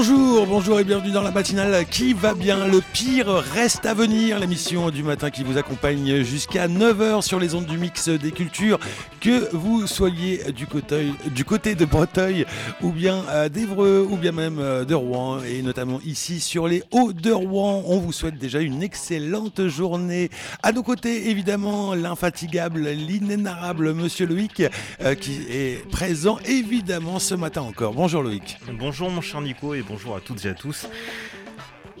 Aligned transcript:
Bonjour, 0.00 0.46
bonjour 0.46 0.78
et 0.78 0.84
bienvenue 0.84 1.10
dans 1.10 1.24
la 1.24 1.32
matinale 1.32 1.84
qui 1.84 2.12
va 2.12 2.32
bien. 2.32 2.68
Le 2.68 2.80
pire 2.80 3.26
reste 3.26 3.84
à 3.84 3.94
venir, 3.94 4.38
l'émission 4.38 4.90
du 4.90 5.02
matin 5.02 5.28
qui 5.28 5.42
vous 5.42 5.58
accompagne 5.58 6.22
jusqu'à 6.22 6.68
9h 6.68 7.22
sur 7.22 7.40
les 7.40 7.56
ondes 7.56 7.66
du 7.66 7.78
mix 7.78 8.08
des 8.08 8.30
cultures. 8.30 8.78
Que 9.20 9.52
vous 9.52 9.88
soyez 9.88 10.52
du 10.52 10.68
côté, 10.68 11.74
de 11.74 11.84
Breteuil 11.84 12.46
ou 12.80 12.92
bien 12.92 13.24
euh, 13.30 13.48
d'Evreux 13.48 14.06
ou 14.08 14.16
bien 14.16 14.30
même 14.30 14.60
euh, 14.60 14.84
de 14.84 14.94
Rouen 14.94 15.40
et 15.42 15.62
notamment 15.62 15.98
ici 16.06 16.38
sur 16.38 16.68
les 16.68 16.84
Hauts 16.92 17.12
de 17.12 17.32
Rouen, 17.32 17.82
on 17.86 17.98
vous 17.98 18.12
souhaite 18.12 18.38
déjà 18.38 18.60
une 18.60 18.84
excellente 18.84 19.66
journée. 19.66 20.30
À 20.62 20.70
nos 20.70 20.84
côtés, 20.84 21.28
évidemment, 21.28 21.96
l'infatigable, 21.96 22.82
l'inénarrable 22.82 23.94
Monsieur 23.94 24.26
Loïc 24.26 24.62
euh, 25.00 25.16
qui 25.16 25.40
est 25.50 25.84
présent 25.90 26.38
évidemment 26.46 27.18
ce 27.18 27.34
matin 27.34 27.62
encore. 27.62 27.94
Bonjour 27.94 28.22
Loïc. 28.22 28.58
Bonjour 28.78 29.10
mon 29.10 29.20
cher 29.20 29.40
Nico 29.40 29.74
et 29.74 29.87
bonjour 29.88 30.16
à 30.16 30.20
toutes 30.20 30.44
et 30.44 30.50
à 30.50 30.54
tous, 30.54 30.86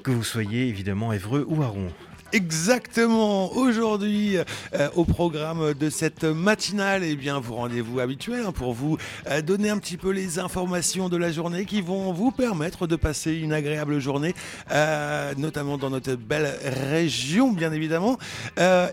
que 0.02 0.10
vous 0.10 0.22
soyez 0.22 0.68
évidemment 0.68 1.12
Évreux 1.12 1.44
ou 1.48 1.62
à. 1.62 1.90
Exactement. 2.34 3.56
Aujourd'hui, 3.56 4.36
euh, 4.36 4.88
au 4.96 5.04
programme 5.06 5.72
de 5.72 5.88
cette 5.88 6.24
matinale, 6.24 7.02
eh 7.02 7.16
bien, 7.16 7.40
vos 7.40 7.54
rendez-vous 7.54 8.00
habituels 8.00 8.44
hein, 8.46 8.52
pour 8.52 8.74
vous 8.74 8.98
euh, 9.30 9.40
donner 9.40 9.70
un 9.70 9.78
petit 9.78 9.96
peu 9.96 10.10
les 10.10 10.38
informations 10.38 11.08
de 11.08 11.16
la 11.16 11.32
journée 11.32 11.64
qui 11.64 11.80
vont 11.80 12.12
vous 12.12 12.30
permettre 12.30 12.86
de 12.86 12.96
passer 12.96 13.32
une 13.32 13.54
agréable 13.54 13.98
journée, 13.98 14.34
euh, 14.70 15.32
notamment 15.38 15.78
dans 15.78 15.88
notre 15.88 16.16
belle 16.16 16.54
région, 16.90 17.50
bien 17.50 17.72
évidemment, 17.72 18.18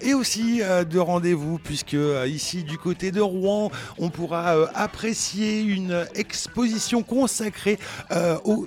et 0.02 0.14
aussi 0.14 0.60
de 0.60 1.00
rendez-vous 1.00 1.58
puisque 1.58 1.98
ici, 2.28 2.64
du 2.64 2.78
côté 2.78 3.12
de 3.12 3.20
Rouen, 3.22 3.72
on 3.98 4.10
pourra 4.10 4.70
apprécier 4.74 5.62
une 5.62 6.06
exposition 6.16 7.04
consacrée 7.04 7.80
au, 8.46 8.66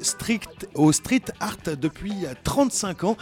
au 0.75 0.93
street 0.93 1.21
art 1.41 1.57
depuis 1.81 2.15
35 2.45 3.05
ans 3.05 3.17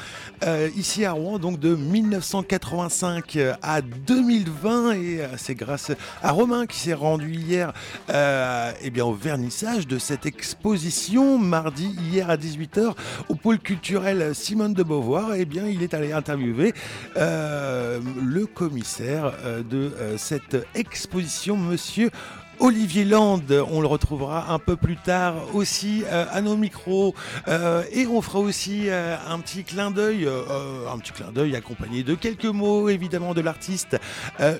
ici 0.76 1.04
à 1.04 1.12
Rouen 1.12 1.35
donc 1.38 1.58
de 1.58 1.74
1985 1.74 3.38
à 3.62 3.80
2020 3.80 4.92
et 4.92 5.20
euh, 5.20 5.26
c'est 5.36 5.54
grâce 5.54 5.92
à 6.22 6.30
Romain 6.30 6.66
qui 6.66 6.78
s'est 6.78 6.94
rendu 6.94 7.32
hier 7.32 7.72
euh, 8.10 8.72
eh 8.82 8.90
bien, 8.90 9.04
au 9.04 9.12
vernissage 9.12 9.86
de 9.86 9.98
cette 9.98 10.26
exposition 10.26 11.38
mardi 11.38 11.94
hier 12.10 12.30
à 12.30 12.36
18h 12.36 12.94
au 13.28 13.34
pôle 13.34 13.58
culturel 13.58 14.34
Simone 14.34 14.74
de 14.74 14.82
Beauvoir. 14.82 15.34
Eh 15.34 15.44
bien, 15.44 15.66
il 15.66 15.82
est 15.82 15.94
allé 15.94 16.12
interviewer 16.12 16.74
euh, 17.16 18.00
le 18.22 18.46
commissaire 18.46 19.32
de 19.68 19.92
cette 20.16 20.56
exposition, 20.74 21.56
monsieur 21.56 22.10
Olivier 22.58 23.04
Land, 23.04 23.42
on 23.70 23.80
le 23.80 23.86
retrouvera 23.86 24.52
un 24.52 24.58
peu 24.58 24.76
plus 24.76 24.96
tard 24.96 25.34
aussi 25.54 26.04
euh, 26.06 26.24
à 26.30 26.40
nos 26.40 26.56
micros. 26.56 27.14
Euh, 27.48 27.82
et 27.92 28.06
on 28.06 28.22
fera 28.22 28.38
aussi 28.38 28.84
euh, 28.86 29.16
un 29.28 29.38
petit 29.40 29.62
clin 29.62 29.90
d'œil, 29.90 30.26
un 30.26 30.98
petit 30.98 31.12
clin 31.12 31.32
d'œil 31.32 31.54
accompagné 31.54 32.02
de 32.02 32.14
quelques 32.14 32.46
mots 32.46 32.88
évidemment 32.88 33.34
de 33.34 33.40
l'artiste 33.40 33.98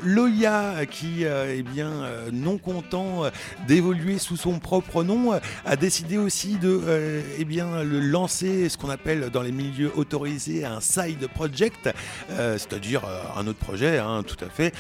Loya 0.03 0.87
qui 0.87 1.25
est 1.25 1.63
bien 1.63 1.91
non 2.33 2.59
content 2.59 3.23
d'évoluer 3.67 4.19
sous 4.19 4.37
son 4.37 4.59
propre 4.59 5.03
nom 5.03 5.33
a 5.65 5.77
décidé 5.77 6.19
aussi 6.19 6.57
de 6.57 7.23
eh 7.39 7.45
bien 7.45 7.83
le 7.83 8.01
lancer 8.01 8.69
ce 8.69 8.77
qu'on 8.77 8.91
appelle 8.91 9.31
dans 9.31 9.43
les 9.43 9.53
milieux 9.53 9.93
autorisés 9.97 10.65
un 10.65 10.81
side 10.81 11.29
project, 11.29 11.89
c'est-à-dire 12.29 13.03
un 13.37 13.47
autre 13.47 13.59
projet 13.59 13.99
hein, 13.99 14.23
tout 14.27 14.45
à 14.45 14.49
fait 14.49 14.73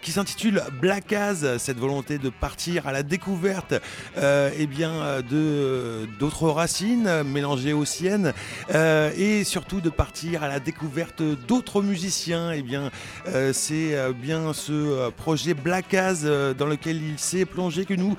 qui 0.00 0.12
s'intitule 0.12 0.62
Black 0.80 1.12
As 1.12 1.58
cette 1.58 1.78
volonté 1.78 1.97
de 2.02 2.30
partir 2.30 2.86
à 2.86 2.92
la 2.92 3.02
découverte 3.02 3.74
euh, 4.16 4.50
eh 4.56 4.66
bien, 4.66 5.20
de, 5.28 6.08
d'autres 6.18 6.48
racines 6.48 7.22
mélangées 7.24 7.72
aux 7.72 7.84
siennes 7.84 8.32
euh, 8.72 9.10
et 9.16 9.42
surtout 9.42 9.80
de 9.80 9.90
partir 9.90 10.44
à 10.44 10.48
la 10.48 10.60
découverte 10.60 11.22
d'autres 11.22 11.82
musiciens. 11.82 12.52
Et 12.52 12.58
eh 12.58 12.62
bien, 12.62 12.90
euh, 13.26 13.52
c'est 13.52 13.96
bien 14.14 14.52
ce 14.52 15.10
projet 15.10 15.54
Black 15.54 15.92
As 15.94 16.22
dans 16.56 16.66
lequel 16.66 17.02
il 17.02 17.18
s'est 17.18 17.44
plongé 17.44 17.84
que 17.84 17.94
nous 17.94 18.16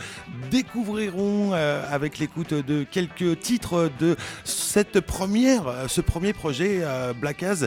découvrirons 0.52 1.54
avec 1.54 2.20
l'écoute 2.20 2.54
de 2.54 2.84
quelques 2.84 3.40
titres 3.40 3.90
de 4.00 4.18
cette 4.44 5.00
première, 5.00 5.86
ce 5.88 6.02
premier 6.02 6.34
projet 6.34 6.82
Black 7.20 7.44
As 7.44 7.66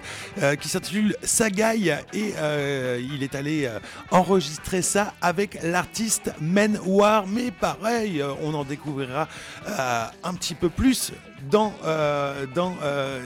qui 0.60 0.68
s'intitule 0.68 1.16
Sagaï 1.22 1.96
et 2.12 2.34
il 3.14 3.22
est 3.22 3.34
allé 3.34 3.70
enregistrer 4.10 4.82
ça 4.82 5.14
avec 5.20 5.58
l'artiste 5.62 6.01
Men 6.40 6.78
War, 6.84 7.26
mais 7.26 7.50
pareil, 7.50 8.20
euh, 8.20 8.32
on 8.42 8.54
en 8.54 8.64
découvrira 8.64 9.28
euh, 9.68 10.04
un 10.24 10.34
petit 10.34 10.54
peu 10.54 10.68
plus 10.68 11.12
dans, 11.50 11.72
euh, 11.84 12.46
dans, 12.54 12.74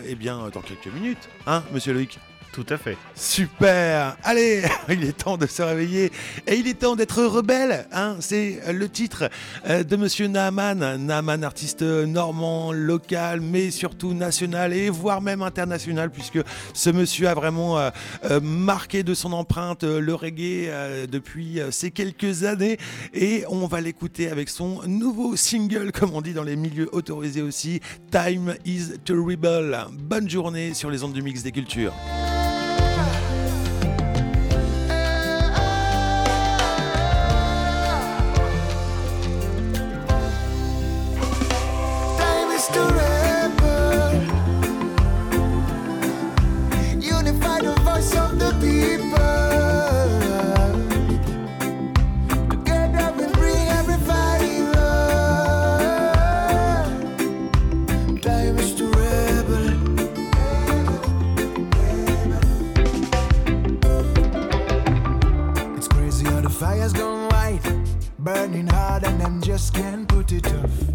eh 0.07 0.15
bien, 0.15 0.49
dans 0.53 0.61
quelques 0.61 0.93
minutes, 0.93 1.29
hein, 1.47 1.63
monsieur 1.73 1.93
Loïc 1.93 2.19
tout 2.57 2.73
à 2.73 2.79
fait. 2.79 2.97
Super 3.15 4.17
Allez, 4.25 4.63
il 4.89 5.05
est 5.05 5.13
temps 5.13 5.37
de 5.37 5.47
se 5.47 5.61
réveiller 5.61 6.11
et 6.47 6.55
il 6.55 6.67
est 6.67 6.79
temps 6.79 6.97
d'être 6.97 7.23
rebelle. 7.23 7.87
Hein 7.93 8.17
C'est 8.21 8.73
le 8.73 8.89
titre 8.89 9.29
euh, 9.69 9.85
de 9.85 9.95
Monsieur 9.97 10.27
Naaman. 10.27 10.97
Naaman, 10.97 11.45
artiste 11.45 11.83
normand, 11.83 12.73
local, 12.73 13.43
mais 13.43 13.71
surtout 13.71 14.15
national 14.15 14.73
et 14.73 14.89
voire 14.89 15.21
même 15.21 15.43
international, 15.43 16.11
puisque 16.11 16.39
ce 16.73 16.89
monsieur 16.89 17.29
a 17.29 17.35
vraiment 17.35 17.79
euh, 17.79 17.91
euh, 18.25 18.41
marqué 18.41 19.03
de 19.03 19.13
son 19.13 19.35
empreinte 19.35 19.85
le 19.85 20.15
reggae 20.15 20.71
depuis 21.11 21.61
ces 21.71 21.91
quelques 21.91 22.45
années. 22.45 22.79
Et 23.13 23.45
on 23.51 23.67
va 23.67 23.83
l'écouter 23.83 24.31
avec 24.31 24.49
son 24.49 24.81
nouveau 24.87 25.37
single, 25.37 25.93
comme 25.93 26.15
on 26.15 26.23
dit 26.23 26.33
dans 26.33 26.43
les 26.43 26.57
milieux 26.57 26.89
autorisés 26.93 27.43
aussi, 27.43 27.81
Time 28.11 28.55
is 28.65 28.97
Terrible. 29.05 29.77
Bonne 29.93 30.31
journée 30.31 30.73
sur 30.73 30.89
les 30.89 31.03
ondes 31.05 31.13
du 31.13 31.21
mix 31.21 31.43
des 31.43 31.53
cultures. 31.53 31.93
just 69.57 69.73
can't 69.73 70.07
put 70.07 70.33
it 70.33 70.47
off. 70.53 70.86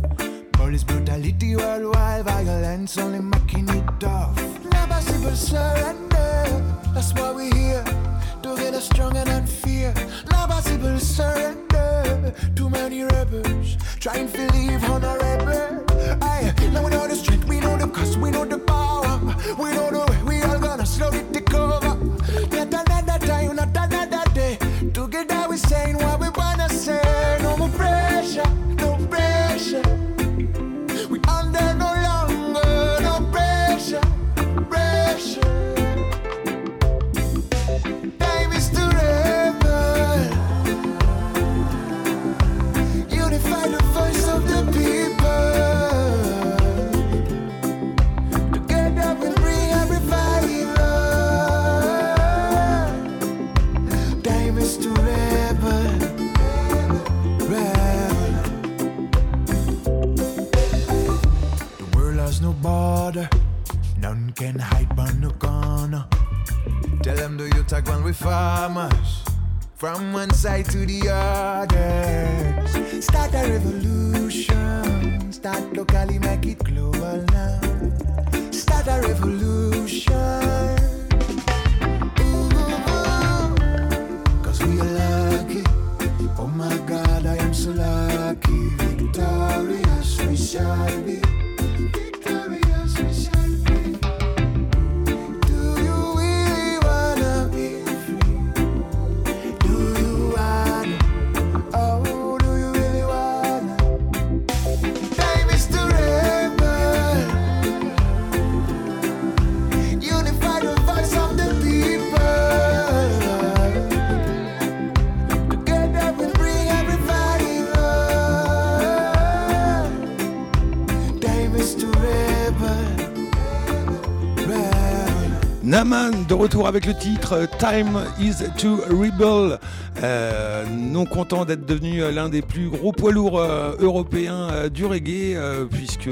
Rebel. 125.81 126.20
De 126.31 126.35
retour 126.35 126.65
avec 126.65 126.85
le 126.85 126.93
titre 126.93 127.45
Time 127.59 128.05
is 128.17 128.35
to 128.57 128.77
Rebel. 128.89 129.59
Euh, 130.01 130.63
non 130.65 131.03
content 131.05 131.43
d'être 131.43 131.65
devenu 131.65 131.99
l'un 132.09 132.29
des 132.29 132.41
plus 132.41 132.69
gros 132.69 132.93
poids 132.93 133.11
lourds 133.11 133.37
euh, 133.37 133.75
européens 133.81 134.47
euh, 134.49 134.69
du 134.69 134.85
reggae, 134.85 135.35
euh, 135.35 135.65
puisque 135.65 136.09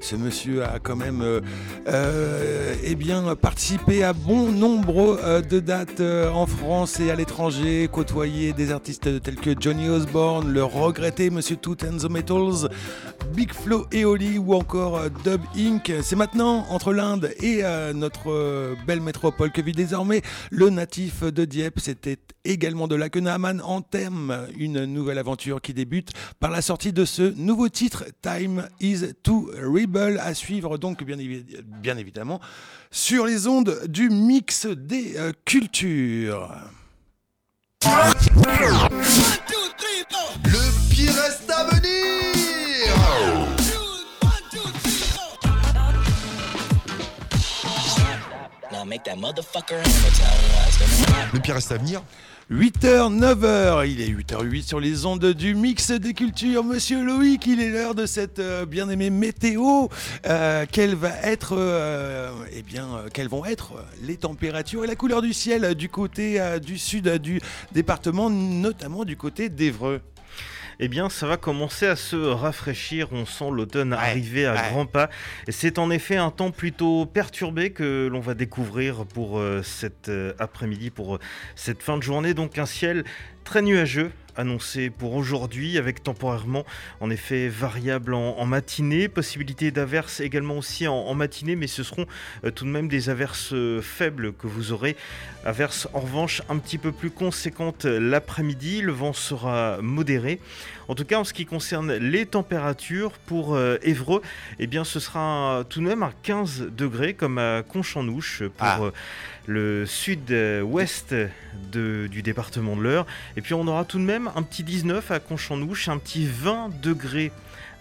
ce 0.00 0.16
monsieur 0.16 0.64
a 0.64 0.78
quand 0.82 0.96
même 0.96 1.20
euh, 1.20 1.42
euh, 1.86 2.74
eh 2.82 2.94
bien, 2.94 3.36
participé 3.36 4.04
à 4.04 4.14
bon 4.14 4.50
nombre 4.50 5.18
euh, 5.22 5.42
de 5.42 5.60
dates 5.60 6.00
euh, 6.00 6.30
en 6.30 6.46
France 6.46 6.98
et 6.98 7.10
à 7.10 7.14
l'étranger, 7.14 7.90
côtoyé 7.92 8.54
des 8.54 8.72
artistes 8.72 9.22
tels 9.22 9.36
que 9.36 9.50
Johnny 9.60 9.90
Osborne, 9.90 10.50
le 10.50 10.64
regretté 10.64 11.28
Monsieur 11.28 11.56
Toot 11.56 11.84
and 11.84 11.98
the 11.98 12.10
Metals, 12.10 12.70
Big 13.34 13.52
Flo 13.52 13.86
et 13.92 14.06
Oli 14.06 14.38
ou 14.38 14.54
encore 14.54 14.96
euh, 14.96 15.08
Dub 15.24 15.42
Inc. 15.56 15.92
C'est 16.02 16.16
maintenant 16.16 16.64
entre 16.70 16.94
l'Inde 16.94 17.30
et 17.42 17.60
euh, 17.62 17.92
notre 17.92 18.30
euh, 18.30 18.74
belle 18.86 19.02
métropole 19.02 19.52
que 19.58 19.64
vit 19.66 19.72
désormais 19.72 20.22
le 20.50 20.70
natif 20.70 21.22
de 21.24 21.44
Dieppe. 21.44 21.80
C'était 21.80 22.18
également 22.44 22.86
de 22.86 22.94
là 22.94 23.08
que 23.08 23.18
Naaman 23.18 23.60
entame 23.62 24.46
une 24.56 24.84
nouvelle 24.84 25.18
aventure 25.18 25.60
qui 25.60 25.74
débute 25.74 26.10
par 26.38 26.50
la 26.50 26.62
sortie 26.62 26.92
de 26.92 27.04
ce 27.04 27.22
nouveau 27.36 27.68
titre 27.68 28.04
Time 28.22 28.68
is 28.80 29.00
to 29.24 29.50
Rebel 29.60 30.18
à 30.22 30.32
suivre 30.34 30.78
donc 30.78 31.02
bien, 31.02 31.16
évi- 31.16 31.44
bien 31.82 31.96
évidemment 31.98 32.40
sur 32.92 33.26
les 33.26 33.48
ondes 33.48 33.80
du 33.88 34.10
mix 34.10 34.66
des 34.66 35.16
euh, 35.16 35.32
cultures. 35.44 36.48
Le 40.44 40.94
pire 40.94 41.12
reste 41.14 41.50
à 41.50 41.64
venir 41.64 43.47
make 48.88 49.02
that 49.04 49.16
motherfucker 49.16 49.76
Le 51.32 51.40
pire 51.40 51.54
reste 51.54 51.72
à 51.72 51.76
venir. 51.76 52.02
8h, 52.50 53.14
9h, 53.18 53.86
il 53.86 54.00
est 54.00 54.08
8h08 54.08 54.62
sur 54.62 54.80
les 54.80 55.04
ondes 55.04 55.32
du 55.34 55.54
mix 55.54 55.90
des 55.90 56.14
cultures. 56.14 56.64
Monsieur 56.64 57.04
Loïc, 57.04 57.46
il 57.46 57.60
est 57.60 57.68
l'heure 57.68 57.94
de 57.94 58.06
cette 58.06 58.38
euh, 58.38 58.64
bien-aimée 58.64 59.10
météo. 59.10 59.88
Euh, 60.24 60.64
quelle 60.72 60.94
va 60.94 61.10
être, 61.24 61.54
euh, 61.58 62.32
eh 62.52 62.62
bien, 62.62 62.88
quelles 63.12 63.28
vont 63.28 63.44
être 63.44 63.72
les 64.02 64.16
températures 64.16 64.84
et 64.84 64.86
la 64.86 64.96
couleur 64.96 65.20
du 65.20 65.34
ciel 65.34 65.74
du 65.74 65.90
côté 65.90 66.40
euh, 66.40 66.58
du 66.58 66.78
sud 66.78 67.08
euh, 67.08 67.18
du 67.18 67.42
département, 67.72 68.30
notamment 68.30 69.04
du 69.04 69.18
côté 69.18 69.50
d'Evreux? 69.50 70.00
Eh 70.80 70.86
bien, 70.86 71.08
ça 71.08 71.26
va 71.26 71.36
commencer 71.36 71.86
à 71.86 71.96
se 71.96 72.16
rafraîchir. 72.16 73.08
On 73.10 73.26
sent 73.26 73.50
l'automne 73.50 73.92
arriver 73.92 74.46
à 74.46 74.54
ouais. 74.54 74.70
grands 74.70 74.86
pas. 74.86 75.10
Et 75.48 75.52
C'est 75.52 75.78
en 75.78 75.90
effet 75.90 76.16
un 76.16 76.30
temps 76.30 76.52
plutôt 76.52 77.04
perturbé 77.04 77.70
que 77.70 78.08
l'on 78.10 78.20
va 78.20 78.34
découvrir 78.34 79.04
pour 79.04 79.40
euh, 79.40 79.62
cet 79.64 80.08
euh, 80.08 80.32
après-midi, 80.38 80.90
pour 80.90 81.16
euh, 81.16 81.20
cette 81.56 81.82
fin 81.82 81.96
de 81.96 82.02
journée. 82.02 82.32
Donc 82.32 82.58
un 82.58 82.66
ciel 82.66 83.04
très 83.42 83.60
nuageux 83.62 84.12
annoncé 84.38 84.88
pour 84.88 85.14
aujourd'hui 85.14 85.76
avec 85.76 86.02
temporairement 86.02 86.64
en 87.00 87.10
effet 87.10 87.48
variable 87.48 88.14
en, 88.14 88.46
matinée, 88.46 89.08
possibilité 89.08 89.70
d'averses 89.70 90.20
également 90.20 90.56
aussi 90.56 90.88
en, 90.88 91.12
matinée 91.14 91.56
mais 91.56 91.66
ce 91.66 91.82
seront 91.82 92.06
euh, 92.44 92.50
tout 92.50 92.64
de 92.64 92.70
même 92.70 92.88
des 92.88 93.10
averses 93.10 93.52
euh, 93.52 93.82
faibles 93.82 94.32
que 94.32 94.46
vous 94.46 94.72
aurez. 94.72 94.96
Averses 95.44 95.88
en 95.92 96.00
revanche 96.00 96.42
un 96.48 96.58
petit 96.58 96.78
peu 96.78 96.92
plus 96.92 97.10
conséquentes 97.10 97.84
l'après-midi, 97.84 98.80
le 98.80 98.92
vent 98.92 99.12
sera 99.12 99.78
modéré. 99.82 100.40
En 100.88 100.94
tout 100.94 101.04
cas, 101.04 101.18
en 101.18 101.24
ce 101.24 101.34
qui 101.34 101.44
concerne 101.44 101.92
les 101.92 102.24
températures 102.24 103.12
pour 103.26 103.54
euh, 103.54 103.76
Évreux, 103.82 104.22
eh 104.58 104.66
bien, 104.66 104.84
ce 104.84 105.00
sera 105.00 105.62
tout 105.68 105.80
de 105.80 105.84
même 105.84 106.02
à 106.02 106.12
15 106.22 106.68
degrés 106.76 107.12
comme 107.12 107.36
à 107.38 107.62
Conchanouche 107.62 108.42
pour 108.56 108.66
Ah. 108.66 108.80
euh, 108.80 108.90
le 109.46 109.84
sud-ouest 109.86 111.14
du 111.72 112.22
département 112.22 112.74
de 112.76 112.82
l'Eure. 112.82 113.06
Et 113.36 113.42
puis, 113.42 113.52
on 113.54 113.66
aura 113.68 113.84
tout 113.84 113.98
de 113.98 114.04
même 114.04 114.30
un 114.34 114.42
petit 114.42 114.62
19 114.64 115.10
à 115.10 115.20
Conchanouche, 115.20 115.88
un 115.88 115.98
petit 115.98 116.26
20 116.26 116.70
degrés 116.82 117.32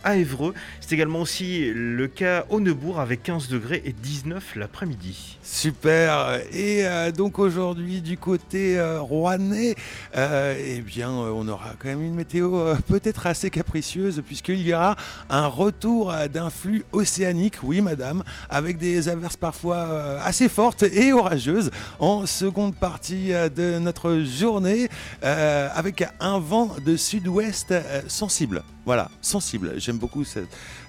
à 0.03 0.15
Évreux. 0.17 0.53
C'est 0.81 0.93
également 0.95 1.21
aussi 1.21 1.71
le 1.73 2.07
cas 2.07 2.45
au 2.49 2.59
Neubourg 2.59 2.99
avec 2.99 3.23
15 3.23 3.49
degrés 3.49 3.81
et 3.85 3.93
19 3.93 4.55
l'après-midi. 4.55 5.37
Super. 5.43 6.39
Et 6.51 6.85
euh, 6.85 7.11
donc 7.11 7.39
aujourd'hui 7.39 8.01
du 8.01 8.17
côté 8.17 8.77
euh, 8.79 9.01
euh, 10.15 10.55
eh 10.57 10.81
bien 10.81 11.09
euh, 11.09 11.31
on 11.33 11.47
aura 11.47 11.71
quand 11.79 11.87
même 11.87 12.03
une 12.03 12.15
météo 12.15 12.75
peut-être 12.87 13.27
assez 13.27 13.49
capricieuse 13.49 14.21
puisqu'il 14.25 14.61
y 14.61 14.73
aura 14.73 14.95
un 15.29 15.47
retour 15.47 16.13
d'un 16.31 16.49
flux 16.49 16.83
océanique, 16.91 17.55
oui 17.63 17.81
madame, 17.81 18.23
avec 18.49 18.77
des 18.77 19.09
averses 19.09 19.37
parfois 19.37 20.19
assez 20.23 20.49
fortes 20.49 20.83
et 20.83 21.13
orageuses 21.13 21.71
en 21.99 22.25
seconde 22.25 22.75
partie 22.75 23.29
de 23.29 23.79
notre 23.79 24.21
journée 24.23 24.89
avec 25.21 26.03
un 26.19 26.39
vent 26.39 26.75
de 26.85 26.95
sud-ouest 26.95 27.73
sensible. 28.07 28.63
Voilà, 28.87 29.11
sensible. 29.21 29.73
J'aime 29.81 29.97
beaucoup 29.97 30.23
cette- 30.23 30.47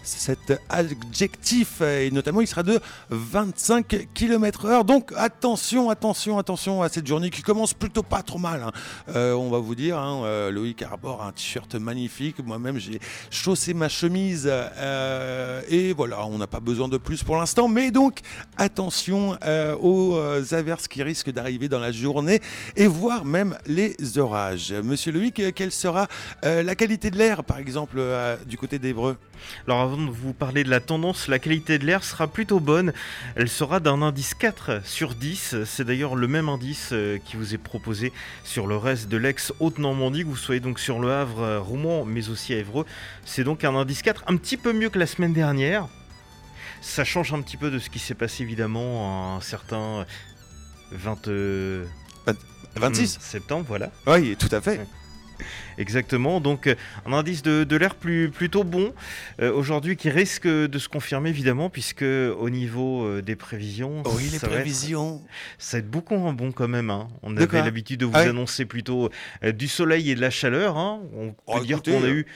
cet 0.08 0.60
adjectif 0.68 1.80
et 1.82 2.10
notamment 2.10 2.40
il 2.40 2.46
sera 2.46 2.62
de 2.62 2.80
25 3.10 4.08
km 4.14 4.64
heure. 4.66 4.84
Donc 4.84 5.12
attention, 5.16 5.90
attention, 5.90 6.38
attention 6.38 6.82
à 6.82 6.88
cette 6.88 7.06
journée 7.06 7.30
qui 7.30 7.42
commence 7.42 7.74
plutôt 7.74 8.02
pas 8.02 8.22
trop 8.22 8.38
mal. 8.38 8.62
hein. 8.62 8.72
Euh, 9.14 9.32
on 9.34 9.50
va 9.50 9.58
vous 9.58 9.74
dire, 9.74 9.98
hein, 9.98 10.22
euh, 10.24 10.50
Loïc 10.50 10.82
arbore 10.82 11.22
un 11.22 11.32
t-shirt 11.32 11.74
magnifique. 11.74 12.36
Moi-même 12.44 12.78
j'ai 12.78 13.00
chaussé 13.30 13.74
ma 13.74 13.88
chemise 13.88 14.48
euh, 14.50 15.60
et 15.68 15.92
voilà, 15.92 16.26
on 16.26 16.38
n'a 16.38 16.46
pas 16.46 16.60
besoin 16.60 16.88
de 16.88 16.96
plus 16.96 17.22
pour 17.22 17.36
l'instant. 17.36 17.68
Mais 17.68 17.90
donc 17.90 18.20
attention 18.56 19.36
aux 19.80 20.18
averses 20.52 20.88
qui 20.88 21.02
risquent 21.02 21.32
d'arriver 21.32 21.68
dans 21.68 21.78
la 21.78 21.92
journée 21.92 22.40
et 22.76 22.86
voire 22.86 23.24
même 23.24 23.56
les 23.66 23.96
orages. 24.18 24.72
Monsieur 24.72 25.12
Loïc, 25.12 25.42
quelle 25.54 25.72
sera 25.72 26.06
la 26.42 26.74
qualité 26.74 27.10
de 27.10 27.18
l'air 27.18 27.44
par 27.44 27.58
exemple 27.58 28.00
du 28.46 28.56
côté 28.56 28.78
d'Evreux? 28.78 29.16
Alors 29.66 29.80
avant 29.80 29.97
de 29.97 30.11
vous 30.11 30.33
parler 30.33 30.64
de 30.64 30.71
la 30.71 30.80
tendance, 30.80 31.28
la 31.28 31.38
qualité 31.38 31.78
de 31.78 31.87
l'air 31.87 32.04
sera 32.04 32.26
plutôt 32.26 32.61
bonne. 32.61 32.92
Elle 33.37 33.49
sera 33.49 33.80
d'un 33.80 34.02
indice 34.02 34.35
4 34.35 34.80
sur 34.85 35.14
10. 35.14 35.57
C'est 35.64 35.85
d'ailleurs 35.85 36.14
le 36.14 36.28
même 36.28 36.49
indice 36.49 36.90
euh, 36.92 37.18
qui 37.25 37.37
vous 37.37 37.54
est 37.54 37.59
proposé 37.59 38.12
sur 38.45 38.66
le 38.66 38.76
reste 38.76 39.09
de 39.09 39.16
l'ex-Haute-Normandie, 39.16 40.25
que 40.25 40.28
vous 40.28 40.37
soyez 40.37 40.61
donc 40.61 40.78
sur 40.78 40.99
le 40.99 41.12
Havre, 41.12 41.40
euh, 41.42 41.61
Rouen, 41.61 42.04
mais 42.04 42.28
aussi 42.28 42.54
à 42.54 42.59
Évreux. 42.59 42.87
C'est 43.25 43.45
donc 43.45 43.64
un 43.64 43.75
indice 43.75 44.02
4, 44.02 44.25
un 44.26 44.37
petit 44.37 44.57
peu 44.57 44.73
mieux 44.73 44.90
que 44.90 44.99
la 44.99 45.07
semaine 45.07 45.33
dernière. 45.33 45.88
Ça 46.80 47.04
change 47.04 47.33
un 47.33 47.42
petit 47.42 47.57
peu 47.57 47.71
de 47.71 47.78
ce 47.78 47.90
qui 47.90 47.99
s'est 47.99 48.14
passé 48.14 48.42
évidemment 48.45 49.37
un 49.37 49.40
certain 49.40 50.07
20... 50.92 51.28
euh, 51.28 51.85
26 52.76 53.18
septembre, 53.21 53.64
voilà. 53.66 53.90
Oui, 54.07 54.37
tout 54.37 54.49
à 54.52 54.61
fait. 54.61 54.80
Exactement, 55.78 56.40
donc 56.40 56.66
euh, 56.66 56.75
un 57.07 57.12
indice 57.12 57.42
de, 57.42 57.64
de 57.64 57.76
l'air 57.76 57.95
plus, 57.95 58.30
plutôt 58.30 58.64
bon 58.64 58.92
euh, 59.40 59.52
aujourd'hui 59.52 59.97
qui 59.97 60.11
risque 60.11 60.47
de 60.47 60.78
se 60.78 60.88
confirmer 60.88 61.30
évidemment 61.30 61.71
puisque 61.71 62.02
au 62.02 62.50
niveau 62.50 63.04
euh, 63.07 63.23
des 63.23 63.37
prévisions, 63.37 64.02
Oui, 64.07 64.28
les 64.33 64.38
ça 64.38 64.47
va 64.47 64.54
être- 64.54 64.61
prévisions. 64.61 65.23
ça 65.59 65.76
va 65.76 65.80
être 65.80 65.90
beaucoup 65.90 66.14
en 66.16 66.33
bon 66.33 66.52
quand 66.52 66.68
même. 66.68 66.90
hein. 66.90 67.09
On 67.23 67.30
De 67.30 67.42
avait 67.42 67.62
l'habitude 67.62 68.00
de 68.00 68.07
vous 68.07 68.12
Ah 68.14 68.23
ouais 68.23 68.28
annoncer 68.28 68.64
plutôt 68.64 69.11
du 69.54 69.68
soleil 69.68 70.11
et 70.11 70.14
de 70.14 70.21
la 70.21 70.30
chaleur. 70.30 70.76
hein. 70.76 71.00
On 71.14 71.28
peut 71.30 71.35
Oh, 71.47 71.61
dire 71.61 71.76
écoutez, 71.78 71.92
qu'on 71.92 72.04
a 72.04 72.09
eu 72.09 72.26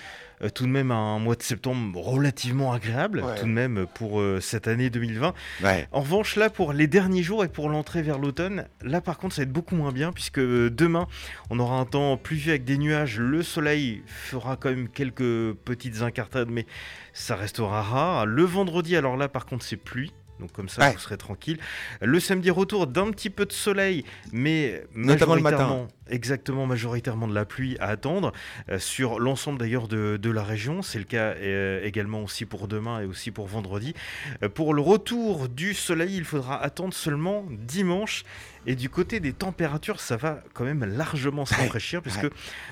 tout 0.51 0.65
de 0.65 0.69
même 0.71 0.91
un 0.91 1.19
mois 1.19 1.37
de 1.37 1.43
septembre 1.43 1.99
relativement 2.01 2.73
agréable, 2.73 3.21
Ouais. 3.21 3.35
tout 3.39 3.47
de 3.47 3.51
même 3.51 3.87
pour 3.95 4.21
euh, 4.21 4.41
cette 4.41 4.67
année 4.69 4.91
2020. 4.91 5.35
Ouais. 5.63 5.89
En 5.93 6.01
revanche, 6.01 6.37
là, 6.37 6.51
pour 6.51 6.73
les 6.73 6.87
derniers 6.87 7.23
jours 7.23 7.45
et 7.45 7.49
pour 7.49 7.69
l'entrée 7.69 8.03
vers 8.03 8.19
l'automne, 8.19 8.67
là, 8.83 9.01
par 9.01 9.19
contre, 9.19 9.35
ça 9.35 9.43
va 9.43 9.45
être 9.45 9.53
beaucoup 9.53 9.77
moins 9.77 9.93
bien 9.93 10.13
puisque 10.13 10.39
euh, 10.39 10.71
demain, 10.71 11.07
on 11.51 11.59
aura 11.59 11.77
un 11.79 11.85
temps 11.85 12.17
pluvieux 12.17 12.51
avec 12.51 12.65
des 12.65 12.79
nuages. 12.79 13.19
Le 13.19 13.43
soleil 13.43 14.03
fera 14.07 14.57
quand 14.57 14.71
même 14.71 14.89
quelques 14.89 15.53
petites 15.65 16.03
incartades, 16.03 16.49
mais 16.51 16.67
ça 17.13 17.37
restera 17.37 17.83
rare. 17.83 18.27
Le 18.27 18.43
vendredi, 18.45 18.97
alors 18.97 19.17
là, 19.17 19.29
par 19.29 19.47
contre, 19.47 19.65
c'est 19.65 19.77
pluie. 19.77 20.13
Donc 20.43 20.51
comme 20.53 20.69
ça, 20.69 20.83
Ouais. 20.83 20.93
vous 20.93 20.99
serez 20.99 21.17
tranquille. 21.17 21.59
Le 22.01 22.19
samedi, 22.19 22.51
retour 22.51 22.89
d'un 22.89 23.11
petit 23.13 23.31
peu 23.31 23.47
de 23.47 23.53
soleil, 23.53 24.05
mais 24.33 24.85
Notamment 24.95 25.37
le 25.37 25.41
matin. 25.41 25.57
majoritairement- 25.59 25.89
Exactement, 26.09 26.67
majoritairement 26.67 27.29
de 27.29 27.35
la 27.35 27.45
pluie 27.47 27.77
à 27.79 27.87
attendre 27.87 28.33
euh, 28.69 28.79
sur 28.81 29.19
l'ensemble 29.21 29.59
d'ailleurs 29.59 29.87
de, 29.89 30.19
de 30.21 30.31
la 30.31 30.43
région. 30.43 30.83
C'est 30.83 30.99
le 30.99 31.05
cas 31.05 31.35
euh, 31.37 31.81
également 31.85 32.23
aussi 32.23 32.45
pour 32.45 32.67
demain 32.69 33.01
et 33.01 33.05
aussi 33.07 33.31
pour 33.31 33.47
vendredi. 33.47 33.95
Euh, 34.43 34.49
pour 34.49 34.75
le 34.75 34.83
retour 34.83 35.49
du 35.49 35.73
soleil, 35.75 36.17
il 36.17 36.25
faudra 36.25 36.61
attendre 36.61 36.93
seulement 36.93 37.47
dimanche. 37.51 38.25
Et 38.66 38.76
du 38.76 38.88
côté 38.88 39.19
des 39.21 39.33
températures, 39.33 40.00
ça 40.00 40.16
va 40.16 40.40
quand 40.54 40.64
même 40.64 40.85
largement 40.85 41.45
se 41.47 41.54
Ouais, 41.54 41.62
rafraîchir 41.62 42.00
puisque 42.00 42.23
ouais. 42.23 42.31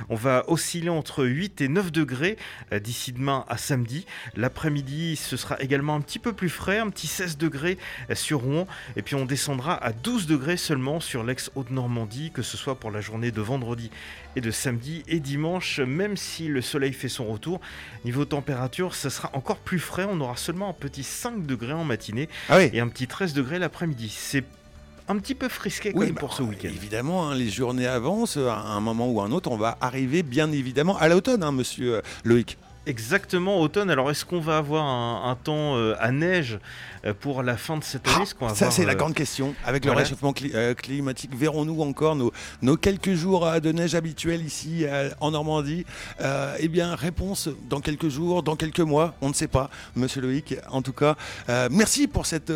on 0.08 0.14
va 0.14 0.44
osciller 0.48 0.88
entre 0.88 1.24
8 1.24 1.60
et 1.62 1.68
9 1.68 1.90
degrés 1.92 2.36
euh, 2.72 2.78
d'ici 2.78 3.12
demain 3.12 3.44
à 3.48 3.56
samedi. 3.56 4.06
L'après-midi, 4.36 5.16
ce 5.16 5.36
sera 5.36 5.60
également 5.60 5.94
un 5.96 6.00
petit 6.00 6.18
peu 6.18 6.32
plus 6.32 6.48
frais, 6.48 6.78
un 6.78 6.90
petit 6.90 7.06
16 7.08 7.36
degrés 7.38 7.76
euh, 8.08 8.14
sur 8.14 8.40
Rouen. 8.40 8.66
Et 8.96 9.02
puis 9.02 9.16
on 9.16 9.26
descendra 9.26 9.74
à 9.74 9.92
12 9.92 10.26
degrés 10.26 10.56
seulement 10.56 11.00
sur 11.00 11.24
l'ex-Haute-Normandie, 11.24 12.30
que 12.32 12.42
ce 12.42 12.56
soit 12.56 12.78
pour 12.78 12.90
la 12.90 13.00
journée 13.00 13.30
de 13.32 13.40
vendredi 13.40 13.90
et 14.36 14.40
de 14.40 14.50
samedi 14.52 15.02
et 15.08 15.18
dimanche, 15.20 15.80
même 15.80 16.16
si 16.16 16.46
le 16.48 16.62
soleil 16.62 16.92
fait 16.92 17.08
son 17.08 17.26
retour. 17.26 17.60
Niveau 18.04 18.24
température, 18.24 18.94
ça 18.94 19.10
sera 19.10 19.30
encore 19.34 19.58
plus 19.58 19.80
frais. 19.80 20.06
On 20.08 20.20
aura 20.20 20.36
seulement 20.36 20.70
un 20.70 20.72
petit 20.72 21.02
5 21.02 21.44
degrés 21.46 21.72
en 21.72 21.84
matinée 21.84 22.28
Ah 22.48 22.58
oui. 22.58 22.70
et 22.72 22.80
un 22.80 22.88
petit 22.88 23.08
13 23.08 23.34
degrés 23.34 23.58
l'après-midi. 23.58 24.08
C'est 24.16 24.44
un 25.10 25.18
petit 25.18 25.34
peu 25.34 25.48
frisqué 25.48 25.92
quand 25.92 25.98
Oui, 25.98 26.06
même 26.06 26.14
bah, 26.14 26.20
pour 26.20 26.32
ce 26.34 26.42
week-end. 26.42 26.68
Évidemment, 26.68 27.28
hein, 27.28 27.34
les 27.34 27.50
journées 27.50 27.86
avancent. 27.86 28.36
À 28.36 28.56
un 28.60 28.80
moment 28.80 29.08
ou 29.10 29.20
à 29.20 29.24
un 29.24 29.32
autre, 29.32 29.50
on 29.50 29.56
va 29.56 29.76
arriver 29.80 30.22
bien 30.22 30.50
évidemment 30.52 30.96
à 30.98 31.08
l'automne, 31.08 31.42
hein, 31.42 31.52
monsieur 31.52 31.96
euh, 31.96 32.02
Loïc. 32.24 32.56
Exactement, 32.86 33.60
automne. 33.60 33.90
Alors, 33.90 34.10
est-ce 34.10 34.24
qu'on 34.24 34.40
va 34.40 34.56
avoir 34.56 34.84
un, 34.86 35.30
un 35.30 35.34
temps 35.36 35.76
euh, 35.76 35.94
à 36.00 36.10
neige 36.12 36.58
euh, 37.04 37.12
pour 37.12 37.42
la 37.42 37.58
fin 37.58 37.76
de 37.76 37.84
cette 37.84 38.08
année? 38.08 38.24
Qu'on 38.38 38.46
va 38.46 38.54
Ça, 38.54 38.70
c'est 38.70 38.86
la 38.86 38.92
euh, 38.92 38.96
grande 38.96 39.12
question. 39.14 39.54
Avec 39.66 39.84
le 39.84 39.92
réchauffement 39.92 40.32
cli- 40.32 40.74
climatique, 40.76 41.30
verrons-nous 41.36 41.82
encore 41.82 42.16
nos, 42.16 42.32
nos 42.62 42.76
quelques 42.78 43.12
jours 43.12 43.46
de 43.60 43.72
neige 43.72 43.94
habituels 43.94 44.42
ici 44.44 44.86
en 45.20 45.30
Normandie? 45.30 45.84
Eh 46.58 46.68
bien, 46.68 46.94
réponse 46.94 47.48
dans 47.68 47.80
quelques 47.80 48.08
jours, 48.08 48.42
dans 48.42 48.56
quelques 48.56 48.80
mois, 48.80 49.14
on 49.20 49.28
ne 49.28 49.34
sait 49.34 49.46
pas, 49.48 49.68
monsieur 49.94 50.22
Loïc. 50.22 50.56
En 50.70 50.80
tout 50.82 50.92
cas, 50.94 51.16
merci 51.70 52.06
pour 52.08 52.24
cette 52.26 52.52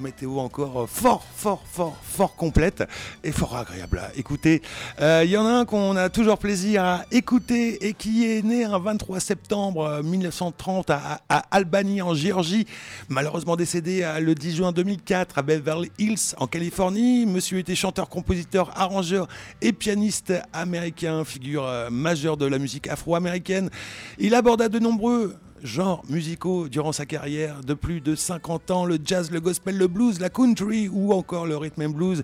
météo 0.00 0.38
encore 0.38 0.88
fort, 0.88 1.24
fort, 1.34 1.62
fort, 1.70 1.96
fort 2.02 2.36
complète 2.36 2.84
et 3.24 3.32
fort 3.32 3.56
agréable 3.56 3.98
à 3.98 4.16
écouter. 4.16 4.62
Il 5.00 5.28
y 5.30 5.36
en 5.36 5.44
a 5.46 5.50
un 5.50 5.64
qu'on 5.64 5.96
a 5.96 6.08
toujours 6.08 6.38
plaisir 6.38 6.84
à 6.84 7.04
écouter 7.10 7.86
et 7.88 7.94
qui 7.94 8.26
est 8.30 8.42
né 8.44 8.64
un 8.64 8.78
23 8.78 9.18
septembre 9.20 9.55
euh, 9.56 10.02
1930 10.02 10.90
à, 10.90 11.20
à 11.28 11.38
Albany 11.50 12.02
en 12.02 12.14
Géorgie, 12.14 12.66
malheureusement 13.08 13.56
décédé 13.56 14.02
euh, 14.02 14.20
le 14.20 14.34
10 14.34 14.56
juin 14.56 14.72
2004 14.72 15.38
à 15.38 15.42
Beverly 15.42 15.90
Hills 15.98 16.34
en 16.36 16.46
Californie. 16.46 17.24
Monsieur 17.24 17.58
était 17.58 17.74
chanteur, 17.74 18.08
compositeur, 18.08 18.70
arrangeur 18.78 19.28
et 19.62 19.72
pianiste 19.72 20.34
américain, 20.52 21.24
figure 21.24 21.64
euh, 21.64 21.88
majeure 21.90 22.36
de 22.36 22.44
la 22.44 22.58
musique 22.58 22.86
afro-américaine. 22.86 23.70
Il 24.18 24.34
aborda 24.34 24.68
de 24.68 24.78
nombreux 24.78 25.36
genres 25.66 26.02
musicaux 26.08 26.68
durant 26.68 26.92
sa 26.92 27.04
carrière 27.04 27.60
de 27.62 27.74
plus 27.74 28.00
de 28.00 28.14
50 28.14 28.70
ans, 28.70 28.84
le 28.86 28.98
jazz, 29.04 29.30
le 29.30 29.40
gospel, 29.40 29.76
le 29.76 29.88
blues, 29.88 30.20
la 30.20 30.30
country 30.30 30.88
ou 30.88 31.12
encore 31.12 31.46
le 31.46 31.56
rhythm 31.56 31.82
and 31.82 31.90
blues. 31.90 32.22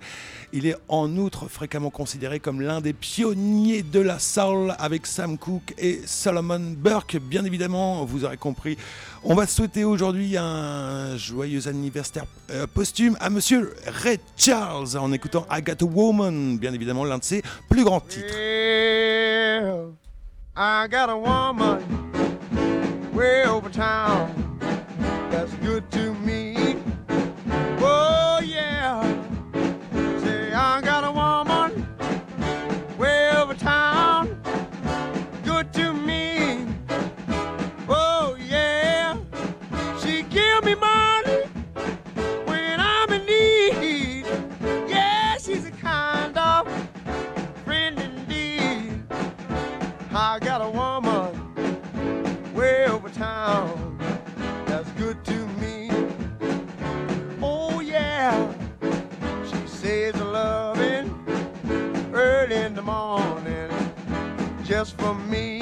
Il 0.53 0.67
est 0.67 0.77
en 0.89 1.15
outre 1.17 1.49
fréquemment 1.49 1.91
considéré 1.91 2.41
comme 2.41 2.61
l'un 2.61 2.81
des 2.81 2.93
pionniers 2.93 3.83
de 3.83 4.01
la 4.01 4.19
soul 4.19 4.75
avec 4.79 5.07
Sam 5.07 5.37
Cooke 5.37 5.75
et 5.77 6.01
Solomon 6.07 6.75
Burke. 6.77 7.19
Bien 7.19 7.45
évidemment, 7.45 8.05
vous 8.05 8.25
aurez 8.25 8.37
compris, 8.39 8.79
on 9.25 9.35
va 9.35 9.47
souhaiter 9.47 9.85
aujourd'hui 9.85 10.37
un 10.39 11.17
joyeux 11.17 11.69
anniversaire 11.69 12.25
euh, 12.51 12.67
posthume 12.67 13.17
à 13.21 13.29
monsieur 13.29 13.75
Ray 13.87 14.19
Charles 14.37 14.97
en 14.97 15.13
écoutant 15.13 15.47
I 15.51 15.61
Got 15.61 15.85
a 15.85 15.89
Woman, 15.89 16.57
bien 16.59 16.73
évidemment 16.73 17.05
l'un 17.05 17.19
de 17.19 17.25
ses 17.25 17.43
plus 17.69 17.85
grands 17.85 18.01
titres. 18.01 18.35
I 20.55 20.87
got 20.87 21.09
a 21.09 21.17
woman 21.17 22.32
way 23.13 23.45
over 23.45 23.69
town 23.69 24.59
that's 25.31 25.53
good 25.55 25.91
to 25.91 26.15
me. 26.15 26.77
Oh, 27.81 28.41
yeah. 28.45 29.03
Say, 30.21 30.53
I 30.53 30.81
got 30.83 31.05
a 31.05 31.11
woman 31.11 31.87
way 32.99 33.31
over 33.37 33.55
town 33.55 34.41
good 35.43 35.73
to 35.73 35.93
me. 35.93 36.67
Oh, 37.89 38.37
yeah. 38.39 39.17
She 40.01 40.23
give 40.25 40.65
me 40.65 40.75
money 40.75 41.45
when 42.45 42.79
I'm 42.79 43.13
in 43.13 43.27
need. 43.27 44.27
Yeah, 44.89 45.39
she's 45.39 45.65
a 45.65 45.71
kind 45.73 46.37
of 46.39 46.69
friend 47.65 47.99
indeed. 47.99 49.03
I 50.15 50.39
got 50.41 50.61
a 50.63 50.71
woman 50.71 51.42
town 53.13 53.99
that's 54.67 54.91
good 54.93 55.23
to 55.25 55.47
me. 55.61 55.91
Oh 57.43 57.81
yeah, 57.81 58.53
she 59.45 59.67
says 59.67 60.15
loving 60.17 61.13
early 62.15 62.57
in 62.57 62.75
the 62.75 62.83
morning 62.83 63.71
just 64.65 64.97
for 64.97 65.15
me. 65.15 65.62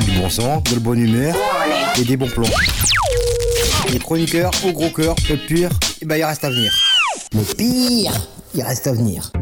Du 0.00 0.12
bon 0.20 0.30
sang, 0.30 0.62
de 0.66 0.74
la 0.74 0.80
bonne 0.80 1.00
humeur 1.00 1.34
et 1.98 2.04
des 2.04 2.16
bons 2.16 2.28
plans. 2.28 2.44
Les 3.90 3.98
chroniqueurs 3.98 4.52
au 4.64 4.70
gros 4.70 4.90
cœur, 4.90 5.16
le 5.28 5.34
pire, 5.34 5.70
eh 6.00 6.04
ben, 6.04 6.14
il 6.14 6.22
reste 6.22 6.44
à 6.44 6.50
venir. 6.50 6.72
Le 7.34 7.42
pire, 7.42 8.12
il 8.54 8.62
reste 8.62 8.86
à 8.86 8.92
venir. 8.92 9.32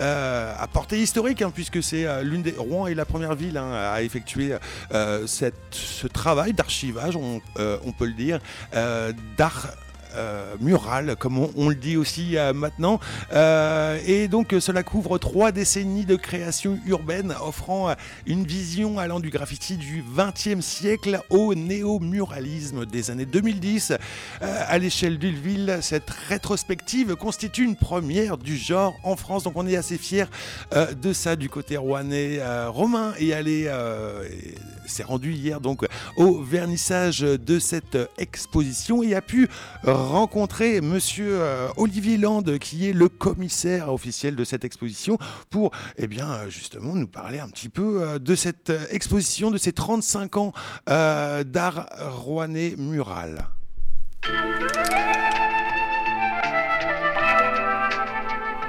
Euh, 0.00 0.54
à 0.58 0.66
portée 0.66 1.00
historique 1.00 1.42
hein, 1.42 1.52
puisque 1.54 1.82
c'est 1.82 2.06
euh, 2.06 2.22
l'une 2.22 2.42
des 2.42 2.54
Rouen 2.56 2.86
est 2.86 2.94
la 2.94 3.04
première 3.04 3.34
ville 3.34 3.56
hein, 3.56 3.72
à 3.72 4.02
effectuer 4.02 4.54
euh, 4.92 5.26
cette, 5.26 5.54
ce 5.70 6.06
travail 6.06 6.52
d'archivage 6.52 7.16
on, 7.16 7.40
peut 7.98 8.06
le 8.06 8.12
dire 8.12 8.40
d'art 9.36 9.68
euh, 10.16 10.54
mural, 10.60 11.16
comme 11.16 11.38
on, 11.38 11.68
le 11.68 11.74
dit 11.74 11.96
aussi 11.96 12.36
euh, 12.36 12.52
maintenant. 12.52 13.00
Euh, 13.32 13.98
et 14.06 14.28
donc 14.28 14.52
euh, 14.52 14.60
cela 14.60 14.82
couvre 14.82 15.18
trois 15.18 15.52
décennies 15.52 16.04
de 16.04 16.16
création 16.16 16.78
urbaine, 16.86 17.34
offrant 17.40 17.94
une 18.26 18.44
vision 18.44 18.98
allant 18.98 19.20
du 19.20 19.30
graffiti 19.30 19.76
du 19.76 20.04
XXe 20.16 20.64
siècle 20.64 21.20
au 21.30 21.54
néo-muralisme 21.54 22.86
des 22.86 23.10
années 23.10 23.26
2010. 23.26 23.92
Euh, 24.42 24.64
à 24.66 24.78
l'échelle 24.78 25.18
d'une 25.18 25.38
cette 25.82 26.10
rétrospective 26.28 27.14
constitue 27.16 27.64
une 27.64 27.76
première 27.76 28.38
du 28.38 28.56
genre 28.56 28.98
en 29.02 29.16
France. 29.16 29.44
Donc 29.44 29.54
on 29.56 29.66
est 29.66 29.76
assez 29.76 29.98
fiers 29.98 30.26
de 30.74 31.12
ça 31.12 31.36
du 31.36 31.48
côté 31.48 31.76
rouennais. 31.76 32.40
Romain 32.68 33.12
et 33.18 33.34
s'est 34.90 35.02
rendu 35.02 35.32
hier 35.32 35.60
donc 35.60 35.86
au 36.16 36.42
vernissage 36.42 37.20
de 37.20 37.58
cette 37.58 37.98
exposition 38.18 39.02
et 39.02 39.14
a 39.14 39.22
pu 39.22 39.48
rencontrer 39.84 40.80
monsieur 40.80 41.40
euh, 41.40 41.68
Olivier 41.76 42.16
Land 42.16 42.44
qui 42.60 42.88
est 42.88 42.92
le 42.92 43.08
commissaire 43.08 43.92
officiel 43.92 44.36
de 44.36 44.44
cette 44.44 44.64
exposition 44.64 45.18
pour 45.50 45.70
eh 45.96 46.06
bien 46.06 46.48
justement 46.48 46.94
nous 46.94 47.06
parler 47.06 47.38
un 47.38 47.48
petit 47.48 47.68
peu 47.68 48.02
euh, 48.02 48.18
de 48.18 48.34
cette 48.34 48.72
exposition 48.90 49.50
de 49.50 49.58
ces 49.58 49.72
35 49.72 50.36
ans 50.36 50.52
euh, 50.88 51.44
d'art 51.44 51.88
rouennais 51.98 52.74
mural. 52.76 53.48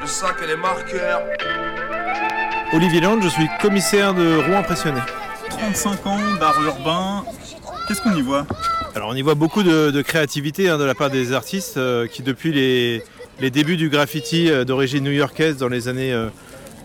Le 0.01 0.07
sac 0.07 0.37
et 0.43 0.47
les 0.47 0.55
marqueurs. 0.55 1.21
Olivier 2.71 3.01
Land, 3.01 3.21
je 3.21 3.29
suis 3.29 3.47
commissaire 3.59 4.13
de 4.13 4.37
Rouen 4.45 4.59
Impressionné. 4.59 5.01
35 5.49 6.05
ans 6.07 6.17
d'art 6.39 6.61
urbain, 6.63 7.23
qu'est-ce 7.87 8.01
qu'on 8.01 8.15
y 8.15 8.21
voit? 8.21 8.45
Alors 8.95 9.09
on 9.09 9.15
y 9.15 9.21
voit 9.21 9.35
beaucoup 9.35 9.63
de, 9.63 9.91
de 9.91 10.01
créativité 10.01 10.69
hein, 10.69 10.77
de 10.77 10.83
la 10.83 10.95
part 10.95 11.09
des 11.09 11.33
artistes 11.33 11.77
euh, 11.77 12.07
qui 12.07 12.21
depuis 12.23 12.51
les, 12.51 13.03
les 13.39 13.49
débuts 13.51 13.77
du 13.77 13.89
graffiti 13.89 14.49
euh, 14.49 14.63
d'origine 14.65 15.03
new-yorkaise 15.03 15.57
dans 15.57 15.67
les 15.67 15.87
années 15.87 16.13
euh, 16.13 16.27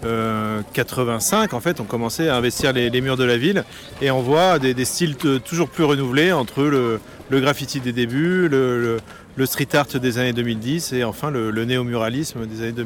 euh, 0.04 0.60
85 0.74 1.54
en 1.54 1.60
fait 1.60 1.80
ont 1.80 1.84
commencé 1.84 2.28
à 2.28 2.36
investir 2.36 2.72
les, 2.72 2.90
les 2.90 3.00
murs 3.00 3.16
de 3.16 3.24
la 3.24 3.36
ville. 3.38 3.64
Et 4.02 4.10
on 4.10 4.20
voit 4.20 4.58
des, 4.58 4.74
des 4.74 4.84
styles 4.84 5.16
toujours 5.16 5.68
plus 5.68 5.84
renouvelés 5.84 6.32
entre 6.32 6.62
le, 6.64 7.00
le 7.30 7.40
graffiti 7.40 7.80
des 7.80 7.92
débuts, 7.92 8.48
le, 8.48 8.80
le- 8.80 8.96
le 9.36 9.46
street 9.46 9.66
art 9.74 9.86
des 9.86 10.18
années 10.18 10.32
2010 10.32 10.92
et 10.92 11.02
enfin 11.02 11.28
le, 11.28 11.50
le 11.50 11.64
néo-muralisme 11.64 12.46
des 12.46 12.62
années 12.62 12.84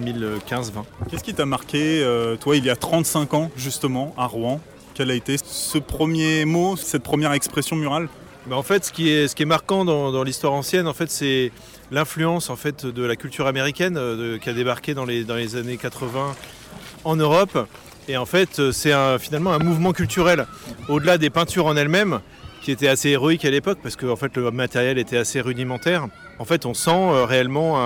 2015-20. 0.51 0.71
Qu'est-ce 1.11 1.23
qui 1.23 1.35
t'a 1.35 1.45
marqué, 1.45 2.01
euh, 2.03 2.37
toi, 2.37 2.57
il 2.57 2.65
y 2.65 2.71
a 2.71 2.77
35 2.77 3.35
ans, 3.35 3.51
justement, 3.55 4.15
à 4.17 4.25
Rouen? 4.25 4.59
Quel 4.99 5.13
a 5.13 5.15
été 5.15 5.37
ce 5.41 5.79
premier 5.79 6.45
mot, 6.45 6.75
cette 6.75 7.05
première 7.05 7.31
expression 7.33 7.77
murale 7.77 8.09
Bah, 8.49 8.57
en 8.57 8.65
fait, 8.65 8.85
ce 8.85 8.93
qui 8.93 9.11
est, 9.11 9.29
ce 9.29 9.37
qui 9.37 9.45
est 9.45 9.47
marquant 9.47 9.85
dans, 9.85 10.25
l'histoire 10.25 10.53
ancienne, 10.53 10.89
en 10.89 10.93
fait, 10.93 11.09
c'est 11.09 11.53
l'influence 11.93 12.51
en 12.51 12.57
fait 12.57 12.85
de 12.85 13.05
la 13.05 13.15
culture 13.15 13.47
américaine 13.47 13.97
euh, 13.97 14.39
qui 14.39 14.51
a 14.51 14.53
débarqué 14.53 14.95
dans 14.95 15.05
les, 15.05 15.23
dans 15.23 15.37
les 15.37 15.55
années 15.55 15.77
80 15.77 16.35
en 17.05 17.15
Europe. 17.15 17.69
Et 18.09 18.17
en 18.17 18.27
fait, 18.27 18.59
euh, 18.59 18.73
c'est 18.73 18.91
un- 18.91 19.21
finalement 19.21 19.53
un 19.53 19.61
mouvement 19.61 19.93
culturel 19.93 20.49
au-delà 20.89 21.17
des 21.17 21.31
peintures 21.31 21.67
en 21.67 21.77
elles-mêmes 21.77 22.19
qui 22.61 22.73
étaient 22.73 22.89
assez 22.89 23.11
héroïques 23.11 23.45
à 23.45 23.51
l'époque 23.53 23.79
parce 23.81 23.95
que 23.95 24.07
en 24.07 24.17
fait, 24.17 24.37
le 24.37 24.51
matériel 24.51 24.99
était 24.99 25.17
assez 25.19 25.41
rudimentaire. 25.41 26.09
En 26.41 26.45
fait, 26.45 26.67
on 26.67 26.75
sent 26.75 26.91
euh, 26.91 27.25
réellement 27.25 27.79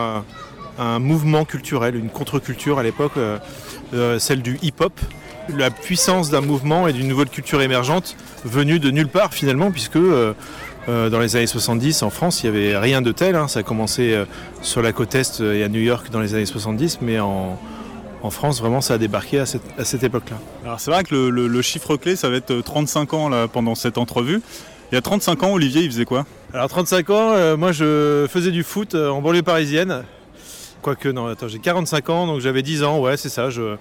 un, 0.78 0.98
mouvement 0.98 1.44
culturel, 1.44 1.94
une 1.94 2.08
contre-culture 2.08 2.78
à 2.78 2.82
l'époque, 2.82 3.12
celle 4.18 4.40
du 4.40 4.58
hip-hop, 4.62 4.98
la 5.48 5.70
puissance 5.70 6.30
d'un 6.30 6.40
mouvement 6.40 6.88
et 6.88 6.92
d'une 6.92 7.08
nouvelle 7.08 7.28
culture 7.28 7.62
émergente 7.62 8.16
venue 8.44 8.78
de 8.78 8.90
nulle 8.90 9.08
part 9.08 9.34
finalement, 9.34 9.70
puisque 9.70 9.96
euh, 9.96 10.32
euh, 10.88 11.10
dans 11.10 11.20
les 11.20 11.36
années 11.36 11.46
70 11.46 12.02
en 12.02 12.10
France, 12.10 12.42
il 12.42 12.50
n'y 12.50 12.56
avait 12.58 12.76
rien 12.78 13.02
de 13.02 13.12
tel. 13.12 13.36
hein. 13.36 13.48
Ça 13.48 13.60
a 13.60 13.62
commencé 13.62 14.12
euh, 14.14 14.24
sur 14.62 14.82
la 14.82 14.92
côte 14.92 15.14
Est 15.14 15.40
et 15.40 15.62
à 15.64 15.68
New 15.68 15.80
York 15.80 16.08
dans 16.10 16.20
les 16.20 16.34
années 16.34 16.46
70, 16.46 16.98
mais 17.02 17.20
en, 17.20 17.58
en 18.22 18.30
France, 18.30 18.60
vraiment, 18.60 18.80
ça 18.80 18.94
a 18.94 18.98
débarqué 18.98 19.38
à 19.40 19.46
cette, 19.46 19.62
à 19.78 19.84
cette 19.84 20.02
époque-là. 20.04 20.36
Alors 20.64 20.80
c'est 20.80 20.90
vrai 20.90 21.04
que 21.04 21.14
le, 21.14 21.30
le- 21.30 21.48
le 21.48 21.62
chiffre 21.62 21.96
clé, 21.96 22.16
ça 22.16 22.28
va 22.30 22.36
être 22.36 22.60
35 22.60 23.14
ans 23.14 23.28
là, 23.28 23.48
pendant 23.48 23.74
cette 23.74 23.98
entrevue. 23.98 24.40
Il 24.90 24.94
y 24.94 24.98
a 24.98 25.02
35 25.02 25.42
ans, 25.44 25.52
Olivier, 25.54 25.82
il 25.82 25.90
faisait 25.90 26.04
quoi? 26.04 26.26
Alors 26.54 26.68
35 26.68 27.10
ans, 27.10 27.30
euh, 27.32 27.56
moi 27.56 27.72
je 27.72 28.26
faisais 28.30 28.50
du 28.50 28.62
foot 28.62 28.94
en 28.94 29.22
banlieue 29.22 29.42
parisienne. 29.42 30.02
Quoique, 30.82 31.08
non, 31.08 31.26
attends, 31.28 31.48
j'ai 31.48 31.60
45 31.60 32.10
ans, 32.10 32.26
donc 32.26 32.40
j'avais 32.40 32.62
10 32.62 32.82
ans, 32.82 32.98
ouais, 33.00 33.16
c'est 33.16 33.28
ça. 33.28 33.50
Je, 33.50 33.76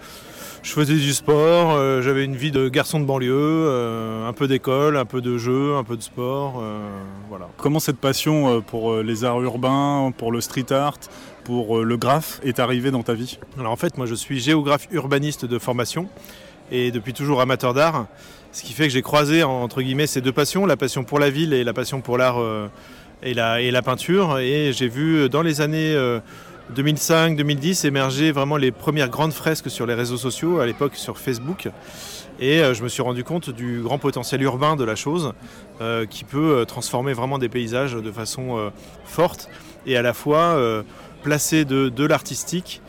je 0.63 0.73
faisais 0.73 0.93
du 0.93 1.13
sport, 1.13 1.71
euh, 1.71 2.01
j'avais 2.01 2.23
une 2.23 2.35
vie 2.35 2.51
de 2.51 2.69
garçon 2.69 2.99
de 2.99 3.05
banlieue, 3.05 3.31
euh, 3.33 4.27
un 4.27 4.33
peu 4.33 4.47
d'école, 4.47 4.95
un 4.95 5.05
peu 5.05 5.19
de 5.19 5.37
jeu, 5.37 5.75
un 5.75 5.83
peu 5.83 5.97
de 5.97 6.03
sport, 6.03 6.59
euh, 6.61 6.87
voilà. 7.29 7.47
Comment 7.57 7.79
cette 7.79 7.97
passion 7.97 8.61
pour 8.61 8.97
les 8.97 9.23
arts 9.23 9.41
urbains, 9.41 10.13
pour 10.15 10.31
le 10.31 10.39
street 10.39 10.71
art, 10.71 10.97
pour 11.43 11.83
le 11.83 11.97
graphe 11.97 12.39
est 12.43 12.59
arrivée 12.59 12.91
dans 12.91 13.01
ta 13.01 13.13
vie? 13.13 13.39
Alors 13.59 13.71
en 13.71 13.75
fait, 13.75 13.97
moi 13.97 14.05
je 14.05 14.15
suis 14.15 14.39
géographe 14.39 14.87
urbaniste 14.91 15.45
de 15.45 15.57
formation 15.57 16.07
et 16.71 16.91
depuis 16.91 17.13
toujours 17.13 17.41
amateur 17.41 17.73
d'art, 17.73 18.05
ce 18.51 18.61
qui 18.63 18.73
fait 18.73 18.83
que 18.83 18.93
j'ai 18.93 19.01
croisé 19.01 19.43
entre 19.43 19.81
guillemets 19.81 20.07
ces 20.07 20.21
deux 20.21 20.31
passions, 20.31 20.65
la 20.65 20.77
passion 20.77 21.03
pour 21.03 21.19
la 21.19 21.29
ville 21.29 21.53
et 21.53 21.63
la 21.63 21.73
passion 21.73 22.01
pour 22.01 22.17
l'art 22.17 22.37
et, 23.23 23.33
la, 23.33 23.61
et 23.61 23.71
la 23.71 23.81
peinture. 23.81 24.37
Et 24.37 24.71
j'ai 24.73 24.87
vu 24.87 25.27
dans 25.29 25.41
les 25.41 25.61
années 25.61 25.95
2005-2010 26.75 27.85
émerger 27.85 28.31
vraiment 28.31 28.57
les 28.57 28.71
premières 28.71 29.09
grandes 29.09 29.33
fresques 29.33 29.69
sur 29.69 29.85
les 29.85 29.93
réseaux 29.93 30.17
sociaux, 30.17 30.59
à 30.59 30.65
l'époque 30.65 30.95
sur 30.95 31.17
Facebook. 31.17 31.67
Et 32.39 32.61
euh, 32.61 32.73
je 32.73 32.83
me 32.83 32.87
suis 32.87 33.01
rendu 33.01 33.23
compte 33.23 33.49
du 33.49 33.81
grand 33.81 33.99
potentiel 33.99 34.41
urbain 34.41 34.75
de 34.75 34.83
la 34.83 34.95
chose, 34.95 35.33
euh, 35.81 36.05
qui 36.05 36.23
peut 36.23 36.59
euh, 36.59 36.65
transformer 36.65 37.13
vraiment 37.13 37.37
des 37.37 37.49
paysages 37.49 37.93
de 37.93 38.11
façon 38.11 38.71
forte 39.05 39.49
et 39.85 39.97
à 39.97 40.01
la 40.01 40.13
fois 40.13 40.57
placer 41.23 41.65
de, 41.65 42.05
l'artistique 42.05 42.81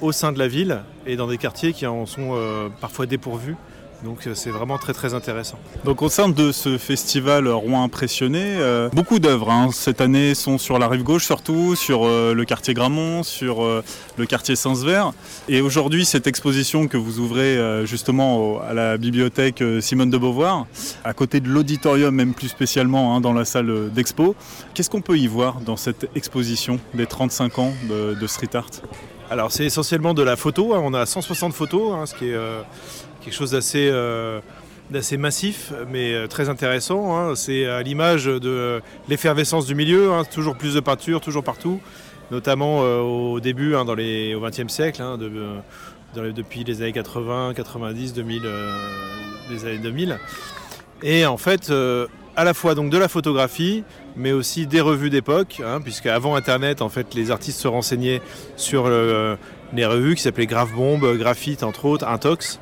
au 0.00 0.12
sein 0.12 0.32
de 0.32 0.38
la 0.38 0.48
ville 0.48 0.82
et 1.06 1.16
dans 1.16 1.26
des 1.26 1.38
quartiers 1.38 1.72
qui 1.72 1.86
en 1.86 2.06
sont 2.06 2.70
parfois 2.80 3.06
dépourvus. 3.06 3.56
Donc 4.04 4.26
euh, 4.26 4.34
c'est 4.34 4.50
vraiment 4.50 4.78
très 4.78 4.94
très 4.94 5.12
intéressant. 5.12 5.58
Donc 5.84 6.00
au 6.00 6.08
sein 6.08 6.28
de 6.30 6.52
ce 6.52 6.78
festival 6.78 7.46
Rouen 7.48 7.82
Impressionné, 7.84 8.42
euh, 8.44 8.88
beaucoup 8.94 9.18
d'œuvres 9.18 9.50
hein, 9.50 9.68
cette 9.72 10.00
année 10.00 10.34
sont 10.34 10.56
sur 10.56 10.78
la 10.78 10.88
rive 10.88 11.02
gauche 11.02 11.26
surtout, 11.26 11.76
sur 11.76 12.06
euh, 12.06 12.32
le 12.32 12.44
quartier 12.46 12.72
Gramont, 12.72 13.22
sur 13.22 13.62
euh, 13.62 13.84
le 14.16 14.24
quartier 14.24 14.56
Saint-Sever. 14.56 15.04
Et 15.50 15.60
aujourd'hui 15.60 16.06
cette 16.06 16.26
exposition 16.26 16.88
que 16.88 16.96
vous 16.96 17.18
ouvrez 17.18 17.58
justement 17.86 18.38
au- 18.38 18.60
à 18.60 18.72
la 18.72 18.96
bibliothèque 18.96 19.62
Simone 19.80 20.08
de 20.10 20.16
Beauvoir, 20.18 20.66
à 21.04 21.12
côté 21.12 21.40
de 21.40 21.48
l'auditorium 21.48 22.14
même 22.14 22.32
plus 22.32 22.48
spécialement 22.48 23.14
hein, 23.16 23.20
dans 23.20 23.34
la 23.34 23.44
salle 23.44 23.90
d'expo, 23.90 24.34
qu'est-ce 24.72 24.88
qu'on 24.88 25.02
peut 25.02 25.18
y 25.18 25.26
voir 25.26 25.60
dans 25.60 25.76
cette 25.76 26.08
exposition 26.14 26.78
des 26.94 27.06
35 27.06 27.58
ans 27.58 27.72
de, 27.88 28.14
de 28.14 28.26
street 28.26 28.54
art? 28.54 28.66
Alors 29.32 29.52
c'est 29.52 29.64
essentiellement 29.64 30.12
de 30.12 30.22
la 30.24 30.34
photo, 30.34 30.74
hein. 30.74 30.80
on 30.82 30.92
a 30.92 31.06
160 31.06 31.52
photos, 31.54 31.92
hein, 31.94 32.04
ce 32.06 32.14
qui 32.16 32.30
est 32.30 32.34
euh, 32.34 32.62
quelque 33.22 33.34
chose 33.34 33.50
d'assez 33.50 33.88
euh, 33.92 34.40
massif 35.18 35.72
mais 35.90 36.14
euh, 36.14 36.26
très 36.26 36.48
intéressant. 36.48 37.16
hein. 37.16 37.34
C'est 37.34 37.66
à 37.66 37.82
l'image 37.82 38.26
de 38.26 38.80
l'effervescence 39.08 39.66
du 39.66 39.74
milieu, 39.74 40.12
hein. 40.12 40.24
toujours 40.24 40.56
plus 40.56 40.74
de 40.74 40.80
peinture, 40.80 41.20
toujours 41.20 41.44
partout, 41.44 41.80
notamment 42.30 42.82
euh, 42.82 43.00
au 43.00 43.40
début, 43.40 43.74
hein, 43.74 43.84
dans 43.84 43.94
les, 43.94 44.34
au 44.34 44.40
XXe 44.40 44.68
siècle, 44.68 45.02
depuis 46.14 46.64
les 46.64 46.82
années 46.82 46.92
80, 46.92 47.52
90, 47.54 48.14
2000, 48.14 48.42
euh, 48.44 48.72
les 49.50 49.64
années 49.64 49.78
2000. 49.78 50.18
Et 51.02 51.24
en 51.24 51.38
fait, 51.38 51.72
à 52.36 52.44
la 52.44 52.52
fois 52.52 52.74
donc 52.74 52.90
de 52.90 52.98
la 52.98 53.08
photographie, 53.08 53.84
mais 54.16 54.32
aussi 54.32 54.66
des 54.66 54.82
revues 54.82 55.08
d'époque, 55.08 55.62
hein, 55.64 55.80
puisque 55.82 56.06
avant 56.06 56.34
Internet, 56.34 56.82
en 56.82 56.90
fait, 56.90 57.14
les 57.14 57.30
artistes 57.30 57.58
se 57.58 57.68
renseignaient 57.68 58.20
sur 58.56 58.86
les 59.72 59.86
revues 59.86 60.14
qui 60.14 60.22
s'appelaient 60.22 60.46
Grave 60.46 60.72
Bombe, 60.74 61.16
Graphite, 61.16 61.62
entre 61.62 61.86
autres, 61.86 62.06
Intox. 62.06 62.60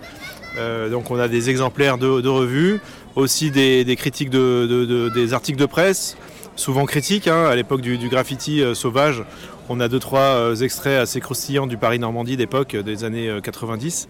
Euh, 0.59 0.89
donc 0.91 1.11
on 1.11 1.19
a 1.19 1.29
des 1.29 1.51
exemplaires 1.51 1.99
de, 1.99 2.07
revues, 2.29 2.81
aussi 3.17 3.51
des, 3.51 3.85
critiques 3.97 4.31
de, 4.31 4.67
de- 4.69 4.85
de- 4.85 5.09
des 5.09 5.33
articles 5.35 5.59
de 5.59 5.67
presse, 5.67 6.17
souvent 6.57 6.85
critiques. 6.85 7.29
hein. 7.29 7.45
à 7.47 7.55
l'époque 7.57 7.81
du, 7.81 7.97
graffiti 8.09 8.63
euh, 8.63 8.75
sauvage, 8.75 9.23
on 9.69 9.81
a 9.81 9.89
deux 9.89 9.99
trois 9.99 10.21
euh, 10.21 10.55
extraits 10.57 10.99
assez 10.99 11.21
croustillants 11.21 11.67
du 11.67 11.77
Paris-Normandie 11.77 12.37
d'époque 12.37 12.75
euh, 12.75 12.83
des 12.83 13.05
années 13.05 13.29
euh, 13.29 13.41
90. 13.41 14.09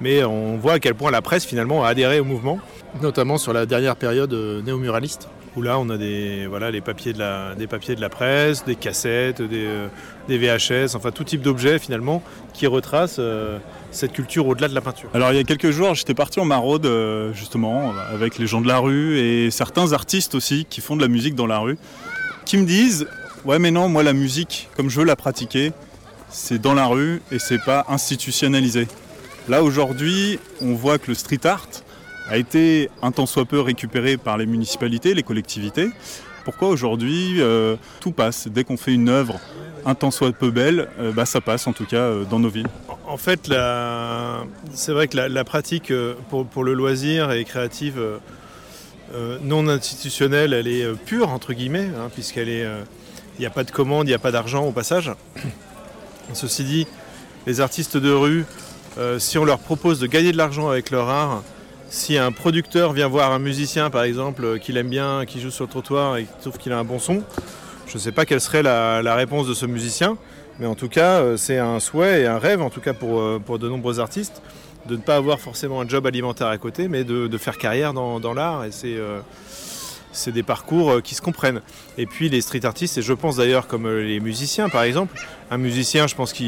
Mais 0.00 0.22
on 0.24 0.56
voit 0.58 0.74
à 0.74 0.78
quel 0.78 0.94
point 0.94 1.10
la 1.10 1.22
presse 1.22 1.44
finalement 1.44 1.84
a 1.84 1.88
adhéré 1.88 2.20
au 2.20 2.24
mouvement, 2.24 2.60
notamment 3.02 3.36
sur 3.38 3.52
la 3.52 3.66
dernière 3.66 3.96
période 3.96 4.32
néo-muraliste, 4.64 5.28
là 5.62 5.78
on 5.78 5.88
a 5.90 5.96
des, 5.96 6.48
papiers 6.84 7.12
de 7.12 7.18
la, 8.00 8.08
presse, 8.08 8.64
des 8.64 8.76
cassettes, 8.76 9.42
des, 9.42 9.66
euh, 9.66 9.88
VHS, 10.28 10.94
enfin 10.96 11.10
tout 11.10 11.24
type 11.24 11.42
d'objets 11.42 11.78
finalement 11.78 12.22
qui 12.52 12.66
retracent 12.66 13.16
euh, 13.18 13.58
cette 13.90 14.12
culture 14.12 14.46
au-delà 14.46 14.68
de 14.68 14.74
la 14.74 14.80
peinture. 14.80 15.08
Alors 15.14 15.32
il 15.32 15.36
y 15.36 15.40
a 15.40 15.44
quelques 15.44 15.70
jours, 15.70 15.94
j'étais 15.94 16.14
parti 16.14 16.40
en 16.40 16.44
maraude 16.44 16.86
euh, 16.86 17.32
justement 17.32 17.92
avec 18.12 18.38
les 18.38 18.46
gens 18.46 18.60
de 18.60 18.68
la 18.68 18.78
rue 18.78 19.18
et 19.18 19.50
certains 19.50 19.92
artistes 19.92 20.34
aussi 20.34 20.66
qui 20.68 20.80
font 20.80 20.96
de 20.96 21.02
la 21.02 21.08
musique 21.08 21.34
dans 21.34 21.46
la 21.46 21.58
rue, 21.58 21.78
qui 22.44 22.56
me 22.56 22.66
disent 22.66 23.06
ouais 23.44 23.58
mais 23.58 23.70
non 23.70 23.88
moi 23.88 24.02
la 24.02 24.12
musique 24.12 24.68
comme 24.76 24.90
je 24.90 25.00
veux 25.00 25.06
la 25.06 25.16
pratiquer, 25.16 25.72
c'est 26.30 26.60
dans 26.60 26.74
la 26.74 26.86
rue 26.86 27.22
et 27.32 27.38
c'est 27.38 27.62
pas 27.62 27.86
institutionnalisé. 27.88 28.86
Là 29.48 29.62
aujourd'hui, 29.62 30.38
on 30.60 30.74
voit 30.74 30.98
que 30.98 31.08
le 31.08 31.14
street 31.14 31.46
art 31.46 31.68
a 32.28 32.36
été 32.36 32.90
un 33.02 33.10
tant 33.10 33.26
soit 33.26 33.44
peu 33.44 33.60
récupéré 33.60 34.16
par 34.16 34.36
les 34.36 34.46
municipalités, 34.46 35.14
les 35.14 35.22
collectivités. 35.22 35.90
Pourquoi 36.44 36.68
aujourd'hui 36.68 37.40
euh, 37.40 37.76
tout 38.00 38.12
passe 38.12 38.48
Dès 38.48 38.64
qu'on 38.64 38.76
fait 38.76 38.94
une 38.94 39.08
œuvre 39.08 39.38
un 39.84 39.94
tant 39.94 40.10
soit 40.10 40.32
peu 40.32 40.50
belle, 40.50 40.88
euh, 40.98 41.12
bah, 41.12 41.24
ça 41.24 41.40
passe 41.40 41.66
en 41.66 41.72
tout 41.72 41.84
cas 41.84 41.96
euh, 41.96 42.24
dans 42.24 42.38
nos 42.38 42.48
villes. 42.48 42.68
En 43.06 43.16
fait, 43.16 43.52
c'est 44.72 44.92
vrai 44.92 45.08
que 45.08 45.16
la, 45.16 45.44
pratique 45.44 45.92
pour, 46.28 46.64
le 46.64 46.74
loisir 46.74 47.32
et 47.32 47.44
créative 47.44 48.02
non 49.42 49.66
institutionnelle, 49.68 50.52
elle 50.52 50.68
est 50.68 50.86
pure, 51.06 51.30
entre 51.30 51.54
guillemets, 51.54 51.88
hein, 51.98 52.10
puisqu'elle 52.12 52.50
est. 52.50 52.66
Il 53.38 53.40
n'y 53.40 53.46
a 53.46 53.50
pas 53.50 53.64
de 53.64 53.70
commande, 53.70 54.06
il 54.06 54.10
n'y 54.10 54.14
a 54.14 54.18
pas 54.18 54.32
d'argent 54.32 54.66
au 54.66 54.72
passage. 54.72 55.12
Ceci 56.34 56.64
dit, 56.64 56.86
les 57.46 57.62
artistes 57.62 57.96
de 57.96 58.10
rue, 58.10 58.44
si 59.18 59.38
on 59.38 59.44
leur 59.46 59.58
propose 59.58 60.00
de 60.00 60.06
gagner 60.06 60.32
de 60.32 60.36
l'argent 60.36 60.68
avec 60.68 60.90
leur 60.90 61.08
art, 61.08 61.42
si 61.90 62.18
un 62.18 62.32
producteur 62.32 62.92
vient 62.92 63.08
voir 63.08 63.32
un 63.32 63.38
musicien, 63.38 63.90
par 63.90 64.02
exemple, 64.02 64.44
euh, 64.44 64.58
qu'il 64.58 64.76
aime 64.76 64.88
bien, 64.88 65.24
qui 65.26 65.40
joue 65.40 65.50
sur 65.50 65.64
le 65.64 65.70
trottoir 65.70 66.18
et 66.18 66.24
qui 66.24 66.40
trouve 66.40 66.58
qu'il 66.58 66.72
a 66.72 66.78
un 66.78 66.84
bon 66.84 66.98
son, 66.98 67.22
je 67.86 67.94
ne 67.94 67.98
sais 67.98 68.12
pas 68.12 68.26
quelle 68.26 68.40
serait 68.40 68.62
la, 68.62 69.14
réponse 69.14 69.46
de 69.48 69.54
ce 69.54 69.64
musicien, 69.64 70.18
mais 70.58 70.66
en 70.66 70.74
tout 70.74 70.88
cas, 70.88 71.20
euh, 71.20 71.36
c'est 71.36 71.58
un 71.58 71.80
souhait 71.80 72.22
et 72.22 72.26
un 72.26 72.38
rêve, 72.38 72.60
en 72.60 72.70
tout 72.70 72.80
cas 72.80 72.92
pour, 72.92 73.20
euh, 73.20 73.40
pour 73.44 73.58
de 73.58 73.68
nombreux 73.68 74.00
artistes, 74.00 74.42
de 74.86 74.96
ne 74.96 75.00
pas 75.00 75.16
avoir 75.16 75.40
forcément 75.40 75.80
un 75.80 75.88
job 75.88 76.06
alimentaire 76.06 76.48
à 76.48 76.58
côté, 76.58 76.88
mais 76.88 77.04
de, 77.04 77.26
de 77.26 77.38
faire 77.38 77.56
carrière 77.56 77.94
dans, 77.94 78.20
dans 78.20 78.34
l'art. 78.34 78.64
Et 78.64 78.70
c'est 78.70 80.32
des 80.32 80.42
parcours 80.42 81.02
qui 81.02 81.14
se 81.14 81.20
comprennent. 81.20 81.60
Et 81.96 82.06
puis 82.06 82.28
les 82.28 82.40
street 82.40 82.64
artistes, 82.64 82.98
et 82.98 83.02
je 83.02 83.12
pense 83.12 83.36
d'ailleurs 83.36 83.66
comme 83.66 83.88
les 83.88 84.20
musiciens 84.20 84.68
par 84.68 84.82
exemple, 84.82 85.20
un 85.50 85.58
musicien, 85.58 86.06
je 86.06 86.14
pense 86.14 86.32
qu'il 86.32 86.46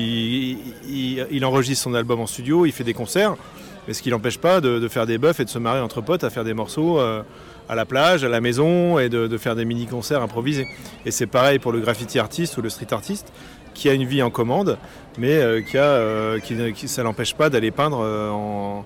il, 0.88 1.26
il 1.30 1.44
enregistre 1.44 1.84
son 1.84 1.94
album 1.94 2.20
en 2.20 2.26
studio, 2.26 2.66
il 2.66 2.72
fait 2.72 2.84
des 2.84 2.94
concerts, 2.94 3.36
mais 3.86 3.94
ce 3.94 4.02
qui 4.02 4.10
l'empêche 4.10 4.38
pas 4.38 4.60
de, 4.60 4.86
faire 4.88 5.06
des 5.06 5.18
buffs 5.18 5.40
et 5.40 5.44
de 5.44 5.50
se 5.50 5.58
marrer 5.58 5.80
entre 5.80 6.00
potes 6.00 6.24
à 6.24 6.30
faire 6.30 6.44
des 6.44 6.54
morceaux 6.54 6.98
euh, 6.98 7.22
à 7.68 7.74
la 7.74 7.86
plage, 7.86 8.24
à 8.24 8.28
la 8.28 8.40
maison, 8.40 8.98
et 8.98 9.08
de, 9.08 9.38
faire 9.38 9.54
des 9.54 9.64
mini-concerts 9.64 10.22
improvisés. 10.22 10.66
Et 11.06 11.10
c'est 11.10 11.26
pareil 11.28 11.60
pour 11.60 11.70
le 11.72 11.80
graffiti 11.80 12.18
artiste 12.18 12.56
ou 12.58 12.62
le 12.62 12.68
street 12.68 12.92
artiste, 12.92 13.32
qui 13.74 13.88
a 13.88 13.94
une 13.94 14.04
vie 14.04 14.22
en 14.22 14.30
commande, 14.30 14.76
mais 15.18 15.36
euh, 15.36 15.62
qui 15.62 15.78
a, 15.78 15.84
euh, 15.84 16.38
qui, 16.40 16.88
ça 16.88 17.02
l'empêche 17.02 17.34
pas 17.34 17.48
d'aller 17.48 17.70
peindre 17.70 18.00
euh, 18.02 18.80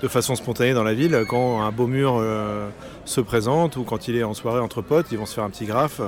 de 0.00 0.08
façon 0.08 0.36
spontanée 0.36 0.74
dans 0.74 0.84
la 0.84 0.94
ville 0.94 1.24
quand 1.28 1.60
un 1.60 1.72
beau 1.72 1.86
mur 1.86 2.22
se 3.04 3.20
présente 3.20 3.76
ou 3.76 3.82
quand 3.82 4.08
il 4.08 4.16
est 4.16 4.22
en 4.22 4.32
soirée 4.32 4.60
entre 4.60 4.80
potes, 4.80 5.06
ils 5.12 5.18
vont 5.18 5.26
se 5.26 5.34
faire 5.34 5.44
un 5.44 5.50
petit 5.50 5.66
graphe. 5.66 6.00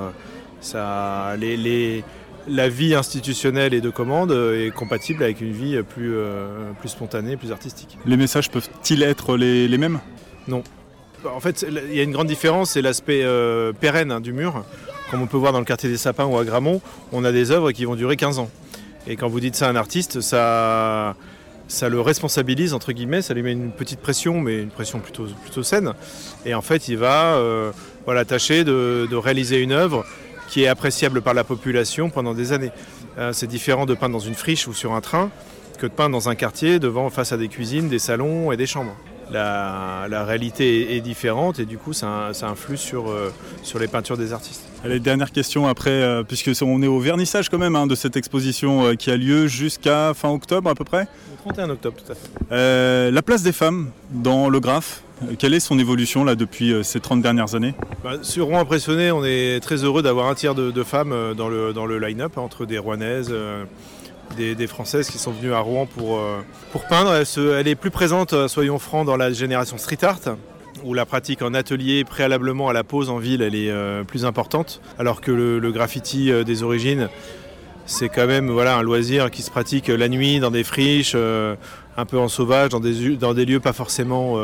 ça, 0.61 1.35
les- 1.37 2.03
la 2.47 2.69
vie 2.69 2.93
institutionnelle 2.95 3.73
et 3.73 3.81
de 3.81 3.89
commande 3.89 4.31
euh, 4.31 4.67
est 4.67 4.71
compatible 4.71 5.23
avec 5.23 5.41
une 5.41 5.51
vie 5.51 5.81
plus, 5.83 6.13
euh, 6.15 6.71
plus 6.79 6.89
spontanée, 6.89 7.37
plus 7.37 7.51
artistique. 7.51 7.97
Les 8.05 8.17
messages 8.17 8.49
peuvent-ils 8.49 9.03
être 9.03 9.37
les, 9.37 9.67
les 9.67 9.77
mêmes? 9.77 9.99
Non. 10.47 10.63
En 11.25 11.39
fait, 11.39 11.65
il 11.69 11.95
y 11.95 11.99
a 11.99 12.03
une 12.03 12.11
grande 12.11 12.27
différence, 12.27 12.71
c'est 12.71 12.81
l'aspect 12.81 13.21
euh, 13.23 13.71
pérenne 13.71 14.11
hein, 14.11 14.19
du 14.19 14.33
mur. 14.33 14.65
Comme 15.09 15.21
on 15.21 15.27
peut 15.27 15.37
voir 15.37 15.53
dans 15.53 15.59
le 15.59 15.65
quartier 15.65 15.89
des 15.89 15.97
Sapins 15.97 16.25
ou 16.25 16.37
à 16.37 16.43
Gramont, 16.43 16.81
on 17.11 17.23
a 17.23 17.31
des 17.31 17.51
œuvres 17.51 17.71
qui 17.71 17.85
vont 17.85 17.95
durer 17.95 18.17
15 18.17 18.39
ans. 18.39 18.49
Et 19.07 19.15
quand 19.15 19.29
vous 19.29 19.39
dites 19.39 19.55
ça 19.55 19.67
à 19.67 19.69
un 19.69 19.75
artiste, 19.75 20.21
ça, 20.21 21.15
ça 21.67 21.89
le 21.89 22.01
responsabilise, 22.01 22.73
entre 22.73 22.91
guillemets, 22.91 23.21
ça 23.21 23.33
lui 23.33 23.43
met 23.43 23.51
une 23.51 23.71
petite 23.71 23.99
pression, 23.99 24.41
mais 24.41 24.61
une 24.61 24.69
pression 24.69 24.99
plutôt, 24.99 25.27
plutôt 25.43 25.63
saine. 25.63 25.93
Et 26.45 26.53
en 26.53 26.61
fait, 26.61 26.87
il 26.87 26.97
va 26.97 27.35
euh, 27.35 27.71
voilà, 28.05 28.25
tâcher 28.25 28.63
de, 28.63 29.07
de 29.09 29.15
réaliser 29.15 29.59
une 29.59 29.71
œuvre 29.71 30.05
qui 30.53 30.65
est 30.65 30.67
appréciable 30.67 31.23
par 31.23 31.33
la 31.33 31.43
population 31.43 32.11
pendant 32.11 32.35
des 32.35 32.53
années. 32.53 32.69
Euh, 33.17 33.33
c'est 33.33 33.47
différent 33.47 33.87
de 33.87 33.95
peindre 33.95 34.13
dans 34.13 34.23
une 34.23 34.35
friche 34.35 34.67
ou 34.67 34.73
sur 34.75 34.93
un 34.93 35.01
train 35.01 35.31
que 35.79 35.87
de 35.87 35.91
peindre 35.91 36.11
dans 36.11 36.29
un 36.29 36.35
quartier 36.35 36.77
devant 36.77 37.09
face 37.09 37.31
à 37.31 37.37
des 37.37 37.47
cuisines, 37.47 37.89
des 37.89 37.97
salons 37.97 38.51
et 38.51 38.55
des 38.55 38.67
chambres. 38.67 38.95
La, 39.33 40.07
la 40.09 40.23
réalité 40.25 40.93
est, 40.93 40.97
est 40.97 41.01
différente 41.01 41.59
et 41.59 41.65
du 41.65 41.77
coup 41.77 41.91
ça, 41.91 42.29
ça 42.33 42.47
influe 42.47 42.77
sur, 42.77 43.09
euh, 43.09 43.33
sur 43.63 43.79
les 43.79 43.87
peintures 43.87 44.17
des 44.17 44.31
artistes. 44.31 44.63
Allez, 44.85 44.99
dernière 44.99 45.31
question 45.31 45.67
après, 45.67 45.89
euh, 45.89 46.23
puisque 46.23 46.51
on 46.61 46.81
est 46.83 46.87
au 46.87 46.99
vernissage 46.99 47.49
quand 47.49 47.57
même 47.57 47.75
hein, 47.75 47.87
de 47.87 47.95
cette 47.95 48.15
exposition 48.15 48.85
euh, 48.85 48.93
qui 48.93 49.09
a 49.09 49.17
lieu 49.17 49.47
jusqu'à 49.47 50.13
fin 50.13 50.29
octobre 50.29 50.69
à 50.69 50.75
peu 50.75 50.83
près. 50.83 51.07
Le 51.31 51.51
31 51.51 51.69
octobre 51.71 51.97
tout 51.97 52.11
à 52.11 52.15
fait. 52.15 53.11
La 53.11 53.21
place 53.21 53.43
des 53.43 53.51
femmes 53.51 53.89
dans 54.11 54.49
le 54.49 54.59
graphe, 54.59 55.01
quelle 55.39 55.53
est 55.53 55.59
son 55.59 55.79
évolution 55.79 56.23
là 56.23 56.35
depuis 56.35 56.73
ces 56.83 56.99
30 56.99 57.21
dernières 57.21 57.55
années? 57.55 57.73
Bah, 58.03 58.11
sur 58.21 58.45
Rouen 58.45 58.59
Impressionné, 58.59 59.11
on 59.11 59.25
est 59.25 59.59
très 59.61 59.83
heureux 59.83 60.01
d'avoir 60.01 60.27
un 60.27 60.35
tiers 60.35 60.55
de, 60.55 60.71
de 60.71 60.83
femmes 60.83 61.33
dans 61.35 61.49
le, 61.49 61.73
dans 61.73 61.85
le 61.85 61.99
line-up, 61.99 62.33
hein, 62.37 62.41
entre 62.41 62.65
des 62.65 62.77
Rouennaises, 62.77 63.29
euh, 63.31 63.63
des, 64.35 64.67
Françaises 64.67 65.09
qui 65.09 65.17
sont 65.17 65.31
venues 65.31 65.53
à 65.53 65.59
Rouen 65.59 65.85
pour, 65.85 66.19
euh, 66.19 66.41
peindre. 66.89 67.13
Elle, 67.13 67.67
est 67.67 67.75
plus 67.75 67.91
présente, 67.91 68.33
euh, 68.33 68.47
soyons 68.47 68.79
francs, 68.79 69.05
dans 69.05 69.17
la 69.17 69.31
génération 69.31 69.77
street 69.77 70.03
art, 70.03 70.19
où 70.83 70.93
la 70.93 71.05
pratique 71.05 71.41
en 71.41 71.53
atelier 71.53 72.03
préalablement 72.03 72.69
à 72.69 72.73
la 72.73 72.83
pose 72.83 73.09
en 73.09 73.17
ville, 73.17 73.41
elle 73.41 73.55
est 73.55 73.71
euh, 73.71 74.03
plus 74.03 74.25
importante, 74.25 74.81
alors 74.99 75.21
que 75.21 75.31
le, 75.31 75.71
graffiti 75.71 76.31
des 76.43 76.63
origines, 76.63 77.09
c'est 77.85 78.09
quand 78.09 78.27
même 78.27 78.49
voilà, 78.49 78.77
un 78.77 78.81
loisir 78.81 79.31
qui 79.31 79.41
se 79.41 79.51
pratique 79.51 79.87
la 79.87 80.07
nuit 80.07 80.39
dans 80.39 80.51
des 80.51 80.63
friches, 80.63 81.15
un 81.15 82.05
peu 82.05 82.17
en 82.17 82.27
sauvage, 82.27 82.69
dans 82.69 82.79
des, 82.79 83.45
lieux 83.45 83.59
pas 83.59 83.73
forcément 83.73 84.37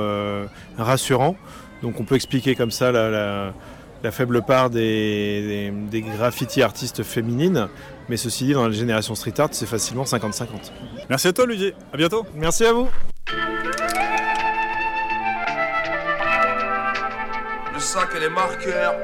rassurants. 0.77 1.35
Donc 1.81 1.99
on 1.99 2.03
peut 2.03 2.15
expliquer 2.15 2.55
comme 2.55 2.71
ça 2.71 2.91
la, 2.91 4.11
faible 4.11 4.41
part 4.41 4.69
des, 4.69 5.71
des, 5.71 6.01
des 6.01 6.01
graffiti 6.01 6.61
artistes 6.61 7.03
féminines. 7.03 7.69
Mais 8.09 8.17
ceci 8.17 8.45
dit, 8.45 8.53
dans 8.53 8.67
la 8.67 8.73
génération 8.73 9.13
street 9.13 9.39
art, 9.39 9.49
c'est 9.51 9.67
facilement 9.67 10.03
50-50. 10.03 10.71
Merci 11.09 11.27
à 11.27 11.33
toi 11.33 11.43
Olivier, 11.45 11.75
à 11.93 11.97
bientôt. 11.97 12.25
Merci 12.33 12.65
à 12.65 12.73
vous. 12.73 12.87
Le 17.73 17.79
sac 17.79 18.09
et 18.15 18.19
les 18.19 18.29
marqueurs. 18.29 18.95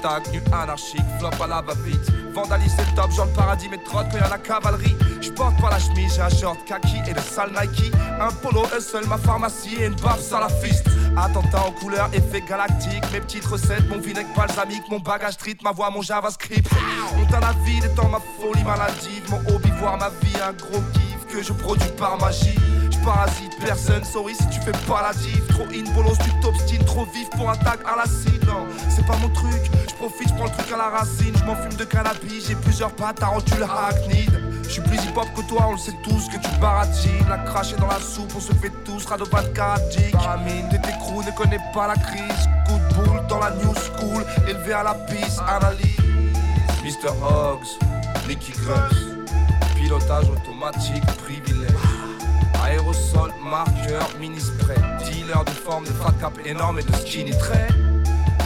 Tag, 0.00 0.22
nu 0.32 0.40
anarchique, 0.52 1.04
flop 1.18 1.42
à 1.42 1.46
la 1.46 1.60
va-vite. 1.60 2.10
Vandaliser 2.32 2.76
le 2.78 2.96
top, 2.96 3.10
genre 3.12 3.26
le 3.26 3.32
paradis, 3.32 3.68
mais 3.70 3.76
trotte 3.84 4.06
quand 4.10 4.18
y'a 4.18 4.28
la 4.28 4.38
cavalerie. 4.38 4.96
J'porte 5.20 5.60
pas 5.60 5.68
la 5.68 5.78
chemise, 5.78 6.14
j'ai 6.14 6.22
un 6.22 6.30
short 6.30 6.58
kaki 6.66 6.96
et 7.06 7.12
de 7.12 7.20
sale 7.20 7.50
Nike. 7.50 7.92
Un 8.18 8.30
polo 8.42 8.64
seul, 8.80 9.06
ma 9.06 9.18
pharmacie 9.18 9.76
et 9.78 9.86
une 9.86 9.94
barbe 9.96 10.20
salafiste. 10.20 10.88
Attentat 11.16 11.64
en 11.66 11.72
couleur, 11.72 12.10
effet 12.12 12.42
galactique. 12.42 13.02
Mes 13.12 13.20
petites 13.20 13.46
recettes, 13.46 13.88
mon 13.88 13.98
vinaigre 13.98 14.28
balsamique, 14.36 14.82
mon 14.90 15.00
bagage 15.00 15.34
street, 15.34 15.56
ma 15.62 15.72
voix, 15.72 15.90
mon 15.90 16.02
JavaScript. 16.02 16.70
Monte 17.16 17.34
à 17.34 17.40
la 17.40 17.52
vie, 17.64 17.80
ma 17.80 18.20
folie 18.40 18.64
maladive. 18.64 19.30
Mon 19.30 19.38
hobby, 19.54 19.70
voir 19.78 19.96
ma 19.96 20.10
vie, 20.10 20.36
un 20.46 20.52
gros 20.52 20.82
kiff 20.92 21.26
que 21.34 21.42
je 21.42 21.52
produis 21.52 21.88
par 21.96 22.18
magie. 22.20 22.58
Parasite 23.06 23.56
personne, 23.64 24.02
sorry 24.02 24.34
si 24.34 24.48
tu 24.48 24.60
fais 24.62 24.72
pas 24.88 25.00
la 25.00 25.14
div. 25.14 25.40
Trop 25.50 25.66
in 25.72 25.88
bolos, 25.94 26.18
tu 26.24 26.30
t'obstines, 26.40 26.84
trop 26.84 27.04
vif 27.04 27.30
pour 27.36 27.48
un 27.48 27.54
tag 27.54 27.78
à 27.86 27.94
l'acide. 27.96 28.44
Non, 28.48 28.66
c'est 28.88 29.06
pas 29.06 29.16
mon 29.18 29.28
truc, 29.28 29.70
je 29.88 29.94
profite, 29.94 30.28
je 30.28 30.34
prends 30.34 30.46
le 30.46 30.50
truc 30.50 30.72
à 30.72 30.76
la 30.76 30.88
racine. 30.88 31.32
Je 31.38 31.44
m'en 31.44 31.54
fume 31.54 31.74
de 31.74 31.84
cannabis, 31.84 32.48
j'ai 32.48 32.56
plusieurs 32.56 32.90
pattes, 32.90 33.20
tarentule 33.20 33.62
hackneyed. 33.62 34.42
Je 34.64 34.68
suis 34.68 34.80
plus 34.80 34.96
hip 34.96 35.16
hop 35.16 35.28
que 35.36 35.42
toi, 35.42 35.66
on 35.68 35.72
le 35.72 35.78
sait 35.78 35.94
tous 36.02 36.28
que 36.28 36.36
tu 36.42 36.50
baratines. 36.60 37.28
La 37.28 37.38
cracher 37.38 37.76
dans 37.76 37.86
la 37.86 38.00
soupe, 38.00 38.32
on 38.36 38.40
se 38.40 38.52
fait 38.54 38.72
tous, 38.84 39.04
radovan 39.06 39.52
cardiaque. 39.54 40.10
Paramine, 40.10 40.68
t'es 40.68 40.78
crew, 40.98 41.24
ne 41.24 41.30
connais 41.30 41.60
pas 41.72 41.86
la 41.86 41.94
crise. 41.94 42.48
Coup 42.66 42.74
de 42.74 42.94
boule 42.94 43.24
dans 43.28 43.38
la 43.38 43.50
new 43.52 43.72
school, 43.72 44.26
élevé 44.48 44.72
à 44.72 44.82
la 44.82 44.94
piste, 44.94 45.40
analyse. 45.46 45.96
Mr. 46.82 47.10
Hogs, 47.22 47.78
Nicky 48.26 48.50
Grubbs. 48.50 49.14
Pilotage 49.76 50.28
automatique, 50.28 51.06
privilège. 51.24 51.85
Aérosol, 52.66 53.32
marqueur, 53.40 54.08
mini 54.18 54.40
spray. 54.40 54.76
Dealer 55.04 55.44
de 55.44 55.50
forme 55.50 55.84
de 55.84 55.92
fat 55.92 56.12
cap 56.20 56.32
énorme 56.44 56.80
et 56.80 56.82
de 56.82 56.92
skinny 56.96 57.30
trait. 57.30 57.68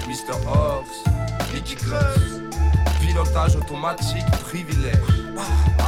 Mr. 0.07 0.37
Hogs, 0.47 1.11
Nicky 1.55 1.75
Grubbs. 1.77 2.43
Pilotage 3.01 3.57
automatique, 3.57 4.31
privilège. 4.43 4.99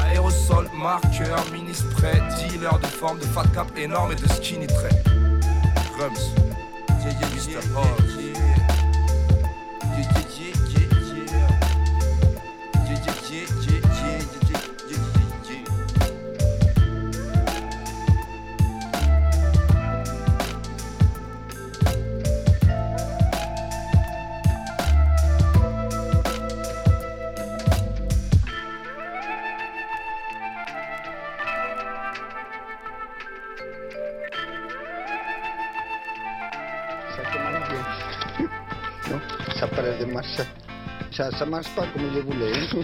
Aérosol, 0.03 0.67
marqueur, 0.75 1.45
mini 1.53 1.75
spray. 1.75 2.23
Dealer 2.39 2.79
de 2.81 2.87
forme 2.87 3.19
de 3.19 3.27
fat 3.27 3.45
cap 3.55 3.69
énorme 3.77 4.13
et 4.13 4.17
de 4.17 4.29
skinny 4.29 4.67
trait. 4.67 5.03
Grums. 5.95 6.33
Mr. 7.05 7.59
Hogs. 7.77 8.13
Ça 41.15 41.29
ne 41.31 41.45
marche 41.51 41.69
pas 41.77 41.87
comme 41.93 42.11
je 42.15 42.21
voulais. 42.21 42.53
hein. 42.57 42.83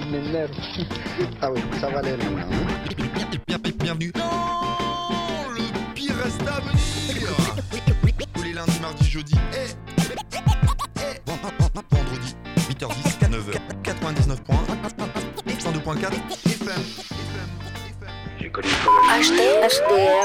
Il 0.00 0.06
m'énerve. 0.10 0.50
Ah 1.40 1.50
oui, 1.50 1.60
ça 1.80 1.88
va 1.88 1.98
aller 2.00 2.12
maintenant. 2.12 2.44
hein. 2.52 3.56
Bienvenue 3.78 4.12
dans 4.12 5.48
le 5.54 5.94
pire 5.94 6.14
reste 6.22 6.42
à 6.42 6.60
venir. 6.60 7.28
Tous 8.34 8.42
les 8.42 8.52
lundis, 8.52 8.80
mardis, 8.80 9.10
jeudis 9.10 9.34
et, 9.54 9.70
et 11.00 11.20
vendredi, 11.90 12.36
8h10, 12.68 13.30
9h, 13.30 13.82
99 13.82 14.42
points, 14.42 14.64
102.4 15.58 16.12
FM. 16.46 16.82
HDR, 18.40 19.68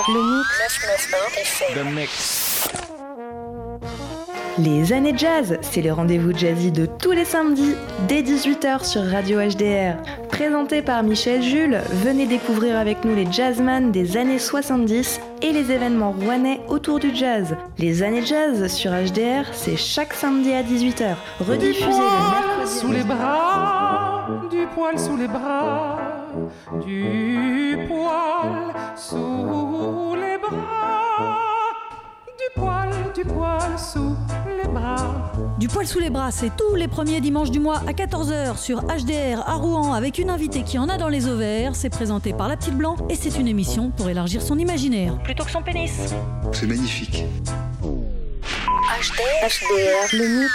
le 0.10 0.22
mix. 0.38 0.46
The 1.74 1.84
Mix. 1.94 2.35
Les 4.58 4.94
années 4.94 5.18
jazz, 5.18 5.58
c'est 5.62 5.82
le 5.82 5.92
rendez-vous 5.92 6.32
jazzy 6.34 6.72
de 6.72 6.86
tous 6.86 7.12
les 7.12 7.26
samedis 7.26 7.76
dès 8.08 8.22
18h 8.22 8.86
sur 8.86 9.04
Radio 9.04 9.40
HDR. 9.40 9.98
Présenté 10.30 10.82
par 10.82 11.04
Michel 11.04 11.44
Jules, 11.44 11.82
venez 11.92 12.26
découvrir 12.26 12.78
avec 12.78 13.04
nous 13.04 13.14
les 13.14 13.30
jazzman 13.30 13.92
des 13.92 14.16
années 14.16 14.40
70 14.40 15.20
et 15.42 15.52
les 15.52 15.74
événements 15.74 16.14
rouennais 16.14 16.62
autour 16.70 17.00
du 17.00 17.14
jazz. 17.14 17.58
Les 17.78 18.02
années 18.02 18.26
jazz 18.26 18.68
sur 18.74 18.92
HDR, 18.92 19.44
c'est 19.52 19.76
chaque 19.76 20.14
samedi 20.14 20.54
à 20.54 20.64
18h. 20.64 21.16
Rediffusé 21.42 21.90
le 21.90 22.64
mercredi. 22.64 22.80
Sous 22.80 22.92
les 22.94 23.04
bras, 23.04 24.30
du 24.50 24.68
poil 24.74 24.98
sous 24.98 25.18
les 25.18 25.28
bras, 25.28 25.98
du 26.86 27.78
poil 27.90 28.74
sous 28.96 30.16
les 30.16 30.38
bras, 30.38 31.55
du 32.46 32.60
poil, 32.60 32.90
du 33.14 33.24
poil 33.24 33.80
sous 33.80 34.16
les 34.48 34.68
bras. 34.68 35.32
Du 35.58 35.68
poil 35.68 35.88
sous 35.88 36.00
les 36.00 36.10
bras, 36.10 36.32
c'est 36.32 36.52
tous 36.56 36.76
les 36.76 36.88
premiers 36.88 37.22
dimanches 37.22 37.52
du 37.52 37.60
mois 37.60 37.82
à 37.88 37.92
14h 37.92 38.58
sur 38.58 38.82
HDR 38.82 39.42
à 39.48 39.56
Rouen 39.56 39.94
avec 39.94 40.18
une 40.18 40.30
invitée 40.30 40.64
qui 40.64 40.78
en 40.78 40.90
a 40.90 40.98
dans 40.98 41.08
les 41.08 41.28
ovaires. 41.28 41.76
C'est 41.76 41.90
présenté 41.90 42.34
par 42.34 42.48
La 42.48 42.58
Petite 42.58 42.76
Blanc 42.76 42.98
et 43.10 43.16
c'est 43.16 43.40
une 43.40 43.48
émission 43.48 43.90
pour 43.90 44.10
élargir 44.10 44.42
son 44.42 44.60
imaginaire. 44.60 45.18
Plutôt 45.24 45.44
que 45.44 45.52
son 45.52 45.64
pénis. 45.64 46.14
C'est 46.52 46.68
magnifique. 46.68 47.26
HDR, 49.44 50.14
le 50.14 50.40
mix. 50.40 50.54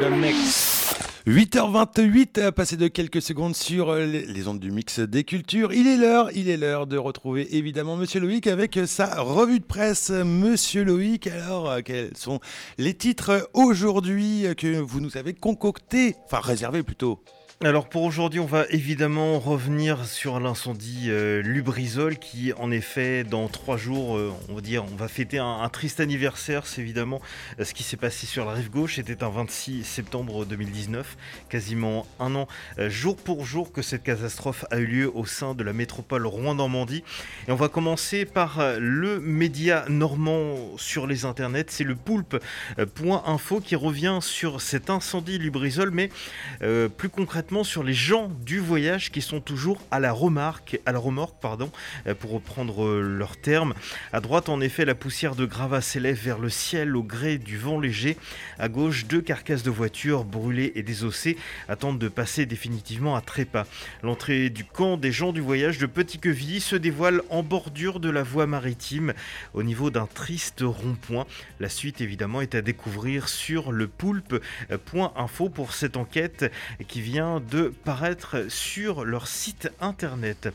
The 0.00 0.10
Mix. 0.10 1.05
8h28, 1.26 2.38
euh, 2.38 2.52
passé 2.52 2.76
de 2.76 2.86
quelques 2.86 3.20
secondes 3.20 3.56
sur 3.56 3.90
euh, 3.90 4.06
les 4.06 4.46
ondes 4.46 4.60
du 4.60 4.70
mix 4.70 5.00
des 5.00 5.24
cultures. 5.24 5.72
Il 5.72 5.88
est 5.88 5.96
l'heure, 5.96 6.30
il 6.36 6.48
est 6.48 6.56
l'heure 6.56 6.86
de 6.86 6.96
retrouver 6.96 7.56
évidemment 7.56 7.96
Monsieur 7.96 8.20
Loïc 8.20 8.46
avec 8.46 8.78
sa 8.86 9.22
revue 9.22 9.58
de 9.58 9.64
presse. 9.64 10.10
Monsieur 10.10 10.84
Loïc, 10.84 11.26
alors 11.26 11.68
euh, 11.68 11.80
quels 11.84 12.16
sont 12.16 12.38
les 12.78 12.94
titres 12.94 13.50
aujourd'hui 13.54 14.46
que 14.56 14.78
vous 14.78 15.00
nous 15.00 15.16
avez 15.16 15.34
concoctés, 15.34 16.14
enfin 16.26 16.38
réservés 16.38 16.84
plutôt? 16.84 17.20
Alors 17.64 17.88
pour 17.88 18.02
aujourd'hui, 18.02 18.38
on 18.38 18.44
va 18.44 18.66
évidemment 18.68 19.38
revenir 19.38 20.04
sur 20.04 20.38
l'incendie 20.40 21.06
euh, 21.08 21.40
Lubrizol 21.40 22.18
qui, 22.18 22.52
en 22.52 22.70
effet, 22.70 23.24
dans 23.24 23.48
trois 23.48 23.78
jours, 23.78 24.18
euh, 24.18 24.30
on 24.50 24.56
va 24.56 24.60
dire, 24.60 24.84
on 24.84 24.94
va 24.94 25.08
fêter 25.08 25.38
un, 25.38 25.66
triste 25.70 25.98
anniversaire. 25.98 26.66
C'est 26.66 26.82
évidemment 26.82 27.22
euh, 27.58 27.64
ce 27.64 27.72
qui 27.72 27.82
s'est 27.82 27.96
passé 27.96 28.26
sur 28.26 28.44
la 28.44 28.52
rive 28.52 28.68
gauche. 28.68 28.96
C'était 28.96 29.24
un 29.24 29.30
26 29.30 29.84
septembre 29.84 30.44
2019, 30.44 31.16
quasiment 31.48 32.06
un 32.20 32.34
an, 32.34 32.46
jour 32.88 33.16
pour 33.16 33.46
jour, 33.46 33.72
que 33.72 33.80
cette 33.80 34.02
catastrophe 34.02 34.66
a 34.70 34.76
eu 34.76 34.86
lieu 34.86 35.10
au 35.16 35.24
sein 35.24 35.54
de 35.54 35.64
la 35.64 35.72
métropole 35.72 36.26
Rouen-Normandie. 36.26 37.04
Et 37.48 37.52
on 37.52 37.56
va 37.56 37.70
commencer 37.70 38.26
par 38.26 38.60
le 38.78 39.18
média 39.18 39.86
normand 39.88 40.76
sur 40.76 41.06
les 41.06 41.24
internets. 41.24 41.64
C'est 41.68 41.84
le 41.84 41.94
poulpe.info 41.94 43.60
qui 43.60 43.76
revient 43.76 44.18
sur 44.20 44.60
cet 44.60 44.90
incendie 44.90 45.38
Lubrizol, 45.38 45.90
mais 45.90 46.10
plus 46.60 47.08
concrètement 47.08 47.45
sur 47.62 47.84
les 47.84 47.94
gens 47.94 48.28
du 48.44 48.58
voyage 48.58 49.10
qui 49.12 49.22
sont 49.22 49.40
toujours 49.40 49.80
à 49.90 50.00
la 50.00 50.12
remarque, 50.12 50.80
à 50.84 50.92
la 50.92 50.98
remorque, 50.98 51.40
pardon, 51.40 51.70
euh, 52.06 52.14
pour 52.14 52.32
reprendre 52.32 52.84
euh, 52.84 53.00
leur 53.00 53.36
terme. 53.36 53.72
À 54.12 54.20
droite, 54.20 54.48
en 54.48 54.60
effet, 54.60 54.84
la 54.84 54.96
poussière 54.96 55.36
de 55.36 55.46
gravats 55.46 55.80
s'élève 55.80 56.18
vers 56.18 56.38
le 56.38 56.50
ciel 56.50 56.96
au 56.96 57.04
gré 57.04 57.38
du 57.38 57.56
vent 57.56 57.78
léger. 57.78 58.16
À 58.58 58.68
gauche, 58.68 59.06
deux 59.06 59.20
carcasses 59.20 59.62
de 59.62 59.70
voitures 59.70 60.24
brûlées 60.24 60.72
et 60.74 60.82
désossées 60.82 61.36
attendent 61.68 62.00
de 62.00 62.08
passer 62.08 62.46
définitivement 62.46 63.14
à 63.14 63.20
trépas. 63.20 63.64
L'entrée 64.02 64.50
du 64.50 64.64
camp 64.64 64.96
des 64.96 65.12
gens 65.12 65.32
du 65.32 65.40
voyage 65.40 65.78
de 65.78 65.86
Petit-Quevilly 65.86 66.60
se 66.60 66.76
dévoile 66.76 67.22
en 67.30 67.44
bordure 67.44 68.00
de 68.00 68.10
la 68.10 68.24
voie 68.24 68.46
maritime, 68.46 69.14
au 69.54 69.62
niveau 69.62 69.90
d'un 69.90 70.06
triste 70.06 70.62
rond-point. 70.62 71.26
La 71.60 71.68
suite, 71.68 72.00
évidemment, 72.00 72.40
est 72.40 72.56
à 72.56 72.62
découvrir 72.62 73.28
sur 73.28 73.70
le 73.70 73.86
poulpe.info 73.86 75.48
pour 75.48 75.72
cette 75.72 75.96
enquête 75.96 76.50
qui 76.88 77.00
vient 77.00 77.35
de 77.40 77.72
paraître 77.84 78.46
sur 78.48 79.04
leur 79.04 79.26
site 79.26 79.70
internet. 79.80 80.48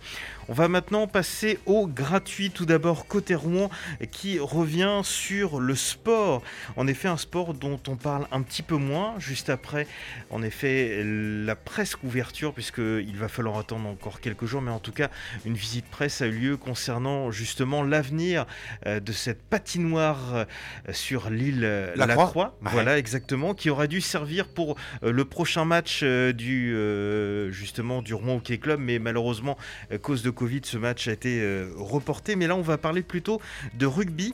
On 0.48 0.54
va 0.54 0.68
maintenant 0.68 1.08
passer 1.08 1.60
au 1.66 1.88
gratuit. 1.88 2.52
Tout 2.52 2.66
d'abord, 2.66 3.08
côté 3.08 3.36
Rouen, 3.36 3.70
qui 4.12 4.40
revient 4.40 5.02
sur 5.04 5.60
le 5.60 5.76
sport. 5.76 6.42
En 6.76 6.88
effet, 6.88 7.08
un 7.08 7.18
sport 7.18 7.54
dont 7.54 7.80
on 7.88 7.96
parle 7.96 8.28
un 8.32 8.42
petit 8.42 8.64
peu 8.64 8.76
moins. 8.76 9.16
Juste 9.18 9.50
après, 9.50 9.88
en 10.30 10.44
effet, 10.44 11.04
la 11.06 11.56
presse 11.56 11.96
couverture, 11.96 12.54
puisqu'il 12.54 13.16
va 13.18 13.28
falloir 13.28 13.58
attendre 13.58 13.88
encore 13.88 14.20
quelques 14.20 14.46
jours. 14.46 14.62
Mais 14.62 14.72
en 14.72 14.80
tout 14.80 14.92
cas, 14.92 15.10
une 15.46 15.56
visite 15.56 15.86
presse 15.86 16.22
a 16.22 16.28
eu 16.28 16.32
lieu 16.32 16.58
concernant 16.58 17.32
justement 17.32 17.84
l'avenir 17.84 18.46
euh, 18.86 19.00
de 19.00 19.12
cette 19.12 19.42
patinoire 19.42 20.34
euh, 20.34 20.46
sur 20.92 21.30
l'île 21.30 21.62
euh, 21.64 21.94
La 21.96 22.08
La, 22.08 22.16
Croix. 22.16 22.58
Ouais. 22.62 22.72
Voilà, 22.72 22.98
exactement, 22.98 23.54
qui 23.54 23.70
aurait 23.70 23.88
dû 23.88 24.02
servir 24.02 24.48
pour 24.48 24.76
le 25.02 25.24
prochain 25.26 25.66
match 25.66 26.02
euh, 26.04 26.34
euh, 26.72 27.52
justement 27.52 28.02
du 28.02 28.14
Rouen 28.14 28.38
Hockey 28.38 28.58
Club, 28.58 28.80
mais 28.80 29.00
malheureusement, 29.00 29.58
à 29.90 29.98
cause 29.98 30.24
de 30.24 30.30
Covid, 30.30 30.62
ce 30.64 30.78
match 30.78 31.08
a 31.08 31.12
été 31.12 31.42
euh, 31.42 31.72
reporté. 31.76 32.36
Mais 32.36 32.48
là, 32.48 32.56
on 32.56 32.62
va 32.62 32.78
parler 32.78 33.04
plutôt 33.04 33.42
de 33.74 33.86
rugby. 33.86 34.34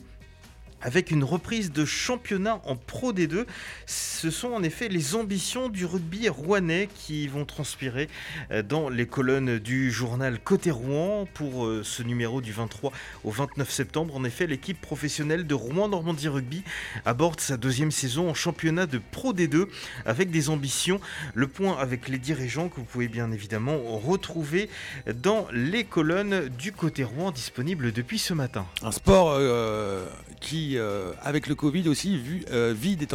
Avec 0.81 1.09
une 1.09 1.23
reprise 1.23 1.71
de 1.71 1.85
championnat 1.85 2.61
en 2.65 2.75
Pro 2.75 3.11
D2, 3.11 3.45
ce 3.87 4.29
sont 4.29 4.49
en 4.49 4.61
effet 4.61 4.89
les 4.89 5.15
ambitions 5.15 5.69
du 5.69 5.85
rugby 5.85 6.29
rouennais 6.29 6.87
qui 6.93 7.27
vont 7.27 7.45
transpirer 7.45 8.09
euh, 8.51 8.61
dans 8.61 8.89
les 8.89 9.07
colonnes 9.07 9.57
du 9.57 9.91
journal 9.91 10.39
Côté 10.39 10.69
Rouen 10.69 11.27
pour 11.33 11.65
euh, 11.65 11.81
ce 11.83 12.03
numéro 12.03 12.41
du 12.41 12.51
23 12.51 12.91
au 13.23 13.31
29 13.31 13.69
septembre. 13.71 14.15
En 14.15 14.23
effet, 14.23 14.45
l'équipe 14.45 14.79
professionnelle 14.79 15.47
de 15.47 15.55
Rouen 15.55 15.89
Normandie 15.89 16.27
Rugby 16.27 16.63
aborde 17.05 17.39
sa 17.39 17.57
deuxième 17.57 17.91
saison 17.91 18.29
en 18.29 18.35
championnat 18.35 18.85
de 18.85 18.99
Pro 19.11 19.33
D2 19.33 19.67
avec 20.05 20.29
des 20.29 20.49
ambitions. 20.49 21.01
Le 21.33 21.47
point 21.47 21.75
avec 21.77 22.07
les 22.07 22.19
dirigeants 22.19 22.69
que 22.69 22.75
vous 22.75 22.83
pouvez 22.83 23.07
bien 23.07 23.31
évidemment 23.31 23.77
retrouver 23.97 24.69
dans 25.07 25.47
les 25.51 25.85
colonnes 25.85 26.49
du 26.49 26.71
Côté 26.71 27.03
Rouen 27.03 27.31
disponibles 27.31 27.91
depuis 27.91 28.19
ce 28.19 28.33
matin. 28.33 28.67
Un 28.83 28.91
sport 28.91 29.31
euh, 29.31 30.05
qui, 30.39 30.66
euh, 30.75 31.11
avec 31.21 31.47
le 31.47 31.55
Covid 31.55 31.87
aussi, 31.87 32.17
vu, 32.17 32.43
euh, 32.51 32.73
vit 32.75 32.95
des 32.95 33.07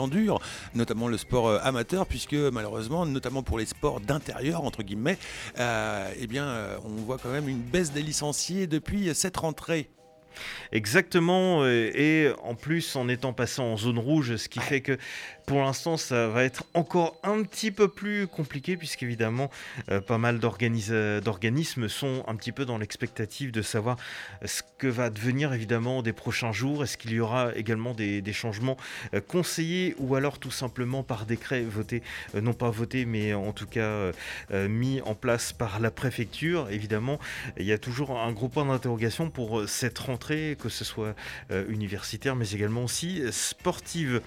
notamment 0.74 1.08
le 1.08 1.16
sport 1.16 1.48
euh, 1.48 1.58
amateur, 1.62 2.06
puisque 2.06 2.34
malheureusement, 2.34 3.06
notamment 3.06 3.42
pour 3.42 3.58
les 3.58 3.66
sports 3.66 4.00
d'intérieur, 4.00 4.64
entre 4.64 4.82
guillemets, 4.82 5.18
euh, 5.58 6.10
eh 6.18 6.26
bien, 6.26 6.46
on 6.84 7.02
voit 7.02 7.18
quand 7.18 7.30
même 7.30 7.48
une 7.48 7.60
baisse 7.60 7.92
des 7.92 8.02
licenciés 8.02 8.66
depuis 8.66 9.14
cette 9.14 9.36
rentrée. 9.36 9.90
Exactement, 10.72 11.66
et 11.66 12.32
en 12.42 12.54
plus 12.54 12.96
en 12.96 13.06
étant 13.10 13.34
passé 13.34 13.60
en 13.60 13.76
zone 13.76 13.98
rouge, 13.98 14.36
ce 14.36 14.48
qui 14.48 14.60
fait 14.60 14.80
que 14.80 14.96
pour 15.46 15.60
l'instant 15.62 15.96
ça 15.96 16.28
va 16.28 16.44
être 16.44 16.64
encore 16.74 17.16
un 17.22 17.42
petit 17.42 17.70
peu 17.70 17.88
plus 17.88 18.26
compliqué 18.26 18.76
puisqu'évidemment 18.76 19.50
euh, 19.90 20.00
pas 20.00 20.18
mal 20.18 20.38
d'organis- 20.38 21.20
d'organismes 21.20 21.88
sont 21.88 22.24
un 22.26 22.36
petit 22.36 22.52
peu 22.52 22.64
dans 22.64 22.78
l'expectative 22.78 23.52
de 23.52 23.62
savoir 23.62 23.96
ce 24.44 24.62
que 24.78 24.86
va 24.86 25.10
devenir 25.10 25.52
évidemment 25.52 26.02
des 26.02 26.12
prochains 26.12 26.52
jours. 26.52 26.84
Est-ce 26.84 26.96
qu'il 26.96 27.12
y 27.12 27.20
aura 27.20 27.54
également 27.54 27.94
des, 27.94 28.22
changements 28.32 28.76
euh, 29.14 29.20
conseillés 29.20 29.94
ou 29.98 30.14
alors 30.14 30.38
tout 30.38 30.50
simplement 30.50 31.02
par 31.02 31.26
décret 31.26 31.62
voté, 31.62 32.02
euh, 32.34 32.40
non 32.40 32.54
pas 32.54 32.70
voté 32.70 33.04
mais 33.04 33.34
en 33.34 33.52
tout 33.52 33.66
cas 33.66 33.80
euh, 33.80 34.12
euh, 34.52 34.68
mis 34.68 35.00
en 35.02 35.14
place 35.14 35.52
par 35.52 35.80
la 35.80 35.90
préfecture? 35.90 36.68
Évidemment, 36.70 37.18
il 37.58 37.66
y 37.66 37.72
a 37.72 37.78
toujours 37.78 38.18
un 38.18 38.32
gros 38.32 38.48
point 38.48 38.64
d'interrogation 38.64 39.30
pour 39.30 39.60
euh, 39.60 39.66
cette 39.66 39.98
rentrée, 39.98 40.56
que 40.60 40.68
ce 40.68 40.84
soit 40.84 41.14
euh, 41.50 41.64
universitaire 41.68 42.36
mais 42.36 42.50
également 42.50 42.84
aussi 42.84 43.22
euh, 43.22 43.32
sportive. 43.32 44.22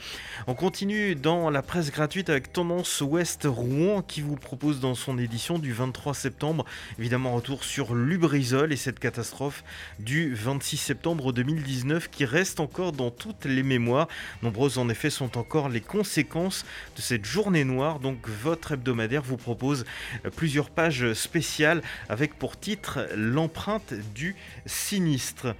On 0.48 0.54
continue 0.54 1.05
dans 1.14 1.52
la 1.52 1.62
presse 1.62 1.92
gratuite 1.92 2.32
avec 2.32 2.52
Tendance 2.52 3.02
Ouest 3.02 3.46
Rouen 3.46 4.02
qui 4.02 4.22
vous 4.22 4.38
propose 4.38 4.80
dans 4.80 4.96
son 4.96 5.20
édition 5.20 5.60
du 5.60 5.74
23 5.74 6.16
septembre, 6.16 6.66
évidemment 6.98 7.36
retour 7.36 7.64
sur 7.64 7.94
Lubrizol 7.94 8.74
et 8.74 8.76
cette 8.78 8.98
catastrophe 8.98 9.64
du 10.00 10.34
26 10.34 10.78
septembre 10.78 11.34
2019 11.34 12.10
qui 12.10 12.26
reste 12.26 12.60
encore 12.60 12.94
dans 12.94 13.12
toutes 13.12 13.46
les 13.46 13.62
mémoires. 13.62 14.08
Nombreuses 14.42 14.80
en 14.80 14.90
effet 14.90 15.12
sont 15.12 15.38
encore 15.38 15.70
les 15.70 15.82
conséquences 15.82 16.66
de 16.96 17.02
cette 17.02 17.26
journée 17.26 17.66
noire. 17.66 18.00
Donc 18.00 18.28
votre 18.28 18.72
hebdomadaire 18.72 19.22
vous 19.22 19.38
propose 19.38 19.86
euh, 20.26 20.32
plusieurs 20.32 20.72
pages 20.72 21.14
spéciales 21.14 21.84
avec 22.10 22.40
pour 22.40 22.60
titre 22.60 23.08
l'empreinte 23.16 23.94
du 24.16 24.36
sinistre. 24.66 25.56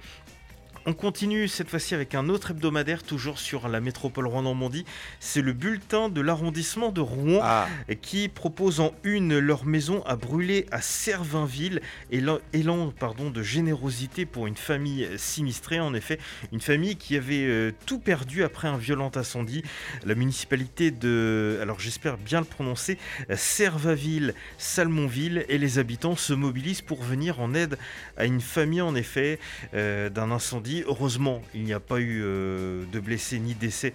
On 0.88 0.92
continue 0.92 1.48
cette 1.48 1.68
fois-ci 1.68 1.96
avec 1.96 2.14
un 2.14 2.28
autre 2.28 2.52
hebdomadaire, 2.52 3.02
toujours 3.02 3.40
sur 3.40 3.66
la 3.66 3.80
métropole 3.80 4.28
Rouen-Normandie. 4.28 4.84
C'est 5.18 5.42
le 5.42 5.52
bulletin 5.52 6.08
de 6.08 6.20
l'arrondissement 6.20 6.92
de 6.92 7.00
Rouen 7.00 7.42
qui 8.02 8.28
propose 8.28 8.78
en 8.78 8.94
une 9.02 9.36
leur 9.36 9.64
maison 9.64 10.04
à 10.06 10.14
brûler 10.14 10.64
à 10.70 10.80
Servainville. 10.80 11.80
Élan, 12.12 12.38
élan, 12.52 12.92
pardon, 12.96 13.30
de 13.30 13.42
générosité 13.42 14.26
pour 14.26 14.46
une 14.46 14.54
famille 14.54 15.08
sinistrée. 15.16 15.80
En 15.80 15.92
effet, 15.92 16.20
une 16.52 16.60
famille 16.60 16.94
qui 16.94 17.16
avait 17.16 17.42
euh, 17.42 17.72
tout 17.86 17.98
perdu 17.98 18.44
après 18.44 18.68
un 18.68 18.76
violent 18.76 19.10
incendie. 19.16 19.64
La 20.04 20.14
municipalité 20.14 20.92
de, 20.92 21.58
alors 21.60 21.80
j'espère 21.80 22.16
bien 22.16 22.38
le 22.38 22.46
prononcer, 22.46 22.96
Servaville, 23.34 24.34
Salmonville 24.56 25.46
et 25.48 25.58
les 25.58 25.80
habitants 25.80 26.14
se 26.14 26.32
mobilisent 26.32 26.82
pour 26.82 27.02
venir 27.02 27.40
en 27.40 27.54
aide 27.54 27.76
à 28.16 28.24
une 28.24 28.40
famille 28.40 28.82
en 28.82 28.94
effet 28.94 29.40
euh, 29.74 30.10
d'un 30.10 30.30
incendie. 30.30 30.75
Heureusement, 30.86 31.42
il 31.54 31.62
n'y 31.62 31.72
a 31.72 31.80
pas 31.80 32.00
eu 32.00 32.22
euh, 32.22 32.84
de 32.92 33.00
blessés 33.00 33.38
ni 33.38 33.54
décès. 33.54 33.92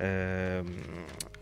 Euh, 0.00 0.62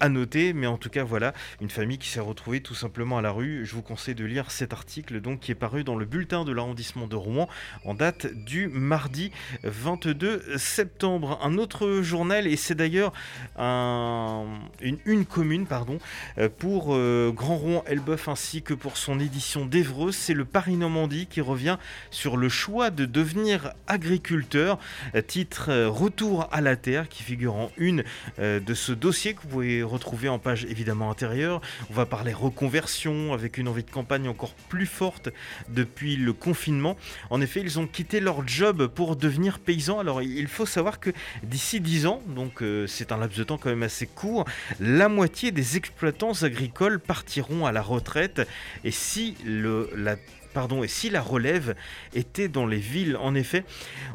à 0.03 0.09
noter, 0.09 0.53
mais 0.53 0.67
en 0.67 0.79
tout 0.79 0.91
cas 0.91 1.05
voilà, 1.05 1.33
une 1.61 1.71
famille 1.71 1.97
qui 1.97 2.09
s'est 2.09 2.19
retrouvée 2.19 2.61
tout 2.61 2.75
simplement 2.75 3.19
à 3.19 3.23
la 3.23 3.31
rue. 3.31 3.65
Je 3.65 3.73
vous 3.77 3.83
conseille 3.83 4.17
de 4.17 4.25
lire 4.25 4.51
cet 4.51 4.73
article 4.73 5.21
donc 5.21 5.39
qui 5.39 5.53
est 5.53 5.55
paru 5.55 5.85
dans 5.85 5.95
le 5.95 6.05
bulletin 6.05 6.45
de 6.45 6.51
l'arrondissement 6.53 7.07
de 7.07 7.15
Rouen 7.15 7.49
en 7.85 7.95
date 7.95 8.27
du 8.35 8.67
mardi 8.67 9.31
22 9.63 10.59
septembre. 10.59 11.39
Un 11.41 11.57
autre 11.57 12.01
journal 12.03 12.49
et 12.49 12.57
c'est 12.57 12.75
d'ailleurs 12.75 13.13
un- 13.57 14.47
une, 14.81 14.99
une 15.07 15.25
commune 15.25 15.67
pardon 15.67 15.99
euh, 16.39 16.49
pour 16.49 16.95
euh, 16.95 17.31
Grand 17.33 17.57
Rouen 17.57 17.85
Elbeuf 17.87 18.27
ainsi 18.27 18.63
que 18.63 18.75
pour 18.75 18.97
son 18.97 19.21
édition 19.21 19.67
d'Evreux, 19.67 20.11
c'est 20.11 20.35
le 20.35 20.45
Paris 20.45 20.77
Normandie 20.77 21.27
qui 21.27 21.41
revient 21.41 21.79
sur 22.11 22.37
le 22.37 22.49
choix 22.49 22.91
de 22.91 23.05
devenir 23.07 23.73
agriculteur. 23.87 24.81
Euh, 25.15 25.23
Titre 25.23 25.71
Retour 25.87 26.49
à 26.51 26.61
la 26.61 26.75
terre 26.75 27.09
qui 27.09 27.23
figure 27.23 27.55
en 27.55 27.71
une 27.77 28.03
de 28.39 28.75
ce 28.75 28.91
dossier 28.93 29.35
que 29.35 29.43
vous 29.43 29.49
pouvez 29.49 29.83
retrouver 29.93 30.29
en 30.29 30.39
page 30.39 30.65
évidemment 30.65 31.11
intérieure. 31.11 31.61
On 31.91 31.95
va 31.95 32.07
parler 32.07 32.33
reconversion 32.33 33.33
avec 33.33 33.59
une 33.59 33.69
envie 33.69 33.85
de 33.85 33.91
campagne 33.91 34.29
encore 34.29 34.55
plus 34.69 34.87
forte 34.87 35.29
depuis 35.69 36.17
le 36.17 36.33
confinement. 36.33 36.97
En 37.31 37.41
effet, 37.41 37.61
ils 37.61 37.79
ont 37.79 37.87
quitté 37.87 38.21
leur 38.21 38.47
job 38.47 38.87
pour 38.87 39.17
devenir 39.17 39.59
paysans. 39.59 39.99
Alors 39.99 40.23
il 40.23 40.49
faut 40.49 40.67
savoir 40.67 41.01
que 41.01 41.11
d'ici 41.43 41.81
10 41.81 42.07
ans, 42.07 42.23
donc 42.27 42.63
euh, 42.63 42.87
c'est 42.87 43.13
un 43.13 43.17
laps 43.17 43.39
de 43.39 43.45
temps 43.45 43.59
quand 43.59 43.71
même 43.71 43.83
assez 43.83 44.07
court, 44.07 44.45
la 44.81 45.09
moitié 45.09 45.51
des 45.51 45.77
exploitants 45.77 46.33
agricoles 46.43 46.99
partiront 46.99 47.67
à 47.67 47.73
la 47.73 47.83
retraite. 47.83 48.43
Et 48.85 48.91
si 48.91 49.37
le, 49.45 49.91
la 49.95 50.17
Pardon, 50.55 50.83
et 50.83 50.89
si 50.89 51.09
la 51.09 51.23
relève 51.23 51.75
était 52.13 52.49
dans 52.49 52.67
les 52.67 52.77
villes, 52.77 53.17
en 53.17 53.35
effet, 53.35 53.65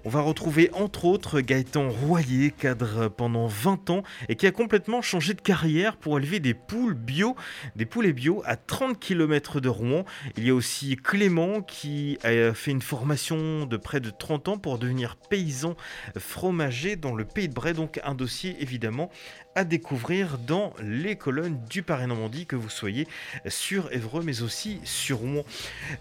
on 0.05 0.09
va 0.09 0.21
retrouver 0.21 0.69
entre 0.73 1.05
autres 1.05 1.41
Gaëtan 1.41 1.89
Royer, 1.89 2.51
cadre 2.51 3.07
pendant 3.07 3.47
20 3.47 3.89
ans, 3.89 4.03
et 4.29 4.35
qui 4.35 4.45
a 4.45 4.51
complètement 4.51 5.01
changé 5.01 5.33
de 5.33 5.41
carrière 5.41 5.97
pour 5.97 6.19
élever 6.19 6.39
des 6.39 6.53
poules 6.53 6.93
bio, 6.93 7.35
des 7.75 7.85
poulets 7.85 8.13
bio 8.13 8.43
à 8.45 8.55
30 8.55 8.99
km 8.99 9.59
de 9.59 9.69
Rouen. 9.69 10.05
Il 10.37 10.45
y 10.45 10.51
a 10.51 10.53
aussi 10.53 10.95
Clément 10.95 11.61
qui 11.61 12.19
a 12.23 12.53
fait 12.53 12.71
une 12.71 12.83
formation 12.83 13.65
de 13.65 13.77
près 13.77 13.99
de 13.99 14.11
30 14.11 14.47
ans 14.49 14.57
pour 14.59 14.77
devenir 14.77 15.15
paysan 15.15 15.75
fromager 16.17 16.97
dans 16.97 17.15
le 17.15 17.25
pays 17.25 17.49
de 17.49 17.53
Bray, 17.53 17.73
donc 17.73 17.99
un 18.03 18.13
dossier 18.13 18.55
évidemment 18.59 19.09
découvrir 19.63 20.37
dans 20.37 20.73
les 20.81 21.15
colonnes 21.15 21.59
du 21.69 21.83
Paris-Normandie, 21.83 22.45
que 22.45 22.55
vous 22.55 22.69
soyez 22.69 23.07
sur 23.47 23.91
Évreux 23.93 24.23
mais 24.23 24.41
aussi 24.41 24.79
sur 24.83 25.17
Rouen. 25.17 25.43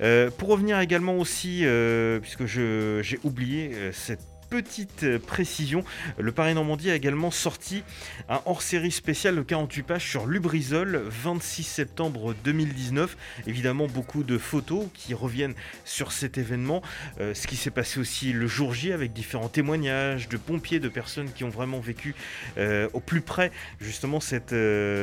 Euh, 0.00 0.30
pour 0.30 0.48
revenir 0.48 0.80
également 0.80 1.16
aussi, 1.18 1.60
euh, 1.64 2.20
puisque 2.20 2.46
j'ai 2.46 3.18
oublié 3.24 3.72
euh, 3.74 3.92
cette 3.92 4.35
petite 4.48 5.02
euh, 5.02 5.18
précision, 5.18 5.84
le 6.18 6.32
Paris 6.32 6.54
Normandie 6.54 6.90
a 6.90 6.94
également 6.94 7.30
sorti 7.30 7.82
un 8.28 8.40
hors-série 8.46 8.90
spécial 8.90 9.36
de 9.36 9.42
48 9.42 9.82
pages 9.82 10.08
sur 10.08 10.26
Lubrizol, 10.26 11.02
26 11.08 11.62
septembre 11.64 12.34
2019. 12.44 13.16
Évidemment, 13.46 13.86
beaucoup 13.86 14.22
de 14.22 14.38
photos 14.38 14.86
qui 14.94 15.14
reviennent 15.14 15.54
sur 15.84 16.12
cet 16.12 16.38
événement, 16.38 16.82
euh, 17.20 17.34
ce 17.34 17.46
qui 17.46 17.56
s'est 17.56 17.70
passé 17.70 18.00
aussi 18.00 18.32
le 18.32 18.46
jour 18.46 18.72
J 18.74 18.92
avec 18.92 19.12
différents 19.12 19.48
témoignages 19.48 20.28
de 20.28 20.36
pompiers, 20.36 20.80
de 20.80 20.88
personnes 20.88 21.30
qui 21.32 21.44
ont 21.44 21.50
vraiment 21.50 21.80
vécu 21.80 22.14
euh, 22.58 22.88
au 22.92 23.00
plus 23.00 23.20
près 23.20 23.50
justement 23.80 24.20
cette 24.20 24.54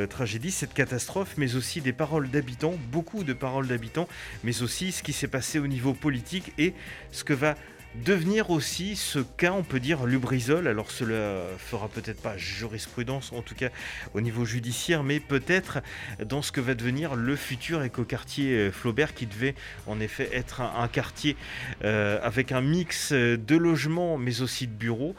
tragédie, 0.08 0.50
cette 0.50 0.74
catastrophe, 0.74 1.34
mais 1.36 1.54
aussi 1.54 1.80
des 1.80 1.92
paroles 1.92 2.30
d'habitants, 2.30 2.74
beaucoup 2.90 3.24
de 3.24 3.32
paroles 3.32 3.66
d'habitants, 3.66 4.08
mais 4.42 4.62
aussi 4.62 4.92
ce 4.92 5.02
qui 5.02 5.12
s'est 5.12 5.28
passé 5.28 5.58
au 5.58 5.66
niveau 5.66 5.94
politique 5.94 6.52
et 6.58 6.74
ce 7.12 7.24
que 7.24 7.32
va 7.32 7.56
devenir 8.02 8.50
aussi 8.50 8.96
ce 8.96 9.18
cas, 9.18 9.52
on 9.52 9.62
peut 9.62 9.80
dire, 9.80 10.04
Lubrizol. 10.06 10.66
Alors 10.66 10.90
cela 10.90 11.42
fera 11.58 11.88
peut-être 11.88 12.20
pas 12.20 12.36
jurisprudence, 12.36 13.32
en 13.32 13.42
tout 13.42 13.54
cas 13.54 13.70
au 14.14 14.20
niveau 14.20 14.44
judiciaire, 14.44 15.02
mais 15.02 15.20
peut-être 15.20 15.80
dans 16.24 16.42
ce 16.42 16.52
que 16.52 16.60
va 16.60 16.74
devenir 16.74 17.14
le 17.14 17.36
futur 17.36 17.82
écoquartier 17.82 18.52
euh, 18.52 18.70
Flaubert, 18.70 19.14
qui 19.14 19.26
devait 19.26 19.54
en 19.86 20.00
effet 20.00 20.28
être 20.32 20.60
un, 20.60 20.82
un 20.82 20.88
quartier 20.88 21.36
euh, 21.84 22.18
avec 22.22 22.52
un 22.52 22.60
mix 22.60 23.12
euh, 23.12 23.36
de 23.36 23.56
logements, 23.56 24.18
mais 24.18 24.40
aussi 24.40 24.66
de 24.66 24.72
bureaux. 24.72 25.14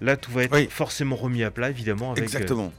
Là, 0.00 0.16
tout 0.16 0.32
va 0.32 0.44
être 0.44 0.70
forcément 0.72 1.16
remis 1.16 1.44
à 1.44 1.50
plat, 1.50 1.70
évidemment. 1.70 2.12
Avec, 2.12 2.24
Exactement. 2.24 2.72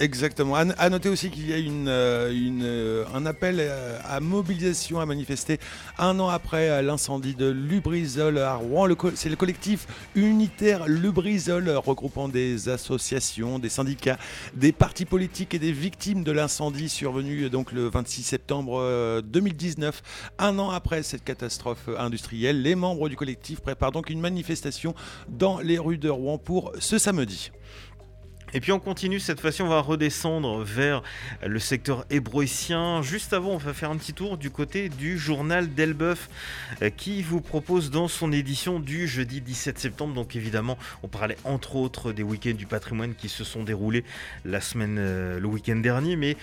Exactement. 0.00 0.54
À, 0.54 0.88
noter 0.88 1.10
aussi 1.10 1.28
qu'il 1.30 1.50
y 1.50 1.52
a 1.52 1.58
une, 1.58 1.86
euh, 1.86 2.32
euh, 2.62 3.04
un 3.12 3.26
appel 3.26 3.56
euh, 3.60 3.98
à 4.02 4.18
mobilisation 4.20 4.98
à 4.98 5.04
manifester 5.04 5.60
un 5.98 6.18
an 6.20 6.28
après 6.28 6.82
l'incendie 6.82 7.34
de 7.34 7.50
Lubrizol 7.50 8.38
à 8.38 8.54
Rouen. 8.54 8.88
C'est 9.14 9.28
le 9.28 9.36
collectif 9.36 9.86
unitaire 10.14 10.88
Lubrizol 10.88 11.68
regroupant 11.68 12.30
des 12.30 12.70
associations, 12.70 13.58
des 13.58 13.68
syndicats, 13.68 14.16
des 14.54 14.72
partis 14.72 15.04
politiques 15.04 15.52
et 15.52 15.58
des 15.58 15.72
victimes 15.72 16.24
de 16.24 16.32
l'incendie 16.32 16.88
survenu 16.88 17.50
donc 17.50 17.70
le 17.70 17.90
26 17.90 18.22
septembre 18.22 18.80
euh, 18.80 19.20
2019. 19.20 20.02
Un 20.38 20.58
an 20.58 20.70
après 20.70 21.02
cette 21.02 21.24
catastrophe 21.24 21.90
industrielle, 21.98 22.62
les 22.62 22.74
membres 22.74 23.10
du 23.10 23.16
collectif 23.16 23.60
préparent 23.60 23.92
donc 23.92 24.08
une 24.08 24.20
manifestation 24.20 24.94
dans 25.28 25.58
les 25.58 25.78
rues 25.78 25.98
de 25.98 26.08
Rouen 26.08 26.38
pour 26.38 26.72
ce 26.78 26.96
samedi. 26.96 27.50
Et 28.52 28.60
puis 28.60 28.72
on 28.72 28.80
continue, 28.80 29.20
cette 29.20 29.40
fois-ci 29.40 29.62
on 29.62 29.68
va 29.68 29.80
redescendre 29.80 30.62
vers 30.62 31.02
le 31.46 31.58
secteur 31.58 32.04
hébroïcien. 32.10 33.02
Juste 33.02 33.32
avant, 33.32 33.50
on 33.50 33.56
va 33.58 33.72
faire 33.72 33.90
un 33.90 33.96
petit 33.96 34.12
tour 34.12 34.38
du 34.38 34.50
côté 34.50 34.88
du 34.88 35.18
journal 35.18 35.72
d'Elbeuf 35.72 36.28
euh, 36.82 36.90
qui 36.90 37.22
vous 37.22 37.40
propose 37.40 37.90
dans 37.90 38.08
son 38.08 38.32
édition 38.32 38.80
du 38.80 39.06
jeudi 39.06 39.40
17 39.40 39.78
septembre. 39.78 40.14
Donc 40.14 40.36
évidemment, 40.36 40.78
on 41.02 41.08
parlait 41.08 41.36
entre 41.44 41.76
autres 41.76 42.12
des 42.12 42.22
week-ends 42.22 42.54
du 42.56 42.66
patrimoine 42.66 43.14
qui 43.14 43.28
se 43.28 43.44
sont 43.44 43.62
déroulés 43.62 44.04
la 44.44 44.60
semaine, 44.60 44.96
euh, 44.98 45.38
le 45.38 45.46
week-end 45.46 45.76
dernier, 45.76 46.16
mais 46.16 46.36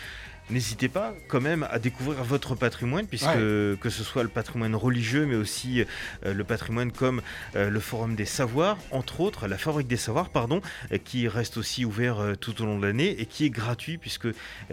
N'hésitez 0.49 0.87
pas 0.87 1.13
quand 1.27 1.41
même 1.41 1.67
à 1.69 1.77
découvrir 1.77 2.23
votre 2.23 2.55
patrimoine, 2.55 3.05
puisque 3.05 3.27
Ouais. 3.27 3.75
que 3.81 3.89
ce 3.89 4.03
soit 4.03 4.23
le 4.23 4.29
patrimoine 4.29 4.75
religieux, 4.75 5.25
mais 5.25 5.35
aussi 5.35 5.83
euh, 6.25 6.33
le 6.33 6.43
patrimoine 6.45 6.91
comme 6.93 7.21
euh, 7.57 7.69
le 7.69 7.79
Forum 7.81 8.15
des 8.15 8.23
Savoirs, 8.25 8.77
entre 8.91 9.19
autres, 9.19 9.47
la 9.47 9.57
Fabrique 9.57 9.87
des 9.87 9.97
Savoirs, 9.97 10.29
pardon, 10.29 10.61
euh, 10.93 10.97
qui 10.97 11.27
reste 11.27 11.57
aussi 11.57 11.83
ouvert 11.83 12.19
euh, 12.19 12.35
tout 12.35 12.61
au 12.61 12.65
long 12.65 12.79
de 12.79 12.85
l'année 12.87 13.19
et 13.19 13.25
qui 13.25 13.43
est 13.45 13.49
gratuit, 13.49 13.97
puisque 13.97 14.27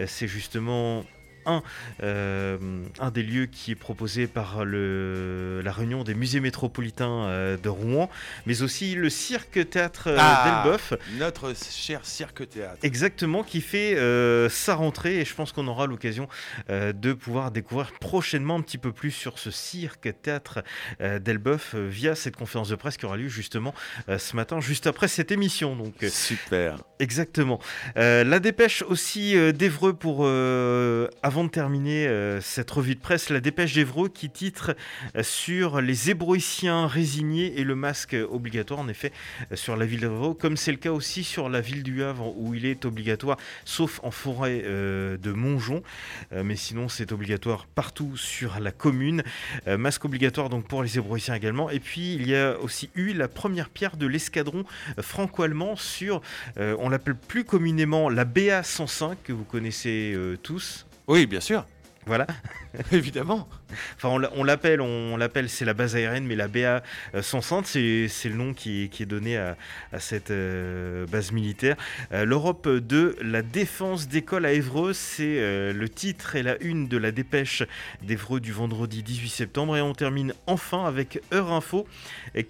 c'est 0.07 0.27
justement 0.27 1.03
un, 1.45 1.61
euh, 2.03 2.57
un 2.99 3.11
des 3.11 3.23
lieux 3.23 3.45
qui 3.45 3.71
est 3.71 3.75
proposé 3.75 4.27
par 4.27 4.65
le, 4.65 5.61
la 5.63 5.71
réunion 5.71 6.03
des 6.03 6.15
musées 6.15 6.39
métropolitains 6.39 7.25
euh, 7.27 7.57
de 7.57 7.69
Rouen, 7.69 8.09
mais 8.45 8.61
aussi 8.61 8.95
le 8.95 9.09
cirque 9.09 9.69
théâtre 9.69 10.07
euh, 10.07 10.17
Ah, 10.19 10.63
d'Elbeuf. 10.63 10.93
Notre 11.17 11.53
cher 11.55 12.05
cirque 12.05 12.47
théâtre. 12.49 12.77
Exactement, 12.83 13.43
qui 13.43 13.61
fait 13.61 13.95
euh, 13.97 14.49
sa 14.49 14.75
rentrée 14.75 15.19
et 15.19 15.25
je 15.25 15.33
pense 15.33 15.51
qu'on 15.51 15.67
aura 15.67 15.87
l'occasion 15.87 16.27
euh, 16.69 16.93
de 16.93 17.13
pouvoir 17.13 17.51
découvrir 17.51 17.91
prochainement 17.99 18.55
un 18.55 18.61
petit 18.61 18.77
peu 18.77 18.91
plus 18.91 19.11
sur 19.11 19.39
ce 19.39 19.51
cirque 19.51 20.09
théâtre 20.21 20.63
d'Elbeuf 20.99 21.75
via 21.75 22.15
cette 22.15 22.35
conférence 22.35 22.69
de 22.69 22.75
presse 22.75 22.97
qui 22.97 23.05
aura 23.05 23.17
lieu 23.17 23.27
justement 23.27 23.73
ce 24.07 24.35
matin, 24.35 24.59
juste 24.59 24.87
après 24.87 25.07
cette 25.07 25.31
émission. 25.31 25.75
Donc, 25.75 25.93
Super. 26.09 26.77
Exactement. 26.99 27.59
La 27.95 28.39
dépêche 28.39 28.81
aussi 28.83 29.35
d'Evreux 29.53 29.93
pour, 29.93 30.21
euh, 30.23 31.07
avant 31.35 31.43
de 31.43 31.49
terminer 31.49 32.07
euh, 32.07 32.39
cette 32.39 32.71
revue 32.71 32.95
de 32.95 33.01
presse, 33.01 33.29
la 33.29 33.41
dépêche 33.41 33.73
d'Evreux 33.73 34.07
qui 34.07 34.29
titre 34.29 34.73
euh, 35.17 35.21
sur 35.21 35.81
les 35.81 36.09
hébroïciens 36.09 36.87
résignés 36.87 37.59
et 37.59 37.65
le 37.65 37.75
masque 37.75 38.15
obligatoire, 38.31 38.79
en 38.79 38.87
effet, 38.87 39.11
euh, 39.51 39.57
sur 39.57 39.75
la 39.75 39.85
ville 39.85 39.99
d'Evreux, 39.99 40.33
comme 40.33 40.55
c'est 40.55 40.71
le 40.71 40.77
cas 40.77 40.93
aussi 40.93 41.25
sur 41.25 41.49
la 41.49 41.59
ville 41.59 41.83
du 41.83 42.03
Havre 42.03 42.33
où 42.37 42.53
il 42.53 42.65
est 42.65 42.85
obligatoire, 42.85 43.35
sauf 43.65 43.99
en 44.03 44.11
forêt 44.11 44.61
de 44.61 45.31
Montjon, 45.33 45.83
Euh, 46.31 46.43
mais 46.45 46.55
sinon 46.55 46.87
c'est 46.87 47.11
obligatoire 47.11 47.67
partout 47.67 48.15
sur 48.15 48.57
la 48.61 48.71
commune. 48.71 49.21
Masque 49.67 50.05
obligatoire 50.05 50.47
donc 50.47 50.65
pour 50.69 50.83
les 50.83 50.97
hébroïciens 50.97 51.35
également. 51.35 51.69
Et 51.69 51.81
puis 51.81 52.13
il 52.13 52.29
y 52.29 52.35
a 52.35 52.57
aussi 52.59 52.89
eu 52.95 53.11
la 53.11 53.27
première 53.27 53.67
pierre 53.67 53.97
de 53.97 54.07
l'escadron 54.07 54.63
franco-allemand 55.01 55.75
sur, 55.75 56.21
on 56.57 56.87
l'appelle 56.87 57.15
plus 57.15 57.43
communément 57.43 58.09
la 58.09 58.23
BA 58.23 58.63
105 58.63 59.17
que 59.23 59.33
vous 59.33 59.43
connaissez 59.43 60.15
tous. 60.41 60.85
Oui, 61.07 61.25
bien 61.25 61.39
sûr. 61.39 61.65
Voilà. 62.07 62.27
Évidemment. 62.91 63.47
Enfin, 63.95 64.09
on 64.09 64.19
l'a- 64.19 64.29
on 64.35 64.43
l'appelle, 64.43 64.79
on 64.79 65.17
l'appelle, 65.17 65.49
c'est 65.49 65.65
la 65.65 65.73
base 65.73 65.95
aérienne, 65.95 66.25
mais 66.25 66.35
la 66.35 66.47
BA 66.47 66.83
euh, 67.15 67.21
105, 67.23 67.65
c'est 67.65 68.07
c'est 68.07 68.29
le 68.29 68.35
nom 68.35 68.53
qui, 68.53 68.83
est- 68.83 68.87
qui 68.89 69.01
est 69.01 69.07
donné 69.07 69.37
à, 69.37 69.57
à 69.91 69.99
cette 69.99 70.29
euh, 70.29 71.07
base 71.07 71.31
militaire. 71.31 71.77
Euh, 72.11 72.23
L'Europe 72.25 72.67
de 72.69 73.15
la 73.23 73.41
défense 73.41 74.07
d'école 74.07 74.45
à 74.45 74.51
Évreux, 74.53 74.93
c'est 74.93 75.39
euh, 75.39 75.73
le 75.73 75.89
titre 75.89 76.35
et 76.35 76.43
la 76.43 76.61
une 76.61 76.87
de 76.87 76.97
la 76.97 77.11
dépêche 77.11 77.63
d'Évreux 78.03 78.39
du 78.39 78.51
vendredi 78.51 79.01
18 79.01 79.29
septembre. 79.29 79.75
Et 79.75 79.81
on 79.81 79.93
termine 79.93 80.35
enfin 80.45 80.85
avec 80.85 81.21
Heure 81.33 81.51
Info, 81.53 81.87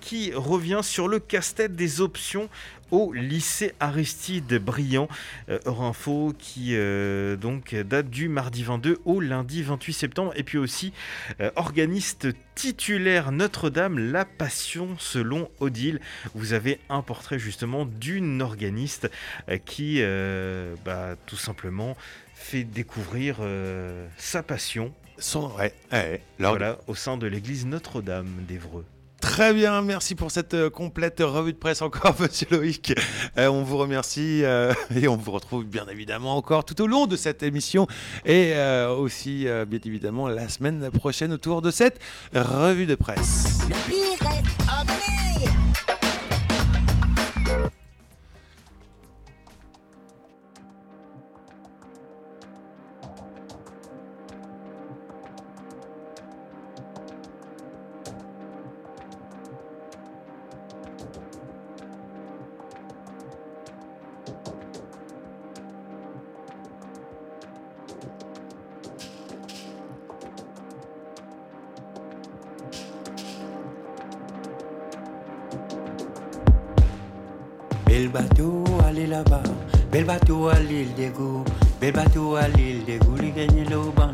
qui 0.01 0.33
revient 0.33 0.81
sur 0.83 1.07
le 1.07 1.19
casse-tête 1.19 1.77
des 1.77 2.01
options 2.01 2.49
au 2.95 3.11
lycée 3.11 3.73
Aristide 3.81 4.57
Briand. 4.57 5.09
Euh, 5.49 5.59
Heure 5.67 5.81
Info 5.81 6.33
qui 6.39 6.69
euh, 6.71 7.35
donc 7.35 7.75
date 7.75 8.09
du 8.09 8.29
mardi 8.29 8.63
22 8.63 8.99
au 9.03 9.19
lundi 9.19 9.63
28 9.63 9.91
septembre. 9.91 10.31
Et 10.37 10.43
puis 10.43 10.57
aussi 10.57 10.93
euh, 11.41 11.51
organiste 11.57 12.29
titulaire 12.55 13.33
Notre-Dame, 13.33 13.99
La 13.99 14.23
Passion 14.23 14.95
selon 14.97 15.49
Odile. 15.59 15.99
Vous 16.35 16.53
avez 16.53 16.79
un 16.87 17.01
portrait 17.01 17.37
justement 17.37 17.85
d'une 17.85 18.41
organiste 18.41 19.11
euh, 19.49 19.57
qui 19.57 20.01
bah, 20.85 21.15
tout 21.25 21.35
simplement 21.35 21.97
fait 22.33 22.63
découvrir 22.63 23.39
sa 24.17 24.41
passion. 24.41 24.93
Son, 25.17 25.51
ouais. 25.55 25.73
Voilà, 26.39 26.77
au 26.87 26.95
sein 26.95 27.17
de 27.17 27.27
l'église 27.27 27.65
Notre-Dame 27.65 28.45
d'Évreux. 28.47 28.85
Très 29.25 29.55
bien, 29.55 29.81
merci 29.81 30.13
pour 30.13 30.29
cette 30.29 30.53
euh, 30.53 30.69
complète 30.69 31.19
revue 31.19 31.51
de 31.51 31.57
presse 31.57 31.81
encore, 31.81 32.15
monsieur 32.19 32.45
Loïc. 32.51 32.93
Euh, 33.39 33.47
on 33.47 33.63
vous 33.63 33.77
remercie 33.77 34.43
euh, 34.43 34.71
et 34.95 35.07
on 35.07 35.17
vous 35.17 35.31
retrouve 35.31 35.65
bien 35.65 35.87
évidemment 35.87 36.37
encore 36.37 36.63
tout 36.63 36.79
au 36.79 36.85
long 36.85 37.07
de 37.07 37.15
cette 37.15 37.41
émission 37.41 37.87
et 38.23 38.53
aussi 38.97 39.47
bien 39.67 39.79
évidemment 39.83 40.27
la 40.27 40.47
semaine 40.47 40.91
prochaine 40.91 41.33
autour 41.33 41.63
de 41.63 41.71
cette 41.71 41.99
revue 42.33 42.85
de 42.85 42.95
presse. 42.95 43.65
À 81.05 81.09
l'île. 81.09 81.43
Bel 81.81 81.93
bateau 81.93 82.35
à 82.35 82.47
l'île 82.47 82.85
goûts. 82.99 83.17
Il 83.21 83.33
gagne 83.33 83.65
l'eau, 83.69 83.93
ban. 83.95 84.11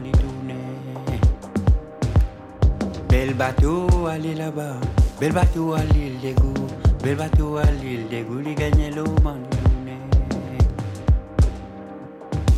Bel 3.09 3.33
bateau, 3.33 3.87
allez 4.07 4.35
là-bas. 4.35 4.77
Bel 5.19 5.31
bateau 5.31 5.73
à 5.73 5.83
l'île 5.83 6.19
des 6.21 6.33
goûts. 6.33 6.67
Bel 7.03 7.15
bateau 7.15 7.57
à 7.57 7.63
l'île 7.83 8.07
des 8.09 8.21
goûts. 8.21 8.41
Il 8.45 8.55
gagne 8.55 8.93
l'eau, 8.95 9.03
ban 9.23 9.35
tournées. 9.49 9.97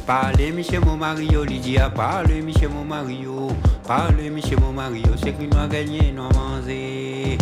Parlez, 0.05 0.53
mon 0.85 0.97
Mario, 0.97 1.43
Lydia. 1.43 1.89
Parlez, 1.89 2.41
monsieur 2.41 2.69
mon 2.69 2.85
Mario. 2.85 3.49
Parlez, 3.87 4.29
monsieur 4.29 4.57
mon 4.57 4.71
Mario. 4.71 5.09
C'est 5.17 5.33
qu'il 5.33 5.49
nous 5.49 5.67
gagné, 5.67 6.11
nous 6.11 6.23
a 6.23 6.33
mangé. 6.33 7.37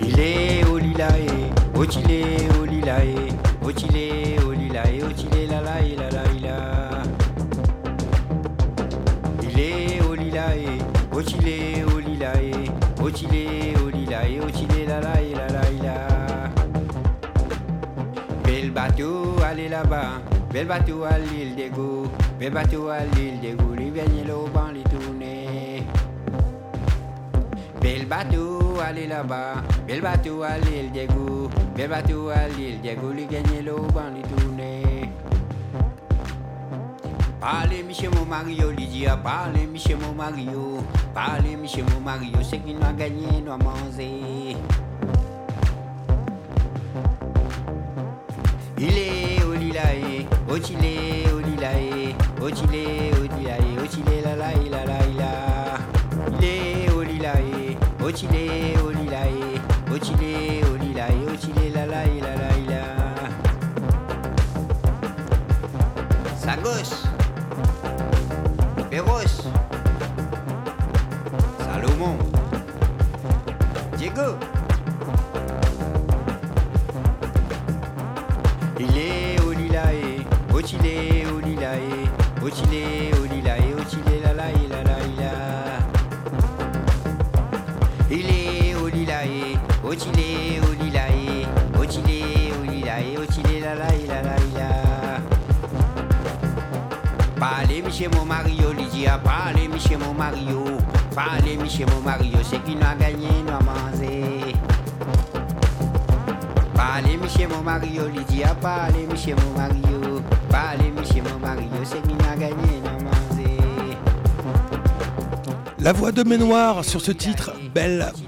Il 0.00 0.20
est 0.20 0.64
au 0.64 0.78
lilae, 0.78 1.47
au 1.78 1.84
chilé, 1.84 2.24
au 2.60 2.64
lilae, 2.64 3.30
au 3.62 3.70
chilé, 3.70 4.36
au 4.44 4.50
lilae, 4.50 5.00
au 5.00 5.16
chilé, 5.16 5.46
la 5.46 5.60
la 5.60 5.80
la 5.80 6.10
la 6.10 6.24
la. 6.42 7.02
Il 9.44 9.60
est 9.60 10.02
au 10.02 10.14
lilae, 10.14 10.80
au 11.12 11.22
chilé, 11.22 11.84
au 11.84 12.00
lilae, 12.00 12.50
au 13.00 13.10
chilé, 13.10 13.74
au 13.84 13.90
lilae, 13.90 14.40
au 14.42 14.48
chilé, 14.48 14.86
la 14.88 15.00
la 15.00 15.14
la 15.36 15.46
la 15.46 15.62
la. 15.84 16.08
Bel 18.44 18.72
bateau, 18.72 19.36
allez 19.48 19.68
là-bas, 19.68 20.20
bel 20.52 20.66
bateau 20.66 21.04
à 21.04 21.16
l'île 21.18 21.54
des 21.54 21.70
bel 22.40 22.52
bateau 22.52 22.88
à 22.88 23.04
l'île 23.14 23.38
des 23.40 23.52
goûts, 23.52 23.74
les 23.78 23.90
viennent 23.90 24.26
l'eau, 24.26 24.48
ban 24.52 24.72
les 24.74 24.82
tournées. 24.82 25.84
Bel 27.80 28.06
bateau, 28.06 28.74
allez 28.84 29.06
là-bas. 29.06 29.62
Bel 29.86 30.00
bateau 30.00 30.42
à 30.42 30.58
l'île 30.58 30.90
Diego. 30.92 31.48
Bel 31.78 31.88
bateau 31.88 32.28
à 32.28 32.48
l'île 32.48 32.80
Diego. 32.80 33.12
Les 33.12 33.26
gagner 33.26 33.62
l'eau, 33.62 33.86
ban 33.94 34.10
les 34.12 34.22
tourner. 34.22 35.08
Parlez, 37.40 37.84
monsieur 37.84 38.10
mon 38.10 38.24
Mario, 38.24 38.72
Lydia. 38.72 39.16
Parlez, 39.16 39.64
monsieur 39.64 39.96
mon 39.96 40.12
Mario. 40.12 40.78
Parlez, 41.14 41.56
monsieur 41.56 41.84
mon 41.94 42.00
Mario. 42.00 42.36
C'est 42.42 42.58
qu'il 42.58 42.80
n'a 42.80 42.92
gagné, 42.92 43.28
a 43.46 43.56
mangé. 43.56 44.56
Il 48.76 48.98
est 48.98 49.44
au 49.44 49.54
lilae, 49.54 50.26
au 50.50 50.56
chilé, 50.56 51.26
au 51.32 51.38
lilae, 51.38 52.12
au 52.42 52.48
chilé, 52.48 53.12
au 53.20 53.38
lilae, 53.38 53.78
au 53.80 53.86
chilé, 53.88 54.20
la 54.24 54.34
la 54.34 54.50
la 54.68 54.84
la 54.84 54.98
la. 55.16 55.78
Il 56.40 56.44
est 56.44 56.90
au 56.90 57.02
lilae, 57.02 57.76
au 58.04 58.10
chilé, 58.10 58.47
au 82.48 82.54
chilé, 82.54 83.10
au 83.20 83.24
lilae, 83.32 83.74
au 83.74 83.90
chilé, 83.90 84.20
la 84.24 84.32
la 84.32 84.44
la 84.70 84.82
la 84.82 84.98
la. 85.20 85.32
Il 88.10 88.26
est 88.26 88.74
au 88.74 88.88
lilae, 88.88 89.58
au 89.84 89.92
chilé, 89.92 90.60
au 90.62 90.82
lilae, 90.82 91.46
au 91.78 91.84
chilé, 91.90 92.52
au 92.58 92.70
lilae, 92.70 93.18
au 93.18 93.32
chilé, 93.32 93.60
la 93.60 93.74
la 93.74 93.88
la 94.06 94.22
la 94.22 94.36
la. 94.56 94.68
Parlez, 97.38 97.82
monsieur 97.82 98.08
mon 98.14 98.24
Mario, 98.24 98.72
Lydia, 98.72 99.18
parlez, 99.18 99.68
monsieur 99.68 99.98
mon 99.98 100.14
Mario, 100.14 100.64
parlez, 101.14 101.56
monsieur 101.56 101.86
mon 101.86 102.00
Mario, 102.00 102.38
c'est 102.42 102.62
qui 102.64 102.74
nous 102.74 102.82
a 102.82 102.94
gagné, 102.94 103.28
nous 103.46 103.52
a 103.52 103.60
mangé. 103.60 104.54
Parlez, 106.74 107.16
monsieur 107.16 107.48
mon 107.48 107.62
Mario, 107.62 108.08
Lydia, 108.08 108.54
parlez, 108.60 109.06
monsieur 109.06 109.36
mon 109.36 109.60
Mario. 109.60 109.97
La 115.80 115.92
voix 115.92 116.12
de 116.12 116.22
Ménoir 116.22 116.84
sur 116.84 117.00
ce 117.00 117.12
titre, 117.12 117.52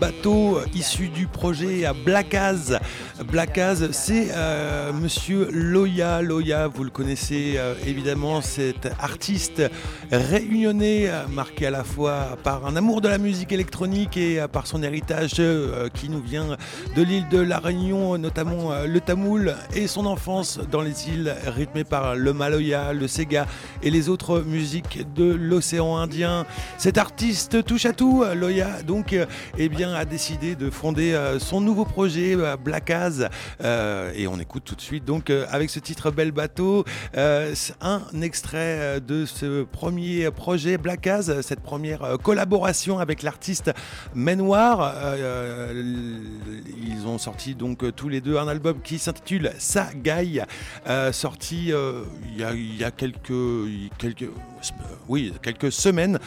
Bateau, 0.01 0.59
euh, 0.59 0.65
issu 0.75 1.09
du 1.09 1.27
projet 1.27 1.85
Blackaz. 2.05 2.79
Blackaz, 3.33 3.91
c'est 3.91 4.29
euh, 4.31 4.93
monsieur 4.93 5.49
Loya. 5.51 6.23
Loya, 6.23 6.69
vous 6.69 6.85
le 6.85 6.91
connaissez 6.91 7.55
euh, 7.57 7.75
évidemment, 7.85 8.43
cet 8.43 8.87
artiste 9.01 9.63
réunionnais, 10.13 11.11
marqué 11.33 11.67
à 11.67 11.71
la 11.71 11.83
fois 11.83 12.39
par 12.45 12.65
un 12.65 12.77
amour 12.77 13.01
de 13.01 13.09
la 13.09 13.19
musique 13.19 13.51
électronique 13.51 14.17
et 14.17 14.41
par 14.53 14.69
son 14.69 14.85
héritage 14.85 15.43
qui 15.95 16.09
nous 16.09 16.21
vient 16.21 16.57
de 16.97 17.03
l'île 17.03 17.29
de 17.29 17.39
la 17.39 17.59
Réunion, 17.59 18.19
notamment 18.19 18.73
le 18.87 19.01
tamoul 19.01 19.57
et 19.75 19.87
son 19.87 20.07
enfance 20.07 20.61
dans 20.71 20.81
les 20.81 21.09
îles 21.09 21.35
rythmées 21.47 21.85
par 21.85 22.15
le 22.15 22.33
maloya, 22.33 22.93
le 22.93 23.09
sega 23.09 23.47
et 23.83 23.91
les 23.91 24.09
autres 24.09 24.41
musiques 24.41 25.07
de 25.15 25.25
l'océan 25.25 25.97
Indien. 25.97 26.47
Cet 26.79 26.99
artiste 26.99 27.65
touche 27.65 27.87
à 27.87 27.93
tout, 27.93 28.25
Loya, 28.35 28.83
donc, 28.83 29.15
eh 29.59 29.69
bien, 29.69 29.93
a 29.95 30.05
décidé 30.05 30.57
de 30.57 30.71
fonder 30.71 31.13
euh, 31.13 31.39
son 31.39 31.61
nouveau 31.61 31.85
projet, 31.85 32.35
euh, 32.37 32.57
Blackaz. 32.57 33.29
Euh, 33.63 34.13
et 34.15 34.27
on 34.27 34.39
écoute 34.39 34.65
tout 34.65 34.75
de 34.75 34.81
suite, 34.81 35.05
donc, 35.05 35.31
avec 35.31 35.71
ce 35.71 35.79
titre 35.79 36.11
Bel 36.11 36.33
Bateau, 36.33 36.85
un 37.15 38.01
extrait 38.23 39.01
de 39.01 39.25
ce 39.27 39.65
premier 39.65 40.31
projet 40.31 40.79
Blackaz, 40.79 41.41
cette 41.43 41.61
première 41.61 42.17
collaboration 42.23 42.99
avec 42.99 43.23
l'artiste 43.23 43.73
Menoir. 44.15 44.95
Euh, 44.97 45.73
ils 46.83 47.07
ont 47.07 47.19
sorti 47.19 47.55
donc 47.55 47.95
tous 47.95 48.09
les 48.09 48.21
deux 48.21 48.37
un 48.37 48.49
album 48.49 48.81
qui 48.83 48.99
s'intitule 48.99 49.53
Sa 49.59 49.89
Gaille, 49.95 50.45
sorti 51.13 51.73
il 51.73 52.79
y, 52.79 52.85
a, 52.85 52.91
quelques, 52.91 53.33
quelques, 53.99 54.29
oui, 55.09 55.33
quelques 55.43 55.73
semaines. 55.73 56.19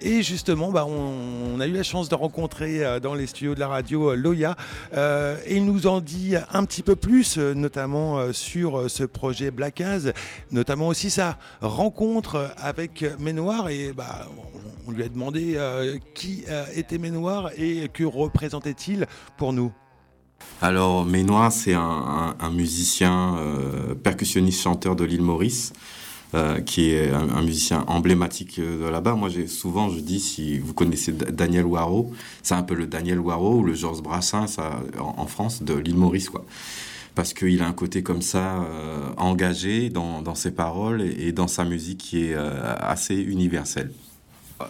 Et 0.00 0.22
justement, 0.22 0.70
bah, 0.70 0.86
on, 0.86 1.56
on 1.56 1.60
a 1.60 1.66
eu 1.66 1.72
la 1.72 1.82
chance 1.82 2.08
de 2.08 2.14
rencontrer 2.16 2.84
euh, 2.84 3.00
dans 3.00 3.14
les 3.14 3.26
studios 3.26 3.54
de 3.54 3.60
la 3.60 3.68
radio 3.68 4.10
euh, 4.10 4.16
Loya. 4.16 4.56
Euh, 4.94 5.36
il 5.48 5.64
nous 5.64 5.86
en 5.86 6.00
dit 6.00 6.34
un 6.52 6.64
petit 6.64 6.82
peu 6.82 6.96
plus, 6.96 7.38
euh, 7.38 7.54
notamment 7.54 8.32
sur 8.32 8.90
ce 8.90 9.04
projet 9.04 9.50
Blackaz, 9.50 10.12
notamment 10.50 10.88
aussi 10.88 11.10
sa 11.10 11.38
rencontre 11.60 12.50
avec 12.58 13.04
Ménoir. 13.18 13.68
Et 13.68 13.92
bah, 13.92 14.26
on, 14.86 14.90
lui 14.90 15.02
a 15.02 15.08
demandé 15.08 15.58
qui 16.14 16.44
était 16.74 16.98
Ménoir 16.98 17.50
et 17.56 17.88
que 17.92 18.04
représentait-il 18.04 19.06
pour 19.36 19.52
nous? 19.52 19.72
Alors, 20.62 21.04
Ménoir, 21.04 21.52
c'est 21.52 21.74
un, 21.74 22.50
musicien 22.52 23.36
percussionniste 24.02 24.62
chanteur 24.62 24.96
de 24.96 25.04
l'île 25.04 25.22
Maurice, 25.22 25.72
euh, 26.34 26.60
qui 26.60 26.90
est 26.90 27.12
un, 27.12 27.40
musicien 27.42 27.84
emblématique 27.86 28.58
euh, 28.58 28.84
de 28.84 28.90
là-bas. 28.90 29.14
Moi, 29.14 29.28
j'ai 29.28 29.46
souvent, 29.46 29.90
je 29.90 30.00
dis, 30.00 30.18
si 30.18 30.58
vous 30.58 30.74
connaissez 30.74 31.12
Daniel 31.12 31.64
Waro, 31.64 32.12
c'est 32.42 32.54
un 32.54 32.64
peu 32.64 32.74
le 32.74 32.88
Daniel 32.88 33.20
Waro 33.20 33.58
ou 33.58 33.62
le 33.62 33.74
Georges 33.74 34.02
Brassens 34.02 34.56
en, 34.98 35.26
France, 35.26 35.62
de 35.62 35.74
l'île 35.74 35.96
Maurice, 35.96 36.28
quoi. 36.28 36.44
Parce 37.14 37.32
qu'il 37.32 37.62
a 37.62 37.66
un 37.68 37.72
côté 37.72 38.02
comme 38.02 38.22
ça, 38.22 38.56
euh, 38.58 39.08
engagé 39.16 39.88
dans, 39.88 40.34
ses 40.34 40.50
paroles 40.50 41.00
et, 41.00 41.30
dans 41.30 41.46
sa 41.48 41.64
musique 41.64 41.98
qui 41.98 42.24
est 42.24 42.34
assez 42.34 43.14
universelle. 43.14 43.92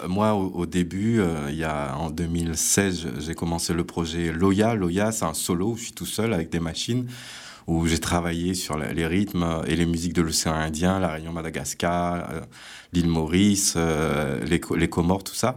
Moi, 0.07 0.35
au, 0.35 0.67
début, 0.67 1.23
il 1.49 1.57
y 1.57 1.65
a, 1.65 1.97
en 1.97 2.11
2016, 2.11 3.01
je- 3.01 3.21
j'ai 3.21 3.35
commencé 3.35 3.73
le 3.73 3.85
projet 3.85 4.31
Loya. 4.31 4.75
Loya, 4.75 5.11
c'est 5.11 5.25
un 5.25 5.35
solo 5.35 5.71
où 5.71 5.77
je 5.77 5.85
suis 5.85 5.93
tout 5.93 6.07
seul 6.07 6.35
avec 6.35 6.51
des 6.51 6.61
machines, 6.61 7.07
où 7.67 7.87
j'ai 7.87 7.99
travaillé 7.99 8.55
sur 8.55 8.77
les 8.79 9.07
rythmes 9.07 9.63
et 9.67 9.75
les 9.77 9.87
musiques 9.87 10.13
de 10.13 10.23
l'océan 10.23 10.55
Indien, 10.55 10.99
la 11.01 11.09
Réunion 11.09 11.33
Madagascar, 11.33 12.31
euh, 12.31 12.41
l'île 12.93 13.09
Maurice, 13.09 13.75
euh, 13.77 14.39
les, 14.45 14.61
Co- 14.61 14.77
les 14.77 14.89
Comores, 14.89 15.25
tout 15.25 15.35
ça. 15.35 15.57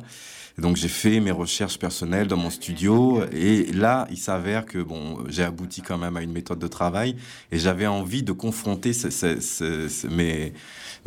Donc 0.58 0.76
j'ai 0.76 0.90
fait 0.90 1.22
mes 1.22 1.32
recherches 1.32 1.80
personnelles 1.80 2.28
dans 2.28 2.36
mon 2.36 2.50
studio 2.50 3.24
et 3.32 3.72
là 3.72 4.08
il 4.12 4.18
s'avère 4.18 4.66
que 4.66 4.80
bon 4.80 5.20
j'ai 5.30 5.44
abouti 5.44 5.82
quand 5.82 5.98
même 5.98 6.18
à 6.18 6.22
une 6.22 6.34
méthode 6.34 6.60
de 6.60 6.68
travail 6.68 7.16
et 7.54 7.60
j'avais 7.60 7.88
envie 7.88 8.24
de 8.24 8.34
confronter 8.34 8.92
ce- 8.92 9.10
ce- 9.10 9.40
ce- 9.40 10.08
mes, 10.08 10.52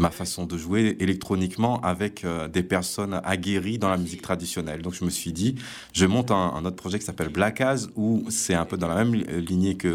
ma 0.02 0.10
façon 0.10 0.42
de 0.46 0.56
jouer 0.58 0.96
électroniquement 0.98 1.80
avec 1.82 2.24
euh, 2.24 2.48
des 2.48 2.64
personnes 2.76 3.20
aguerries 3.24 3.78
dans 3.78 3.88
la 3.88 3.96
musique 4.04 4.22
traditionnelle. 4.22 4.82
Donc 4.82 4.94
je 4.94 5.04
me 5.04 5.10
suis 5.10 5.32
dit 5.32 5.54
je 5.92 6.06
monte 6.06 6.30
un, 6.32 6.46
un 6.58 6.64
autre 6.64 6.76
projet 6.84 6.98
qui 6.98 7.04
s'appelle 7.04 7.28
Black 7.28 7.60
Az 7.60 7.88
où 7.94 8.24
c'est 8.28 8.54
un 8.62 8.64
peu 8.70 8.76
dans 8.76 8.88
la 8.88 8.96
même 9.02 9.14
li- 9.14 9.26
lignée 9.50 9.76
que 9.76 9.94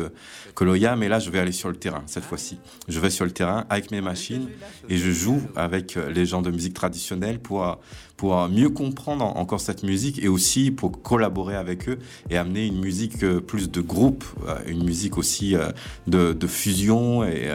que 0.56 0.64
Loya 0.64 0.96
mais 0.96 1.10
là 1.10 1.20
je 1.20 1.30
vais 1.30 1.40
aller 1.40 1.52
sur 1.62 1.70
le 1.70 1.76
terrain 1.76 2.04
cette 2.06 2.24
fois-ci. 2.24 2.58
Je 2.88 3.00
vais 3.02 3.10
sur 3.10 3.26
le 3.26 3.32
terrain 3.32 3.66
avec 3.70 3.92
mes 3.92 4.02
machines 4.02 4.48
et 4.88 4.98
je 4.98 5.12
joue 5.12 5.42
avec 5.56 5.98
euh, 5.98 6.10
les 6.10 6.26
gens 6.26 6.42
de 6.42 6.52
musique 6.52 6.74
traditionnelle 6.74 7.40
pour 7.40 7.66
euh, 7.66 7.74
pour 8.18 8.50
mieux 8.50 8.70
comprendre 8.70 9.24
en- 9.24 9.38
encore 9.38 9.62
cette 9.62 9.84
musique 9.84 10.22
et 10.24 10.28
aussi 10.28 10.72
pour 10.72 11.02
collaborer 11.04 11.56
avec 11.56 11.88
eux 11.88 12.00
et 12.30 12.38
amener 12.38 12.66
une 12.66 12.80
musique 12.80 13.24
euh, 13.24 13.40
plus 13.40 13.70
de 13.70 13.80
groupe, 13.80 14.26
euh, 14.48 14.56
une 14.68 14.84
musique 14.84 15.18
aussi 15.20 15.56
euh, 15.56 15.70
de, 16.08 16.48
fusion. 16.48 17.24
Et, 17.24 17.50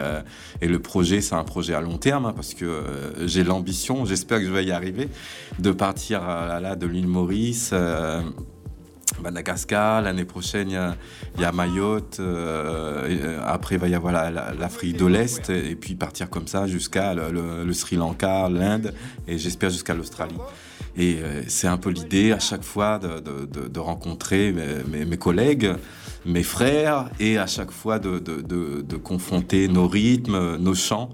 et 0.61 0.67
le 0.67 0.79
projet, 0.79 1.19
c'est 1.21 1.35
un 1.35 1.43
projet 1.43 1.73
à 1.73 1.81
long 1.81 1.97
terme 1.97 2.25
hein, 2.25 2.33
parce 2.35 2.53
que 2.53 2.83
j'ai 3.25 3.43
l'ambition, 3.43 4.05
j'espère 4.05 4.39
que 4.39 4.45
je 4.45 4.51
vais 4.51 4.63
y 4.65 4.71
arriver, 4.71 5.09
de 5.59 5.71
partir 5.71 6.21
là, 6.21 6.75
de 6.75 6.87
l'île 6.87 7.07
Maurice. 7.07 7.73
Madagascar, 9.21 10.01
l'année 10.01 10.25
prochaine 10.25 10.69
il 10.69 11.41
y 11.41 11.45
a, 11.45 11.51
Mayotte, 11.51 12.17
euh, 12.19 13.07
euh, 13.09 13.41
après 13.45 13.75
il 13.75 13.81
va 13.81 13.87
y 13.87 13.95
avoir 13.95 14.13
la- 14.13 14.31
la- 14.31 14.53
l'Afrique 14.53 14.97
de 14.97 15.05
l'Est, 15.05 15.49
et 15.49 15.75
puis 15.75 15.95
partir 15.95 16.29
comme 16.29 16.47
ça 16.47 16.67
jusqu'à 16.67 17.13
le, 17.13 17.71
Sri 17.73 17.95
Lanka, 17.95 18.49
l'Inde, 18.49 18.93
et 19.27 19.37
j'espère 19.37 19.69
jusqu'à 19.69 19.93
l'Australie. 19.93 20.35
Et 20.95 21.17
euh, 21.21 21.41
c'est 21.47 21.67
un 21.67 21.77
peu 21.77 21.89
l'idée 21.89 22.31
à 22.33 22.39
chaque 22.39 22.63
fois 22.63 22.99
de, 22.99 23.79
rencontrer 23.79 24.53
mes, 24.91 25.05
mes- 25.05 25.17
collègues, 25.17 25.73
mes 26.25 26.43
frères, 26.43 27.09
et 27.19 27.37
à 27.37 27.47
chaque 27.47 27.71
fois 27.71 27.99
de, 27.99 28.19
confronter 28.97 29.67
nos 29.67 29.87
rythmes, 29.87 30.57
nos 30.57 30.75
chants 30.75 31.09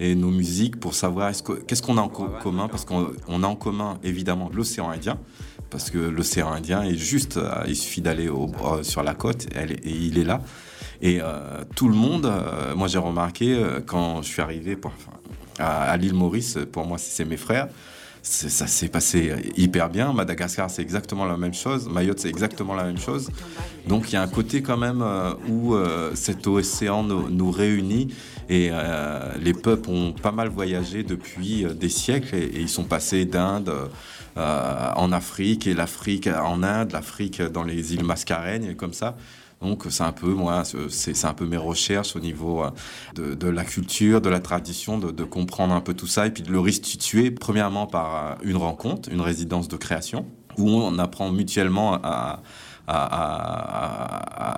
et 0.00 0.14
nos 0.16 0.30
musiques 0.30 0.78
pour 0.80 0.94
savoir 0.94 1.28
est-ce 1.30 1.42
que- 1.42 1.52
qu'est-ce 1.52 1.82
qu'on 1.82 1.98
a 1.98 2.00
en 2.00 2.08
co- 2.08 2.28
commun, 2.42 2.66
parce 2.68 2.84
qu'on 2.84 3.08
on 3.28 3.42
a 3.42 3.46
en 3.46 3.54
commun 3.56 3.98
évidemment 4.02 4.50
l'océan 4.52 4.90
Indien, 4.90 5.18
parce 5.74 5.90
que 5.90 5.98
l'océan 5.98 6.52
Indien 6.52 6.84
est 6.84 6.94
juste, 6.94 7.36
euh, 7.36 7.64
il 7.66 7.74
suffit 7.74 8.00
d'aller 8.00 8.28
euh, 8.28 8.84
sur 8.84 9.02
la 9.02 9.12
côte 9.12 9.48
et 9.56 9.90
il 9.90 10.18
est 10.20 10.24
là. 10.24 10.40
Et 11.02 11.18
euh, 11.20 11.64
tout 11.74 11.88
le 11.88 11.96
monde, 11.96 12.32
moi 12.76 12.86
j'ai 12.86 12.98
remarqué 12.98 13.60
quand 13.84 14.22
je 14.22 14.28
suis 14.28 14.40
arrivé 14.40 14.78
à, 15.58 15.96
l'île 15.96 16.14
Maurice, 16.14 16.58
pour 16.70 16.86
moi 16.86 16.96
c'est 16.96 17.24
mes 17.24 17.36
frères, 17.36 17.66
ça 18.22 18.68
s'est 18.68 18.88
passé 18.88 19.34
hyper 19.56 19.90
bien. 19.90 20.12
Madagascar 20.12 20.70
c'est 20.70 20.82
exactement 20.82 21.24
la 21.24 21.36
même 21.36 21.54
chose, 21.54 21.88
Mayotte 21.88 22.20
c'est 22.20 22.28
exactement 22.28 22.74
la 22.74 22.84
même 22.84 22.98
chose. 22.98 23.30
Donc 23.88 24.10
il 24.10 24.14
y 24.14 24.16
a 24.16 24.22
un 24.22 24.28
côté 24.28 24.62
quand 24.62 24.78
même 24.78 25.04
où 25.48 25.76
cet 26.14 26.46
océan 26.46 27.02
nous, 27.02 27.50
réunit 27.50 28.14
et 28.48 28.70
les 29.40 29.54
peuples 29.54 29.90
ont 29.90 30.12
pas 30.12 30.32
mal 30.32 30.48
voyagé 30.48 31.02
depuis 31.02 31.66
des 31.74 31.88
siècles 31.88 32.36
et, 32.36 32.60
ils 32.60 32.68
sont 32.68 32.84
passés 32.84 33.24
d'Inde 33.24 33.72
en 34.36 35.12
Afrique 35.12 35.66
et 35.66 35.74
l'Afrique 35.74 36.26
en 36.26 36.62
Inde, 36.62 36.92
l'Afrique 36.92 37.40
dans 37.40 37.62
les 37.62 37.94
îles 37.94 38.04
Mascareignes 38.04 38.74
comme 38.74 38.92
ça. 38.92 39.16
Donc 39.64 39.86
c'est 39.88 40.02
un 40.02 40.12
peu 40.12 40.28
moi, 40.28 40.62
c'est 40.90 41.24
un 41.24 41.32
peu 41.32 41.46
mes 41.46 41.56
recherches 41.56 42.16
au 42.16 42.20
niveau 42.20 42.64
euh, 42.64 43.34
de, 43.34 43.48
la 43.48 43.64
culture, 43.64 44.20
de 44.20 44.28
la 44.28 44.40
tradition, 44.40 44.98
de, 44.98 45.24
comprendre 45.24 45.72
un 45.74 45.80
peu 45.80 45.94
tout 45.94 46.06
ça 46.06 46.26
et 46.26 46.30
puis 46.30 46.42
de 46.42 46.52
le 46.52 46.60
restituer 46.60 47.30
premièrement 47.30 47.86
par 47.86 48.14
euh, 48.14 48.34
une 48.42 48.56
rencontre, 48.56 49.08
une 49.10 49.22
résidence 49.22 49.68
de 49.68 49.76
création 49.76 50.26
où 50.58 50.68
on 50.68 50.98
apprend 50.98 51.32
mutuellement 51.32 51.98
à, 52.02 52.42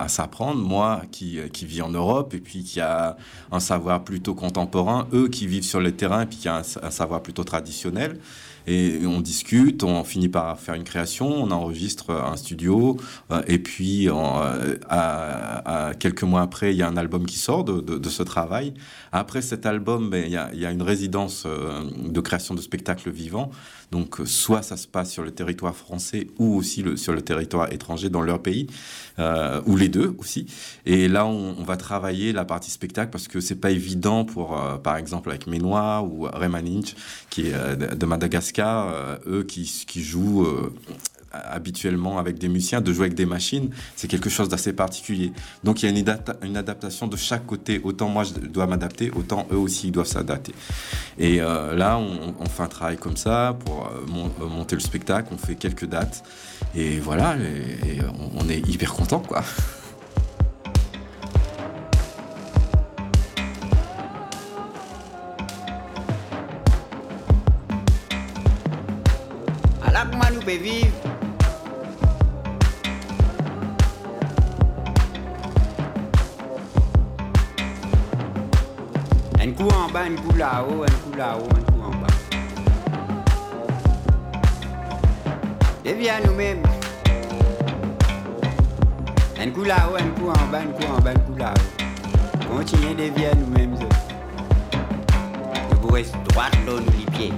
s'apprendre. 0.09 0.61
Moi 0.61 1.01
qui, 1.11 1.39
qui 1.53 1.65
vis 1.65 1.81
en 1.81 1.89
Europe 1.89 2.33
et 2.33 2.39
puis 2.39 2.63
qui 2.63 2.81
a 2.81 3.15
un 3.51 3.59
savoir 3.61 4.03
plutôt 4.03 4.35
contemporain, 4.35 5.07
eux 5.13 5.29
qui 5.29 5.47
vivent 5.47 5.63
sur 5.63 5.79
le 5.79 5.93
terrain 5.93 6.23
et 6.23 6.25
puis 6.25 6.37
qui 6.37 6.49
a 6.49 6.61
un 6.83 6.91
savoir 6.91 7.23
plutôt 7.23 7.45
traditionnel. 7.45 8.19
Et 8.67 8.99
on 9.05 9.21
discute, 9.21 9.83
on 9.83 10.03
finit 10.03 10.27
par 10.29 10.59
faire 10.59 10.75
une 10.75 10.83
création, 10.83 11.27
on 11.27 11.51
enregistre 11.51 12.11
un 12.11 12.35
studio, 12.35 12.97
euh, 13.31 13.41
et 13.47 13.59
puis 13.59 14.09
euh, 14.09 14.75
à- 14.89 15.91
quelques 15.99 16.23
mois 16.23 16.41
après, 16.41 16.73
il 16.73 16.77
y 16.77 16.83
a 16.83 16.87
un 16.87 16.97
album 16.97 17.25
qui 17.25 17.37
sort 17.37 17.63
de, 17.63 17.79
de- 17.79 18.09
ce 18.09 18.23
travail. 18.23 18.73
Après 19.11 19.41
cet 19.41 19.65
album, 19.65 20.09
ben, 20.09 20.23
il, 20.25 20.31
y 20.31 20.37
a, 20.37 20.49
y 20.53 20.65
a 20.65 20.71
une 20.71 20.81
résidence 20.81 21.43
euh, 21.45 21.81
de 22.07 22.19
création 22.21 22.55
de 22.55 22.61
spectacles 22.61 23.09
vivants. 23.11 23.51
Donc, 23.91 24.17
soit 24.25 24.63
ça 24.63 24.75
se 24.75 24.85
passe 24.87 25.11
sur 25.11 25.23
le 25.23 25.31
territoire 25.31 25.73
français 25.75 26.27
ou 26.39 26.55
aussi 26.57 26.83
le- 26.83 26.97
sur 26.97 27.13
le 27.13 27.21
territoire 27.21 27.71
étranger 27.71 28.09
dans 28.09 28.21
leur 28.21 28.41
pays, 28.41 28.67
ou 29.65 29.75
les 29.77 29.89
deux 29.89 30.13
aussi. 30.19 30.45
Et 30.85 31.07
là, 31.07 31.25
on, 31.25 31.63
va 31.63 31.75
travailler 31.77 32.33
la 32.33 32.45
partie 32.45 32.69
spectacle 32.69 33.09
parce 33.11 33.27
que 33.27 33.39
c'est 33.39 33.55
pas 33.55 33.71
évident 33.71 34.25
pour, 34.25 34.55
par 34.83 34.95
exemple, 34.97 35.29
avec 35.29 35.47
Ménois 35.47 36.03
ou 36.03 36.23
Remaninch, 36.31 36.95
qui 37.31 37.47
est 37.47 37.75
de 37.95 38.05
Madagascar, 38.05 38.56
euh, 38.65 39.17
eux 39.27 39.43
qui, 39.43 39.65
jouent. 40.03 40.45
euh, 40.45 40.73
habituellement 41.33 42.17
avec 42.17 42.39
des 42.39 42.47
musiciens, 42.47 42.81
de 42.81 42.91
jouer 42.93 43.07
avec 43.07 43.13
des 43.17 43.25
machines, 43.25 43.69
c'est 43.95 44.07
quelque 44.07 44.29
chose 44.29 44.47
d'assez 44.49 44.73
particulier. 44.73 45.33
Donc 45.63 45.83
il 45.83 45.85
y 45.85 45.89
a 45.89 45.91
une, 45.91 46.03
adapta- 46.03 46.37
une 46.41 46.57
adaptation 46.57 47.05
de 47.05 47.17
chaque 47.17 47.45
côté. 47.45 47.79
Autant 47.83 48.07
moi 48.09 48.23
je 48.23 48.33
dois 48.47 48.65
m'adapter, 48.65 49.11
autant 49.11 49.45
eux 49.51 49.57
aussi 49.57 49.87
ils 49.89 49.91
doivent 49.91 50.07
s'adapter. 50.07 50.55
Et 51.19 51.41
euh, 51.41 51.75
là, 51.75 51.97
on, 51.99 52.33
on 52.39 52.45
fait 52.45 52.63
un 52.63 52.67
travail 52.67 52.97
comme 52.97 53.17
ça 53.17 53.55
pour 53.65 53.91
mon- 54.07 54.31
monter 54.47 54.75
le 54.75 54.81
spectacle, 54.81 55.27
on 55.31 55.37
fait 55.37 55.55
quelques 55.55 55.85
dates. 55.85 56.23
Et 56.73 56.97
voilà, 56.99 57.35
on 58.35 58.47
est 58.49 58.67
hyper 58.67 58.93
content 58.93 59.19
quoi. 59.19 59.43
Vivre 70.55 70.87
Un 79.41 79.51
coup 79.51 79.67
en 79.67 79.91
bas, 79.91 80.03
un 80.03 80.15
coup 80.15 80.37
là-haut, 80.37 80.83
un 80.83 80.85
coup 80.85 81.17
là-haut, 81.17 81.49
un 81.51 81.71
coup 81.71 81.81
en 81.83 81.89
bas. 81.89 82.07
Deviens 85.83 86.21
nous-mêmes. 86.25 86.63
Un 89.39 89.49
coup 89.49 89.63
là-haut, 89.65 89.97
un 89.97 90.09
coup 90.19 90.29
en 90.29 90.47
bas, 90.49 90.59
un 90.59 90.67
coup 90.67 90.93
en 90.93 91.01
bas, 91.01 91.09
un 91.09 91.19
coup 91.19 91.35
là-haut. 91.37 92.55
Continuez 92.55 92.93
de 92.93 93.09
devenir 93.09 93.35
nous-mêmes. 93.35 93.75
Nous 95.71 95.79
vous 95.81 95.89
reste 95.89 96.15
droit 96.29 96.45
l'eau, 96.65 96.79
les 96.79 97.11
pieds. 97.11 97.33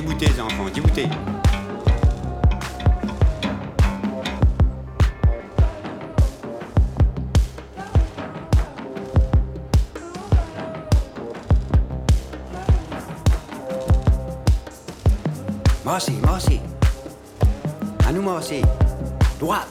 Djiboutez, 0.00 0.40
enfants, 0.40 0.66
djiboutez. 0.72 1.08
Mossé, 15.84 16.12
mossé. 16.26 16.60
À 18.08 18.12
nous, 18.12 18.22
mossé. 18.22 18.62
Droite. 19.38 19.68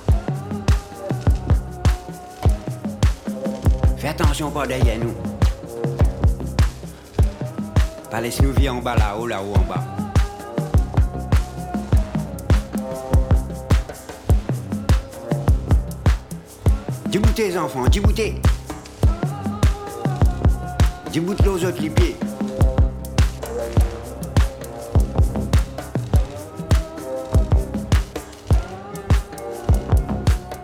Fais 3.98 4.10
attention 4.10 4.52
pas 4.52 4.68
derrière 4.68 5.00
nous. 5.00 5.14
Pas 8.12 8.22
laisse-nous 8.22 8.52
vivre 8.52 8.76
en 8.76 8.80
bas 8.80 8.96
là-haut, 8.96 9.26
là-haut 9.26 9.56
en 9.56 9.62
bas. 9.62 9.99
Djiboutez, 17.40 17.58
enfants, 17.58 17.86
djiboutez. 17.90 18.36
Djiboute 21.10 21.42
les 21.42 21.48
autres 21.48 21.82
les 21.82 21.90
pieds. 21.90 22.16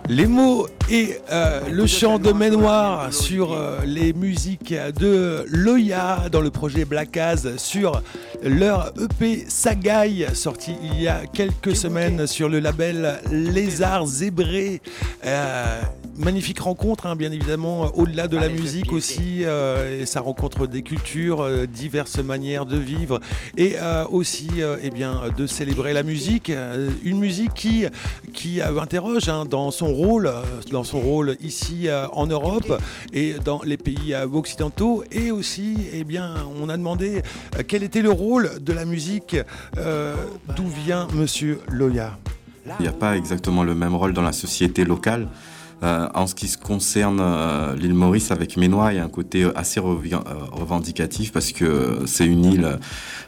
Les 0.10 0.28
mots 0.28 0.68
et 0.90 1.18
euh, 1.32 1.62
le 1.72 1.88
chant 1.88 2.20
de 2.20 2.34
Ménoir 2.34 3.14
sur 3.14 3.54
euh, 3.54 3.80
les 3.86 4.12
musiques 4.12 4.74
de 5.00 5.46
Loya 5.48 6.28
dans 6.30 6.42
le 6.42 6.52
projet 6.52 6.84
Black 6.84 7.16
Az 7.16 7.56
sur 7.56 8.02
leur 8.44 8.92
EP 9.02 9.46
Sagaï 9.48 10.28
sorti 10.34 10.76
il 10.84 11.02
y 11.02 11.08
a 11.08 11.22
quelques 11.26 11.76
semaines 11.76 12.28
sur 12.28 12.50
le 12.50 12.60
label 12.60 13.22
Lézard 13.32 14.06
Zébré. 14.06 14.82
Euh, 15.26 15.82
magnifique 16.18 16.60
rencontre, 16.60 17.06
hein, 17.06 17.16
bien 17.16 17.32
évidemment, 17.32 17.92
au-delà 17.96 18.28
de 18.28 18.38
la 18.38 18.50
musique 18.50 18.92
aussi, 18.94 19.44
euh, 19.44 20.02
et 20.02 20.06
ça 20.06 20.22
rencontre 20.22 20.68
des 20.68 20.82
cultures, 20.82 21.42
euh, 21.42 21.66
diverses 21.66 22.20
manières 22.20 22.66
de 22.66 22.78
vivre, 22.78 23.20
et 23.58 23.76
euh, 23.78 24.06
aussi 24.10 24.48
euh, 24.60 24.78
eh 24.82 24.90
bien, 24.90 25.22
de 25.38 25.48
célébrer 25.48 25.94
la 25.94 26.04
musique, 26.04 26.50
euh, 26.50 26.90
une 27.04 27.20
musique 27.20 27.54
qui, 27.54 27.86
qui 28.34 28.62
euh, 28.62 28.80
interroge 28.80 29.30
hein, 29.30 29.46
dans 29.46 29.72
son 29.72 29.88
rôle, 29.88 30.28
euh, 30.28 30.42
dans 30.72 30.84
son 30.84 31.00
rôle 31.00 31.38
ici 31.42 31.88
euh, 31.88 32.08
en 32.14 32.28
Europe 32.28 32.82
et 33.14 33.36
dans 33.44 33.62
les 33.64 33.78
pays 33.78 34.14
euh, 34.14 34.26
occidentaux, 34.26 35.04
et 35.12 35.32
aussi, 35.32 35.78
eh 35.94 36.04
bien, 36.04 36.36
on 36.62 36.70
a 36.70 36.78
demandé 36.78 37.22
euh, 37.58 37.64
quel 37.68 37.84
était 37.84 38.02
le 38.02 38.12
rôle 38.12 38.52
de 38.62 38.74
la 38.74 38.86
musique, 38.86 39.36
euh, 39.78 40.16
d'où 40.56 40.68
vient 40.86 41.08
Monsieur 41.14 41.60
Loya? 41.70 42.18
Il 42.80 42.84
n'y 42.84 42.88
a 42.88 42.94
pas 42.94 43.16
exactement 43.16 43.64
le 43.64 43.76
même 43.76 43.94
rôle 43.96 44.14
dans 44.14 44.24
la 44.24 44.34
société 44.34 44.86
locale. 44.86 45.28
Euh, 45.84 46.08
en 46.14 46.26
ce 46.26 46.36
qui 46.36 46.48
se 46.48 46.58
concerne 46.58 47.20
euh, 47.22 47.76
l'île 47.76 47.94
Maurice 47.94 48.32
avec 48.32 48.56
Ménois, 48.56 48.94
il 48.94 48.96
y 48.96 49.00
a 49.00 49.04
un 49.04 49.10
côté 49.10 49.46
assez 49.56 49.80
euh, 49.80 49.84
revendicatif 50.52 51.34
parce 51.34 51.52
que 51.52 52.00
c'est 52.06 52.26
une 52.26 52.46
île 52.46 52.80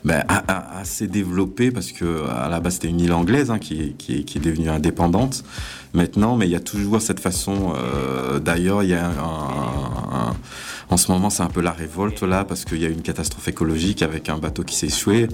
ben, 0.05 0.23
assez 0.47 1.07
développée 1.07 1.71
parce 1.71 1.91
que 1.91 2.25
à 2.29 2.47
la 2.47 2.59
base 2.61 2.75
c'était 2.75 2.87
une 2.87 3.01
île 3.01 3.11
anglaise 3.11 3.51
hein, 3.51 3.59
qui, 3.59 3.95
est, 4.09 4.39
devenue 4.39 4.69
indépendante 4.69 5.43
maintenant, 5.93 6.37
mais 6.37 6.45
il 6.45 6.51
y 6.51 6.55
a 6.55 6.61
toujours 6.61 7.01
cette 7.01 7.19
façon. 7.19 7.73
D'ailleurs, 8.43 8.83
il 8.83 8.89
y 8.89 8.93
a 8.93 9.07
un- 9.07 10.35
en 10.89 10.95
ce 10.97 11.11
moment 11.11 11.29
c'est 11.29 11.43
un 11.43 11.47
peu 11.49 11.61
la 11.61 11.71
révolte 11.71 12.23
là 12.23 12.45
parce 12.45 12.63
qu'il 12.65 12.81
y 12.81 12.85
a 12.85 12.89
une 12.89 13.01
catastrophe 13.01 13.47
écologique 13.49 14.01
avec 14.01 14.29
un 14.29 14.37
bateau 14.37 14.63
qui 14.63 14.75
s'est 14.75 14.87
échoué. 14.87 15.27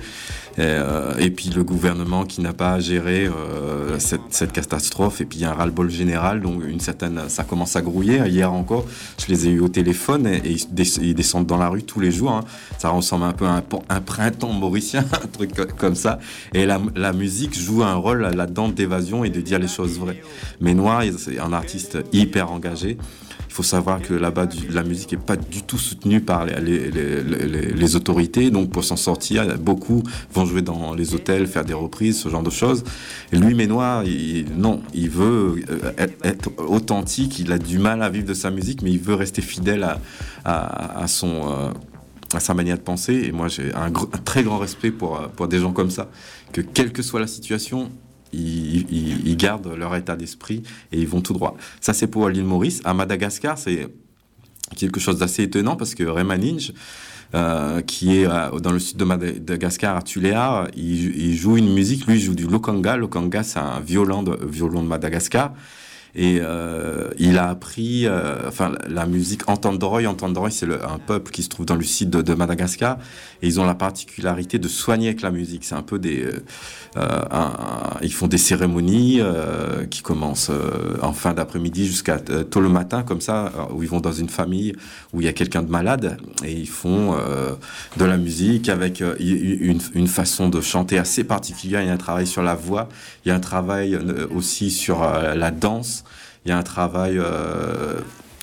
Et, 0.57 0.61
euh, 0.61 1.15
et 1.17 1.31
puis 1.31 1.49
le 1.49 1.63
gouvernement 1.63 2.25
qui 2.25 2.41
n'a 2.41 2.53
pas 2.53 2.79
géré 2.79 3.25
euh, 3.27 3.97
cette, 3.99 4.21
cette 4.29 4.51
catastrophe. 4.51 5.21
Et 5.21 5.25
puis 5.25 5.39
il 5.39 5.41
y 5.41 5.45
a 5.45 5.51
un 5.51 5.53
ras-le-bol 5.53 5.89
général 5.89 6.41
donc 6.41 6.63
une 6.67 6.79
certaine 6.79 7.19
ça 7.27 7.43
commence 7.43 7.75
à 7.75 7.81
grouiller. 7.81 8.17
Hier 8.27 8.51
encore 8.51 8.85
je 9.19 9.27
les 9.31 9.47
ai 9.47 9.51
eu 9.51 9.59
au 9.59 9.67
téléphone 9.69 10.25
et, 10.27 10.41
ils, 10.45 10.73
des- 10.73 10.99
ils 10.99 11.13
descendent 11.15 11.45
dans 11.47 11.57
la 11.57 11.69
rue 11.69 11.83
tous 11.83 11.99
les 11.99 12.11
jours 12.11 12.31
hein. 12.31 12.43
ça 12.79 12.89
ressemble 12.89 13.25
un 13.25 13.33
peu 13.33 13.45
à 13.45 13.57
un, 13.57 13.63
un 13.89 14.01
printemps 14.01 14.53
mauricien 14.53 15.05
un 15.23 15.27
truc 15.27 15.55
co- 15.55 15.63
comme 15.77 15.95
ça. 15.95 16.19
Et 16.53 16.65
la, 16.65 16.79
la 16.95 17.13
musique 17.13 17.53
joue 17.59 17.83
un 17.83 17.95
rôle 17.95 18.21
là-dedans 18.21 18.69
d'évasion 18.69 19.23
et 19.23 19.29
de 19.29 19.41
dire 19.41 19.59
les 19.59 19.67
choses 19.67 19.99
vraies. 19.99 20.21
Mais 20.61 20.73
Noir 20.73 21.03
c'est 21.17 21.39
un 21.39 21.53
artiste 21.53 21.97
hyper 22.11 22.51
engagé 22.51 22.97
il 23.53 23.55
faut 23.57 23.61
savoir 23.61 24.01
que 24.01 24.15
là-bas, 24.15 24.47
la 24.71 24.81
musique 24.81 25.11
n'est 25.11 25.19
pas 25.19 25.35
du 25.35 25.61
tout 25.61 25.77
soutenue 25.77 26.21
par 26.21 26.47
les, 26.47 27.95
autorités. 27.95 28.49
Donc, 28.49 28.71
pour 28.71 28.83
s'en 28.83 28.95
sortir, 28.95 29.45
beaucoup 29.59 30.01
vont 30.33 30.43
jouer 30.47 30.63
dans 30.63 30.95
les 30.95 31.13
hôtels, 31.13 31.45
faire 31.45 31.63
des 31.63 31.75
reprises, 31.75 32.17
ce 32.19 32.29
genre 32.29 32.41
de 32.41 32.49
choses. 32.49 32.83
Et 33.31 33.37
lui, 33.37 33.53
Ménoir, 33.53 34.05
il, 34.05 34.47
non, 34.57 34.81
il 34.95 35.11
veut 35.11 35.63
euh, 35.69 36.07
être, 36.23 36.49
authentique. 36.67 37.37
Il 37.37 37.51
a 37.51 37.59
du 37.59 37.77
mal 37.77 38.01
à 38.01 38.09
vivre 38.09 38.25
de 38.25 38.33
sa 38.33 38.49
musique, 38.49 38.81
mais 38.81 38.89
il 38.89 38.99
veut 38.99 39.13
rester 39.13 39.43
fidèle 39.43 39.87
à, 40.43 41.05
son. 41.05 41.51
euh, 41.51 41.69
à 42.33 42.39
sa 42.39 42.55
manière 42.55 42.79
de 42.79 42.81
penser, 42.81 43.13
et 43.27 43.31
moi 43.31 43.47
j'ai 43.47 43.71
un, 43.75 43.85
un 43.85 44.21
très 44.25 44.41
grand 44.41 44.57
respect 44.57 44.89
pour, 44.89 45.19
euh, 45.19 45.27
pour 45.27 45.47
des 45.47 45.59
gens 45.59 45.71
comme 45.71 45.91
ça, 45.91 46.09
que 46.51 46.61
quelle 46.61 46.91
que 46.91 47.03
soit 47.03 47.19
la 47.19 47.27
situation, 47.27 47.91
ils, 48.33 49.35
gardent 49.37 49.73
leur 49.75 49.95
état 49.95 50.15
d'esprit 50.15 50.63
et 50.91 50.99
ils 50.99 51.07
vont 51.07 51.21
tout 51.21 51.33
droit. 51.33 51.55
Ça, 51.81 51.93
c'est 51.93 52.07
pour 52.07 52.29
l'île 52.29 52.43
Maurice. 52.43 52.81
À 52.83 52.93
Madagascar, 52.93 53.57
c'est 53.57 53.87
quelque 54.75 54.99
chose 54.99 55.19
d'assez 55.19 55.43
étonnant 55.43 55.75
parce 55.75 55.95
que 55.95 56.03
Remaninge, 56.03 56.73
euh, 57.35 57.81
qui 57.81 58.17
est 58.17 58.27
euh, 58.27 58.59
dans 58.59 58.71
le 58.71 58.79
sud 58.79 58.97
de 58.97 59.05
Madagascar, 59.05 59.97
à 59.97 60.01
Tuléar, 60.01 60.67
il, 60.75 61.15
il 61.17 61.35
joue 61.35 61.57
une 61.57 61.73
musique. 61.73 62.05
Lui, 62.07 62.15
il 62.15 62.21
joue 62.21 62.35
du 62.35 62.47
lokanga. 62.47 62.95
Lokanga, 62.95 63.43
c'est 63.43 63.59
un 63.59 63.79
violon 63.79 64.23
de, 64.23 64.37
violon 64.45 64.83
de 64.83 64.87
Madagascar. 64.87 65.53
Et 66.15 66.39
euh, 66.41 67.09
il 67.17 67.39
a 67.39 67.49
appris, 67.49 68.05
euh, 68.05 68.47
enfin, 68.47 68.73
la 68.87 69.05
musique 69.07 69.49
Entendoroy. 69.49 70.05
Entendoroy, 70.05 70.51
c'est 70.51 70.67
un 70.71 70.99
peuple 70.99 71.31
qui 71.31 71.41
se 71.41 71.49
trouve 71.49 71.65
dans 71.65 71.75
le 71.75 71.83
sud 71.83 72.11
de, 72.11 72.21
de 72.21 72.33
Madagascar. 72.35 72.97
Et 73.41 73.47
ils 73.47 73.59
ont 73.59 73.65
la 73.65 73.73
particularité 73.73 74.59
de 74.59 74.67
soigner 74.67 75.07
avec 75.07 75.21
la 75.21 75.31
musique. 75.31 75.65
C'est 75.65 75.73
un 75.75 75.81
peu 75.81 75.97
des, 75.97 76.21
euh, 76.23 76.31
euh, 76.97 77.21
un- 77.31 77.37
un- 77.39 77.97
ils 78.03 78.13
font 78.13 78.27
des 78.27 78.37
cérémonies 78.37 79.21
euh, 79.21 79.85
qui 79.87 80.01
commencent 80.03 80.51
en 81.01 81.13
fin 81.13 81.33
d'après-midi 81.33 81.87
jusqu'à 81.87 82.19
tôt 82.19 82.61
le 82.61 82.69
matin, 82.69 83.01
comme 83.03 83.21
ça, 83.21 83.51
où 83.73 83.81
ils 83.81 83.89
vont 83.89 83.99
dans 83.99 84.11
une 84.11 84.29
famille 84.29 84.73
où 85.13 85.21
il 85.21 85.25
y 85.25 85.27
a 85.27 85.33
quelqu'un 85.33 85.63
de 85.63 85.69
malade 85.71 86.17
et 86.43 86.51
ils 86.53 86.69
font 86.69 87.15
de 87.97 88.05
la 88.05 88.17
musique 88.17 88.69
avec 88.69 89.01
une, 89.01 89.79
une 89.93 90.07
façon 90.07 90.49
de 90.49 90.61
chanter 90.61 90.97
assez 90.97 91.23
particulière. 91.23 91.81
Il 91.81 91.87
y 91.87 91.89
a 91.89 91.93
un 91.93 91.97
travail 91.97 92.27
sur 92.27 92.43
la 92.43 92.55
voix, 92.55 92.87
il 93.25 93.29
y 93.29 93.31
a 93.31 93.35
un 93.35 93.39
travail 93.39 93.97
aussi 94.33 94.69
sur 94.71 95.01
la 95.01 95.51
danse, 95.51 96.02
il 96.45 96.49
y 96.49 96.51
a 96.51 96.57
un 96.57 96.63
travail 96.63 97.17
euh, 97.17 97.99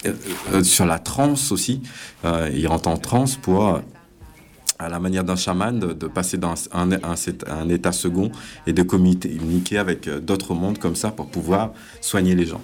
euh, 0.07 0.12
euh, 0.53 0.62
sur 0.62 0.86
la 0.86 0.98
transe 0.98 1.53
aussi. 1.53 1.82
Ils 2.24 2.66
rentrent 2.66 2.88
en 2.88 2.96
transe 2.96 3.36
pour 3.36 3.80
à 4.78 4.88
la 4.88 4.98
manière 4.98 5.24
d'un 5.24 5.36
chaman, 5.36 5.78
de, 5.78 6.07
passer 6.07 6.38
dans 6.38 6.55
un, 6.72 7.68
état 7.68 7.92
second 7.92 8.32
et 8.66 8.72
de 8.72 8.82
communiquer 8.82 9.76
avec 9.76 10.09
d'autres 10.09 10.55
mondes 10.55 10.78
comme 10.78 10.96
ça 10.96 11.11
pour 11.11 11.26
pouvoir 11.26 11.72
soigner 12.01 12.34
les 12.34 12.46
gens. 12.46 12.62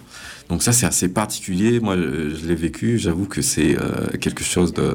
Donc 0.49 0.63
ça, 0.63 0.73
c'est 0.73 0.87
assez 0.87 1.09
particulier. 1.09 1.79
Moi, 1.79 1.97
je, 1.97 2.47
l'ai 2.47 2.55
vécu. 2.55 2.99
J'avoue 2.99 3.27
que 3.27 3.43
c'est 3.43 3.77
quelque 4.19 4.45
chose 4.45 4.73
de, 4.73 4.95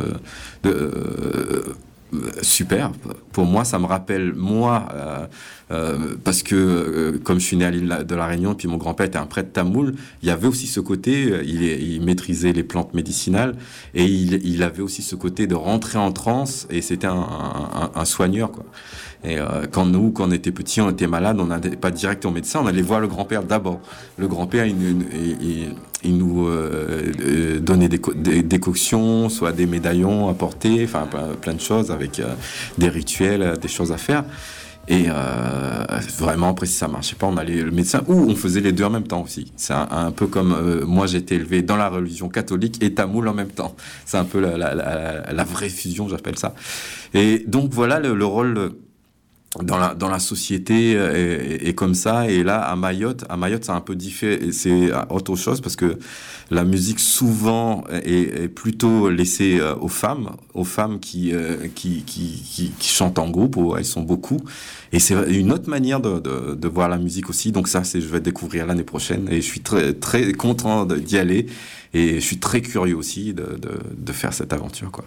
super. 2.41 2.91
Pour 3.31 3.45
moi, 3.45 3.63
ça 3.63 3.79
me 3.79 3.85
rappelle 3.85 4.33
moi, 4.33 4.87
euh, 4.93 5.27
euh, 5.71 6.15
parce 6.23 6.43
que 6.43 6.55
euh, 6.55 7.19
comme 7.23 7.39
je 7.39 7.45
suis 7.45 7.57
né 7.57 7.65
à 7.65 7.71
l'île 7.71 8.05
de 8.07 8.15
la 8.15 8.25
Réunion, 8.25 8.53
puis 8.55 8.67
mon 8.67 8.77
grand-père 8.77 9.05
était 9.05 9.17
un 9.17 9.25
prêtre 9.25 9.53
tamoul, 9.53 9.95
il 10.21 10.27
y 10.27 10.31
avait 10.31 10.47
aussi 10.47 10.67
ce 10.67 10.79
côté, 10.79 11.33
il, 11.45 11.63
il 11.63 12.01
maîtrisait 12.01 12.53
les 12.53 12.63
plantes 12.63 12.93
médicinales, 12.93 13.55
et 13.93 14.05
il, 14.05 14.63
avait 14.63 14.81
aussi 14.81 15.01
ce 15.01 15.15
côté 15.15 15.47
de 15.47 15.55
rentrer 15.55 15.97
en 15.97 16.11
transe, 16.11 16.67
et 16.69 16.81
c'était 16.81 17.07
un, 17.07 18.05
soigneur, 18.05 18.51
quoi. 18.51 18.65
Et 19.23 19.37
quand 19.71 19.85
nous, 19.85 20.11
quand 20.11 20.27
on 20.27 20.31
était 20.31 20.51
petits, 20.51 20.81
on 20.81 20.89
était 20.89 21.05
malade, 21.05 21.39
on 21.39 21.45
n'allait 21.45 21.75
pas 21.75 21.91
direct 21.91 22.25
au 22.25 22.31
médecin, 22.31 22.61
on 22.63 22.67
allait 22.67 22.81
voir 22.81 22.99
le 22.99 23.07
grand-père 23.07 23.43
d'abord. 23.43 23.79
Le 24.17 24.27
grand-père, 24.27 24.65
il, 24.65 24.75
il- 25.41 25.75
il- 26.03 26.09
il 26.09 26.17
nous 26.17 26.47
euh, 26.47 27.11
euh, 27.21 27.59
donnait 27.59 27.89
des, 27.89 27.99
des 28.15 28.43
décoctions, 28.43 29.29
soit 29.29 29.51
des 29.51 29.65
médaillons 29.65 30.29
à 30.29 30.33
porter, 30.33 30.83
enfin 30.83 31.07
plein- 31.41 31.53
de 31.53 31.59
choses 31.61 31.91
avec 31.91 32.19
euh, 32.19 32.33
des 32.77 32.89
rituels, 32.89 33.41
euh, 33.41 33.55
des 33.55 33.67
choses 33.67 33.91
à 33.91 33.97
faire. 33.97 34.23
Et 34.87 35.05
euh, 35.09 35.85
vraiment, 36.17 36.49
après, 36.49 36.65
si 36.65 36.73
ça 36.73 36.87
marchait 36.87 37.15
pas, 37.15 37.27
on 37.27 37.37
allait 37.37 37.61
le 37.61 37.69
médecin, 37.71 38.01
ou 38.07 38.13
on 38.15 38.35
faisait 38.35 38.61
les 38.61 38.71
deux 38.71 38.83
en 38.83 38.89
même 38.89 39.05
temps 39.07 39.21
aussi. 39.21 39.51
C'est 39.55 39.73
un, 39.73 40.11
peu 40.11 40.25
comme 40.25 40.53
euh, 40.53 40.85
moi, 40.85 41.05
j'ai 41.05 41.19
été 41.19 41.35
élevé 41.35 41.61
dans 41.61 41.77
la 41.77 41.87
religion 41.87 42.29
catholique 42.29 42.83
et 42.83 42.93
tamoul 42.93 43.27
en 43.27 43.33
même 43.35 43.49
temps. 43.51 43.75
C'est 44.05 44.17
un 44.17 44.25
peu 44.25 44.39
la, 44.39 44.57
la- 44.57 44.73
la- 44.73 45.31
la 45.33 45.43
vraie 45.43 45.69
fusion, 45.69 46.09
j'appelle 46.09 46.37
ça. 46.37 46.55
Et 47.13 47.43
donc 47.47 47.71
voilà 47.73 47.99
le, 47.99 48.15
le 48.15 48.25
rôle 48.25 48.71
dans 49.59 50.09
la, 50.09 50.19
société 50.19 50.95
euh, 50.95 51.59
est, 51.59 51.67
est 51.67 51.73
comme 51.73 51.93
ça. 51.93 52.29
Et 52.29 52.41
là, 52.41 52.61
à 52.61 52.75
Mayotte, 52.77 53.25
à 53.27 53.35
Mayotte, 53.35 53.65
c'est 53.65 53.71
un 53.71 53.81
peu 53.81 53.95
différent. 53.95 54.49
C'est 54.51 54.91
autre 55.09 55.35
chose 55.35 55.59
parce 55.59 55.75
que 55.75 55.97
la 56.49 56.63
musique 56.63 56.99
souvent 56.99 57.83
est, 57.91 58.47
plutôt 58.47 59.09
laissée 59.09 59.59
euh, 59.59 59.75
aux 59.75 59.89
femmes, 59.89 60.31
aux 60.53 60.63
femmes 60.63 60.99
qui, 61.01 61.33
euh, 61.33 61.67
qui, 61.75 62.03
chantent 62.79 63.19
en 63.19 63.29
groupe. 63.29 63.57
elles 63.77 63.85
sont 63.85 64.03
beaucoup. 64.03 64.39
Et 64.93 64.99
c'est 64.99 65.15
une 65.29 65.51
autre 65.51 65.69
manière 65.69 65.99
de, 65.99 66.67
voir 66.69 66.87
la 66.87 66.97
musique 66.97 67.29
aussi. 67.29 67.51
Donc 67.51 67.67
ça, 67.67 67.83
c'est 67.83 67.99
je 67.99 68.07
vais 68.07 68.21
découvrir 68.21 68.65
l'année 68.65 68.83
prochaine. 68.83 69.27
Et 69.29 69.41
je 69.41 69.45
suis 69.45 69.61
très, 69.61 69.93
très 69.93 70.31
content 70.31 70.85
d'y 70.85 71.17
aller. 71.17 71.47
Et 71.93 72.15
je 72.15 72.25
suis 72.25 72.39
très 72.39 72.61
curieux 72.61 72.95
aussi 72.95 73.33
de, 73.33 73.57
de, 73.59 73.79
de 73.97 74.11
faire 74.13 74.33
cette 74.33 74.53
aventure, 74.53 74.91
quoi. 74.91 75.03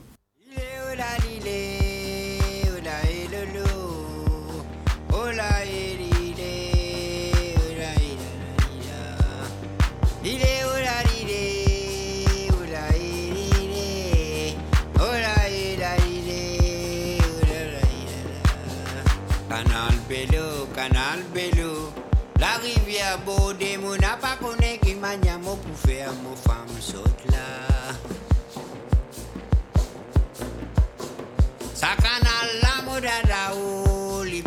Faire 26.44 26.64
mon 26.66 26.72
femme 26.72 26.80
saute 26.80 27.24
là 27.30 27.94
Sa 31.74 31.96
canal 31.96 32.48
la 32.62 32.82
modada 32.82 33.54
ou 33.56 34.22
li 34.22 34.42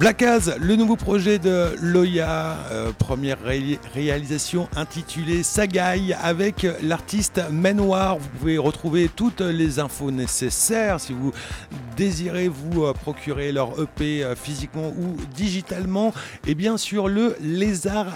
Black 0.00 0.22
Az, 0.22 0.56
le 0.58 0.76
nouveau 0.76 0.96
projet 0.96 1.38
de 1.38 1.74
Loya, 1.82 2.56
euh, 2.72 2.90
première 2.90 3.38
ré- 3.42 3.78
réalisation 3.92 4.66
intitulée 4.74 5.42
Sagaï 5.42 6.14
avec 6.14 6.66
l'artiste 6.82 7.42
Manoir. 7.52 8.16
Vous 8.16 8.28
pouvez 8.38 8.56
retrouver 8.56 9.10
toutes 9.14 9.42
les 9.42 9.78
infos 9.78 10.10
nécessaires 10.10 11.00
si 11.00 11.12
vous 11.12 11.32
désirez 11.98 12.48
vous 12.48 12.84
euh, 12.86 12.94
procurer 12.94 13.52
leur 13.52 13.78
EP 13.78 14.24
euh, 14.24 14.34
physiquement 14.34 14.88
ou 14.88 15.16
digitalement. 15.36 16.14
Et 16.46 16.54
bien 16.54 16.78
sûr 16.78 17.06
le 17.06 17.36
lézard 17.42 18.06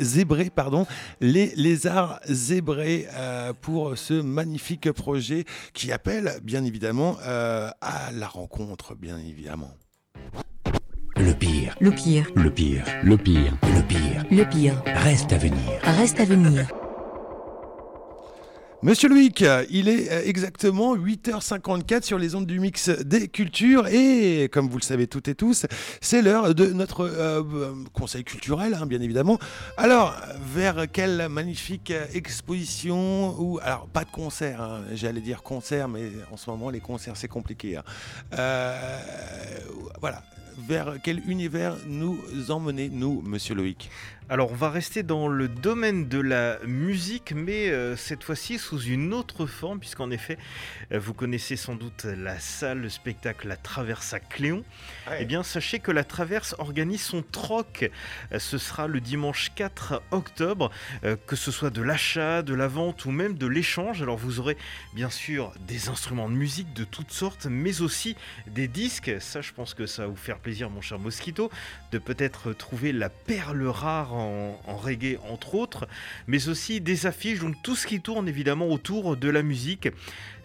zébré, 0.00 0.48
pardon, 0.48 0.86
les 1.20 1.52
lézards 1.56 2.20
zébrés 2.26 3.06
pour 3.60 3.98
ce 3.98 4.14
magnifique 4.14 4.90
projet 4.92 5.44
qui 5.74 5.92
appelle 5.92 6.38
bien 6.42 6.64
évidemment 6.64 7.18
à 7.22 8.10
la 8.14 8.28
rencontre, 8.28 8.94
bien 8.94 9.18
évidemment. 9.18 9.74
Le 11.16 11.32
pire. 11.32 11.74
Le 11.80 11.90
pire. 11.90 12.26
Le 12.34 12.50
pire. 12.50 12.84
Le 13.02 13.16
pire. 13.16 13.56
Le 13.62 13.82
pire. 13.82 14.24
Le 14.30 14.44
pire. 14.48 14.82
Reste 14.86 15.32
à 15.32 15.38
venir. 15.38 15.62
Reste 15.82 16.20
à 16.20 16.24
venir. 16.24 16.66
Monsieur 18.82 19.08
Loïc, 19.08 19.42
il 19.70 19.88
est 19.88 20.28
exactement 20.28 20.94
8h54 20.94 22.02
sur 22.02 22.18
les 22.18 22.34
ondes 22.34 22.46
du 22.46 22.60
mix 22.60 22.90
des 22.90 23.26
cultures 23.26 23.86
et 23.88 24.48
comme 24.52 24.68
vous 24.68 24.76
le 24.76 24.82
savez 24.82 25.06
toutes 25.06 25.28
et 25.28 25.34
tous, 25.34 25.66
c'est 26.00 26.20
l'heure 26.22 26.54
de 26.54 26.66
notre 26.66 27.00
euh, 27.00 27.42
euh, 27.42 27.72
conseil 27.94 28.22
culturel, 28.22 28.74
hein, 28.74 28.86
bien 28.86 29.00
évidemment. 29.00 29.38
Alors, 29.78 30.14
vers 30.54 30.86
quelle 30.92 31.28
magnifique 31.30 31.92
exposition 32.12 33.34
ou 33.40 33.58
alors 33.62 33.86
pas 33.88 34.04
de 34.04 34.10
concert, 34.10 34.60
hein, 34.60 34.82
j'allais 34.92 35.22
dire 35.22 35.42
concert, 35.42 35.88
mais 35.88 36.10
en 36.30 36.36
ce 36.36 36.48
moment 36.50 36.68
les 36.68 36.80
concerts 36.80 37.16
c'est 37.16 37.28
compliqué. 37.28 37.78
hein. 37.78 37.82
Euh, 38.34 38.98
voilà, 40.00 40.22
vers 40.58 40.96
quel 41.02 41.20
univers 41.28 41.76
nous 41.86 42.18
emmenez 42.48 42.88
nous, 42.88 43.22
Monsieur 43.22 43.54
Loïc 43.54 43.90
Alors, 44.28 44.52
on 44.52 44.54
va 44.54 44.70
rester 44.70 45.02
dans 45.02 45.28
le 45.28 45.48
domaine 45.48 46.08
de 46.08 46.18
la 46.18 46.58
musique, 46.66 47.32
mais 47.34 47.68
euh, 47.68 47.96
cette 47.96 48.24
fois-ci 48.24 48.58
sous 48.58 48.80
une 48.80 49.12
autre 49.12 49.46
forme, 49.46 49.78
puisqu'en 49.78 50.10
effet, 50.10 50.38
euh, 50.92 50.98
vous 50.98 51.14
connaissez 51.14 51.56
sans 51.56 51.74
doute 51.74 52.04
la 52.04 52.38
salle, 52.38 52.80
le 52.80 52.88
spectacle 52.88 53.48
La 53.48 53.56
Traverse 53.56 54.14
à 54.14 54.20
Cléon. 54.20 54.64
Ouais. 55.08 55.18
Eh 55.20 55.24
bien, 55.26 55.42
sachez 55.42 55.78
que 55.78 55.90
La 55.90 56.04
Traverse 56.04 56.54
organise 56.58 57.02
son 57.02 57.22
troc. 57.22 57.90
Euh, 58.32 58.38
Ce 58.38 58.58
sera 58.58 58.86
le 58.86 59.00
dimanche 59.00 59.52
4 59.54 60.02
octobre, 60.10 60.70
que 61.26 61.36
ce 61.36 61.50
soit 61.50 61.70
de 61.70 61.82
l'achat, 61.82 62.42
de 62.42 62.54
la 62.54 62.68
vente 62.68 63.04
ou 63.04 63.10
même 63.10 63.34
de 63.34 63.46
l'échange. 63.46 64.02
Alors, 64.02 64.16
vous 64.16 64.40
aurez 64.40 64.56
bien 64.94 65.10
sûr 65.10 65.52
des 65.66 65.88
instruments 65.88 66.28
de 66.28 66.34
musique 66.34 66.72
de 66.72 66.84
toutes 66.84 67.12
sortes, 67.12 67.46
mais 67.46 67.80
aussi 67.80 68.16
des 68.46 68.68
disques. 68.68 69.12
Ça, 69.20 69.40
je 69.40 69.52
pense 69.52 69.74
que 69.74 69.86
ça 69.86 70.02
va 70.02 70.08
vous 70.08 70.16
faire 70.16 70.38
mon 70.70 70.80
cher 70.80 70.98
Mosquito, 70.98 71.50
de 71.90 71.98
peut-être 71.98 72.52
trouver 72.52 72.92
la 72.92 73.08
perle 73.08 73.66
rare 73.66 74.14
en, 74.14 74.60
en 74.66 74.76
reggae, 74.76 75.18
entre 75.28 75.56
autres, 75.56 75.88
mais 76.28 76.48
aussi 76.48 76.80
des 76.80 77.06
affiches, 77.06 77.40
donc 77.40 77.56
tout 77.64 77.74
ce 77.74 77.86
qui 77.86 78.00
tourne 78.00 78.28
évidemment 78.28 78.68
autour 78.68 79.16
de 79.16 79.28
la 79.28 79.42
musique. 79.42 79.88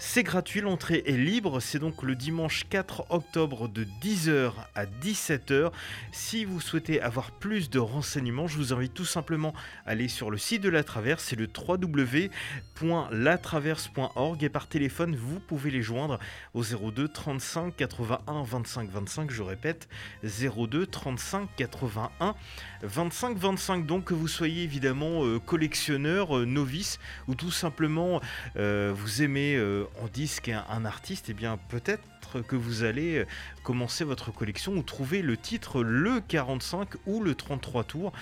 C'est 0.04 0.24
gratuit, 0.24 0.62
l'entrée 0.62 1.04
est 1.06 1.12
libre. 1.12 1.60
C'est 1.60 1.78
donc 1.78 2.02
le 2.02 2.16
dimanche 2.16 2.64
4 2.68 3.12
octobre 3.12 3.68
de 3.68 3.86
10h 4.02 4.52
à 4.74 4.88
17h. 4.88 5.72
Si 6.12 6.44
vous 6.44 6.60
souhaitez 6.60 7.00
avoir 7.00 7.30
plus 7.30 7.70
de 7.70 7.78
renseignements, 7.78 8.48
je 8.48 8.58
vous 8.58 8.74
invite 8.74 8.96
tout 8.96 9.06
simplement 9.06 9.54
à 9.86 9.92
aller 9.92 10.08
sur 10.08 10.32
le 10.32 10.40
site 10.40 10.64
de 10.64 10.70
La 10.70 10.84
Traverse, 10.84 11.24
c'est 11.24 11.36
le 11.36 11.48
www.latraverse.org 11.48 14.44
et 14.44 14.50
par 14.50 14.68
téléphone, 14.68 15.16
vous 15.16 15.40
pouvez 15.40 15.70
les 15.70 15.84
joindre 15.84 16.18
au 16.56 16.64
02 16.64 17.08
35 17.08 17.76
81 17.76 18.42
25 18.42 18.90
25. 18.90 19.30
Je 19.30 19.44
répète, 19.44 19.88
02 20.24 20.88
35 20.88 21.48
81 21.56 22.34
25 22.82 23.38
25. 23.38 23.86
Donc 23.86 24.06
que 24.06 24.16
vous 24.16 24.28
soyez 24.28 24.64
évidemment 24.64 25.26
euh, 25.26 25.38
collectionneur, 25.38 26.40
euh, 26.40 26.46
novice 26.46 26.98
ou 27.28 27.36
tout 27.36 27.52
simplement 27.52 28.20
euh, 28.58 28.92
vous 28.96 29.22
aimez 29.22 29.62
en 30.00 30.08
disque 30.08 30.50
un, 30.50 30.86
artiste, 30.86 31.30
et 31.30 31.34
bien 31.34 31.58
peut-être 31.70 32.42
que 32.48 32.56
vous 32.56 32.84
allez 32.84 33.20
euh, 33.20 33.28
commencer 33.64 34.04
votre 34.04 34.32
collection 34.32 34.74
ou 34.74 34.84
trouver 34.84 35.22
le 35.22 35.38
titre 35.38 35.84
le 35.84 36.22
45 36.22 36.90
ou 37.06 37.22
le 37.22 37.36
33 37.36 37.84
tours 37.84 38.14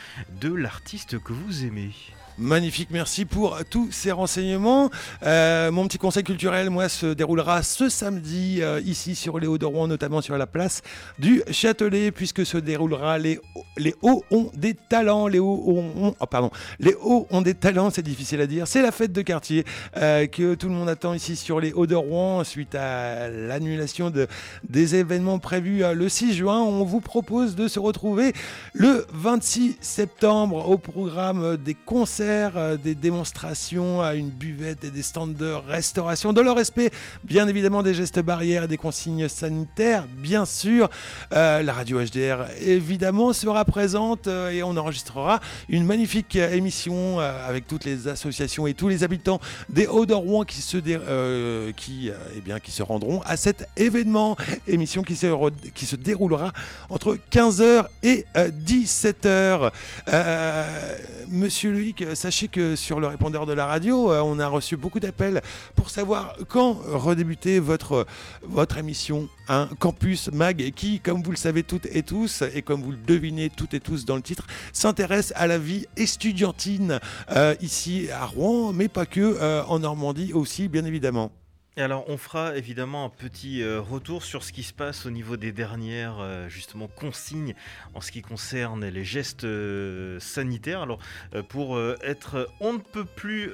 de 0.42 0.54
l'artiste 0.54 1.20
que 1.20 1.34
vous 1.34 1.66
aimez. 1.66 1.92
Magnifique, 2.40 2.88
merci 2.90 3.26
pour 3.26 3.60
tous 3.70 3.92
ces 3.92 4.14
renseignements. 4.14 4.90
Euh, 5.24 5.72
mon 5.72 5.86
petit 5.90 5.98
conseil 5.98 6.24
culturel, 6.24 6.70
moi, 6.70 6.88
se 6.88 7.08
déroulera 7.08 7.64
ce 7.64 7.90
samedi 7.90 8.60
euh, 8.62 8.80
ici 8.86 9.14
sur 9.14 9.40
les 9.40 9.48
Hauts 9.48 9.58
de 9.58 9.66
Rouen, 9.66 9.88
notamment 9.88 10.22
sur 10.22 10.38
la 10.38 10.48
place 10.48 10.82
du 11.18 11.44
Châtelet, 11.52 12.12
puisque 12.12 12.46
se 12.46 12.58
déroulera 12.58 13.18
les, 13.18 13.42
les 13.78 13.94
Hauts 14.02 14.24
ont 14.32 14.52
des 14.56 14.74
talents. 14.74 15.28
Les 15.28 15.40
Hauts 15.40 15.64
ont, 15.68 16.16
oh, 16.18 16.26
pardon, 16.28 16.50
les 16.80 16.96
Hauts 17.02 17.28
ont 17.30 17.42
des 17.42 17.56
talents, 17.56 17.90
c'est 17.90 18.04
difficile 18.04 18.40
à 18.40 18.48
dire. 18.48 18.70
C'est 18.70 18.82
la 18.82 18.94
fête 18.94 19.12
de 19.12 19.22
quartier 19.22 19.66
euh, 19.98 20.26
que 20.26 20.56
tout 20.56 20.70
le 20.70 20.74
monde 20.74 20.88
attend 20.88 21.14
ici 21.14 21.36
sur 21.36 21.60
les 21.60 21.74
Hauts 21.74 21.88
de 21.88 21.96
Rouen 21.96 22.46
suite 22.46 22.74
à 22.74 23.28
l'annulation 23.28 24.12
de, 24.12 24.28
des 24.64 24.96
événements 24.96 25.40
prévus 25.40 25.84
le 25.94 26.08
6 26.08 26.36
juin. 26.36 26.62
On 26.62 26.86
vous 26.86 27.02
propose 27.02 27.58
de 27.58 27.68
se 27.68 27.80
retrouver 27.80 28.32
le 28.72 29.06
26 29.12 29.76
septembre 29.82 30.70
au 30.70 30.78
programme 30.78 31.58
des 31.58 31.76
concerts, 31.76 32.29
euh, 32.30 32.78
des 32.78 32.96
démonstrations 32.96 34.02
à 34.02 34.14
une 34.14 34.30
buvette 34.30 34.84
et 34.84 34.92
des 34.92 35.02
stands 35.02 35.28
de 35.28 35.52
restauration, 35.68 36.32
de 36.32 36.42
leur 36.42 36.56
respect, 36.56 36.92
bien 37.24 37.48
évidemment 37.48 37.82
des 37.82 37.94
gestes 37.94 38.20
barrières 38.20 38.64
et 38.64 38.68
des 38.68 38.78
consignes 38.78 39.28
sanitaires, 39.28 40.06
bien 40.18 40.46
sûr. 40.46 40.90
Euh, 41.34 41.64
la 41.64 41.74
radio 41.74 42.00
HDR, 42.00 42.46
évidemment, 42.62 43.34
sera 43.34 43.66
présente 43.66 44.28
euh, 44.28 44.52
et 44.52 44.62
on 44.62 44.78
enregistrera 44.78 45.40
une 45.70 45.86
magnifique 45.86 46.36
émission 46.36 47.20
avec 47.20 47.68
toutes 47.68 47.86
les 47.86 48.08
associations 48.08 48.68
et 48.68 48.74
tous 48.74 48.88
les 48.88 49.04
habitants 49.04 49.40
des 49.70 49.88
Hauts-de-Rouen 49.88 50.44
qui, 50.44 50.62
se 50.62 50.78
qui, 51.72 52.12
eh 52.12 52.60
qui 52.62 52.72
se 52.72 52.84
rendront 52.84 53.22
à 53.26 53.38
cet 53.38 53.68
événement. 53.76 54.38
Émission 54.68 55.02
qui 55.02 55.16
se, 55.16 55.28
qui 55.74 55.86
se 55.86 55.96
déroulera 55.96 56.54
entre 56.90 57.18
15h 57.32 57.86
et 58.04 58.26
17h. 58.36 59.72
Monsieur 61.30 61.72
Loïc, 61.72 62.04
sachez 62.20 62.50
que 62.50 62.76
sur 62.76 63.00
le 63.00 63.08
répondeur 63.08 63.46
de 63.46 63.54
la 63.54 63.66
radio, 63.66 64.12
euh, 64.12 64.20
on 64.20 64.40
a 64.40 64.48
reçu 64.48 64.76
beaucoup 64.76 65.00
d'appels 65.00 65.42
pour 65.76 65.90
savoir 65.90 66.36
quand 66.50 66.74
redébuter 66.74 67.60
votre, 67.60 68.06
émission, 68.78 69.30
hein, 69.48 69.70
Campus 69.80 70.30
Mag, 70.32 70.72
qui, 70.76 71.00
comme 71.00 71.24
vous 71.24 71.32
le 71.32 71.38
savez 71.38 71.64
toutes 71.64 71.86
et 71.86 72.04
tous, 72.04 72.44
et 72.54 72.62
comme 72.62 72.84
vous 72.84 72.92
le 72.92 72.98
devinez 72.98 73.50
toutes 73.50 73.74
et 73.74 73.80
tous 73.80 74.04
dans 74.04 74.18
le 74.18 74.22
titre, 74.22 74.46
s'intéresse 74.74 75.32
à 75.38 75.48
la 75.48 75.58
vie 75.58 75.86
estudiantine 75.96 77.00
euh, 77.32 77.56
ici 77.62 78.10
à 78.12 78.26
Rouen, 78.26 78.74
mais 78.74 78.90
pas 78.90 79.06
que, 79.06 79.22
euh, 79.22 79.64
en 79.64 79.80
Normandie 79.80 80.34
aussi, 80.34 80.68
bien 80.68 80.84
évidemment. 80.84 81.32
Et 81.78 81.82
alors, 81.82 82.04
on 82.10 82.18
fera 82.18 82.58
évidemment 82.58 83.06
un 83.06 83.10
petit 83.10 83.62
euh, 83.62 83.80
retour 83.80 84.24
sur 84.24 84.44
ce 84.44 84.52
qui 84.52 84.64
se 84.64 84.74
passe 84.74 85.06
au 85.06 85.12
niveau 85.12 85.38
des 85.38 85.52
dernières 85.52 86.20
euh, 86.20 86.50
justement 86.50 86.88
consignes 86.88 87.54
en 87.94 88.02
ce 88.02 88.12
qui 88.12 88.22
concerne 88.22 88.86
les 88.86 89.06
gestes 89.06 89.44
euh, 89.44 90.20
sanitaires. 90.20 90.82
Alors, 90.82 91.00
pour 91.48 91.80
être 92.04 92.50
on 92.60 92.74
ne 92.74 92.80
peut 92.80 93.06
plus 93.06 93.52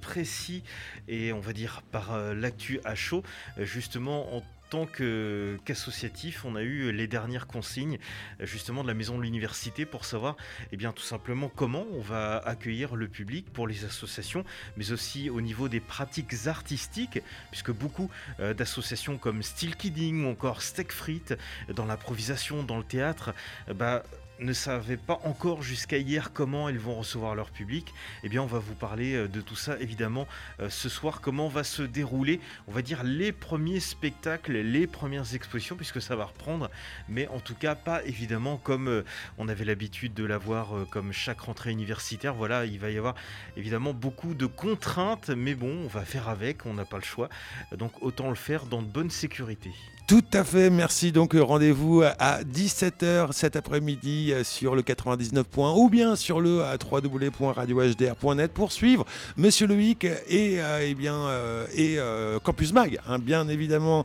précis 0.00 0.62
et 1.08 1.32
on 1.32 1.40
va 1.40 1.52
dire 1.52 1.82
par 1.90 2.16
l'actu 2.34 2.80
à 2.84 2.94
chaud, 2.94 3.22
justement 3.58 4.36
en 4.36 4.42
tant 4.70 4.86
que- 4.86 5.58
qu'associatif, 5.64 6.44
on 6.44 6.54
a 6.54 6.62
eu 6.62 6.92
les 6.92 7.06
dernières 7.08 7.46
consignes 7.46 7.98
justement 8.38 8.82
de 8.82 8.88
la 8.88 8.94
maison 8.94 9.18
de 9.18 9.22
l'université 9.22 9.84
pour 9.84 10.04
savoir 10.04 10.36
eh 10.72 10.76
bien, 10.76 10.92
tout 10.92 11.02
simplement 11.02 11.48
comment 11.48 11.84
on 11.92 12.00
va 12.00 12.38
accueillir 12.38 12.94
le 12.96 13.08
public 13.08 13.52
pour 13.52 13.66
les 13.66 13.84
associations, 13.84 14.44
mais 14.76 14.92
aussi 14.92 15.28
au 15.28 15.40
niveau 15.40 15.68
des 15.68 15.80
pratiques 15.80 16.46
artistiques, 16.46 17.20
puisque 17.50 17.72
beaucoup 17.72 18.10
euh, 18.38 18.54
d'associations 18.54 19.18
comme 19.18 19.42
Steel 19.42 19.76
Kidding 19.76 20.24
ou 20.24 20.30
encore 20.30 20.62
Steak 20.62 20.92
Frites, 20.92 21.32
euh, 21.68 21.72
dans 21.72 21.84
l'improvisation, 21.86 22.62
dans 22.62 22.78
le 22.78 22.84
théâtre, 22.84 23.34
bah, 23.74 24.04
ne 24.40 24.52
savaient 24.52 24.96
pas 24.96 25.20
encore 25.24 25.62
jusqu'à 25.62 25.98
hier 25.98 26.32
comment 26.32 26.68
ils 26.68 26.78
vont 26.78 26.94
recevoir 26.94 27.34
leur 27.34 27.50
public, 27.50 27.92
eh 28.24 28.28
bien 28.28 28.42
on 28.42 28.46
va 28.46 28.58
vous 28.58 28.74
parler 28.74 29.14
euh, 29.14 29.28
de 29.28 29.40
tout 29.40 29.56
ça 29.56 29.78
évidemment 29.78 30.26
euh, 30.60 30.70
ce 30.70 30.88
soir, 30.88 31.20
comment 31.20 31.48
va 31.48 31.64
se 31.64 31.82
dérouler, 31.82 32.40
on 32.66 32.72
va 32.72 32.82
dire 32.82 33.02
les 33.02 33.32
premiers 33.32 33.80
spectacles, 33.80 34.52
les 34.52 34.86
premières 34.86 35.34
expositions, 35.34 35.76
puisque 35.76 36.00
ça 36.00 36.16
va 36.16 36.24
reprendre, 36.24 36.70
mais 37.08 37.28
en 37.28 37.40
tout 37.40 37.54
cas 37.54 37.74
pas 37.74 38.02
évidemment 38.04 38.56
comme 38.56 38.88
euh, 38.88 39.04
on 39.38 39.48
avait 39.48 39.64
l'habitude 39.64 40.14
de 40.14 40.24
l'avoir 40.24 40.68
comme 40.90 41.12
chaque 41.12 41.40
rentrée 41.40 41.70
universitaire, 41.70 42.34
voilà, 42.34 42.64
il 42.64 42.78
va 42.78 42.90
y 42.90 42.98
avoir 42.98 43.14
évidemment 43.56 43.92
beaucoup 43.92 44.34
de 44.34 44.46
contraintes, 44.46 45.30
mais 45.30 45.54
bon, 45.54 45.84
on 45.84 45.88
va 45.88 46.04
faire 46.04 46.28
avec, 46.28 46.66
on 46.66 46.74
n'a 46.74 46.84
pas 46.84 46.98
le 46.98 47.04
choix, 47.04 47.28
donc 47.76 48.02
autant 48.02 48.28
le 48.28 48.34
faire 48.34 48.66
dans 48.66 48.82
de 48.82 48.88
bonnes 48.88 49.10
sécurités. 49.10 49.72
Tout 50.10 50.24
à 50.32 50.42
fait, 50.42 50.70
merci. 50.70 51.12
Donc 51.12 51.36
euh, 51.36 51.40
rendez-vous 51.40 52.02
à 52.02 52.42
17h 52.42 53.30
cet 53.30 53.54
après-midi 53.54 54.32
euh, 54.32 54.42
sur 54.42 54.74
le 54.74 54.82
99 54.82 55.46
points 55.46 55.72
ou 55.76 55.88
bien 55.88 56.16
sur 56.16 56.40
le 56.40 56.62
euh, 56.64 56.76
www.radiohdr.net 56.90 58.50
pour 58.52 58.72
suivre 58.72 59.06
Monsieur 59.36 59.68
Loïc 59.68 60.04
et, 60.28 60.58
eh 60.82 60.94
bien, 60.94 61.28
et 61.76 61.98
Campus 62.42 62.72
Mag, 62.72 62.98
hein, 63.08 63.20
bien 63.20 63.48
évidemment. 63.48 64.04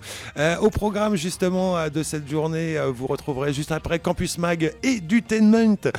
Au 0.61 0.69
programme 0.69 1.15
justement 1.15 1.89
de 1.89 2.03
cette 2.03 2.29
journée, 2.29 2.77
vous 2.93 3.07
retrouverez 3.07 3.53
juste 3.53 3.71
après 3.71 3.99
Campus 3.99 4.37
Mag 4.37 4.73
et 4.83 4.99
Dutainment 4.99 5.89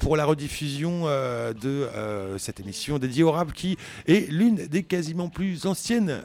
pour 0.00 0.16
la 0.16 0.24
rediffusion 0.24 1.04
de 1.06 1.88
cette 2.38 2.60
émission 2.60 2.98
dédiée 2.98 3.22
au 3.22 3.32
rap 3.32 3.52
qui 3.52 3.76
est 4.06 4.30
l'une 4.30 4.66
des 4.66 4.82
quasiment 4.82 5.28
plus 5.28 5.66
anciennes 5.66 6.20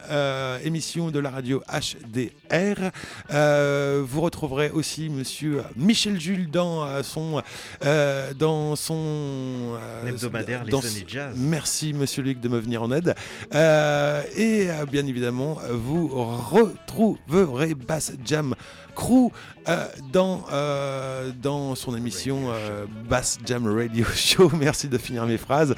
émissions 0.63 1.11
de 1.11 1.19
la 1.19 1.29
radio 1.29 1.61
HDR. 1.69 2.91
Euh, 3.31 4.03
vous 4.05 4.21
retrouverez 4.21 4.69
aussi 4.69 5.09
Monsieur 5.09 5.63
Michel 5.75 6.19
Jules 6.19 6.49
dans 6.49 6.85
euh, 6.85 7.03
son 7.03 7.41
euh, 7.85 8.33
dans 8.33 8.75
son 8.75 8.95
euh, 8.95 10.07
Hebdomadaire, 10.07 10.63
Les 10.63 10.71
dans 10.71 10.79
Années 10.79 11.05
Jazz. 11.07 11.35
Merci 11.37 11.93
Monsieur 11.93 12.23
Luc 12.23 12.39
de 12.39 12.49
me 12.49 12.59
venir 12.59 12.83
en 12.83 12.91
aide. 12.91 13.15
Et 13.53 14.67
bien 14.91 15.05
évidemment, 15.05 15.57
vous 15.71 16.07
retrouverez 16.07 17.75
Bass 17.75 18.13
Jam 18.25 18.55
Crew 18.97 19.31
euh, 19.69 19.85
dans, 20.13 20.45
euh, 20.53 21.31
dans 21.41 21.75
son 21.75 21.95
émission 21.97 22.49
euh, 22.49 22.85
Bass 23.09 23.37
Jam 23.45 23.67
Radio 23.67 24.05
Show. 24.15 24.49
Merci 24.57 24.87
de 24.87 24.97
finir 24.97 25.25
mes 25.25 25.37
phrases. 25.37 25.75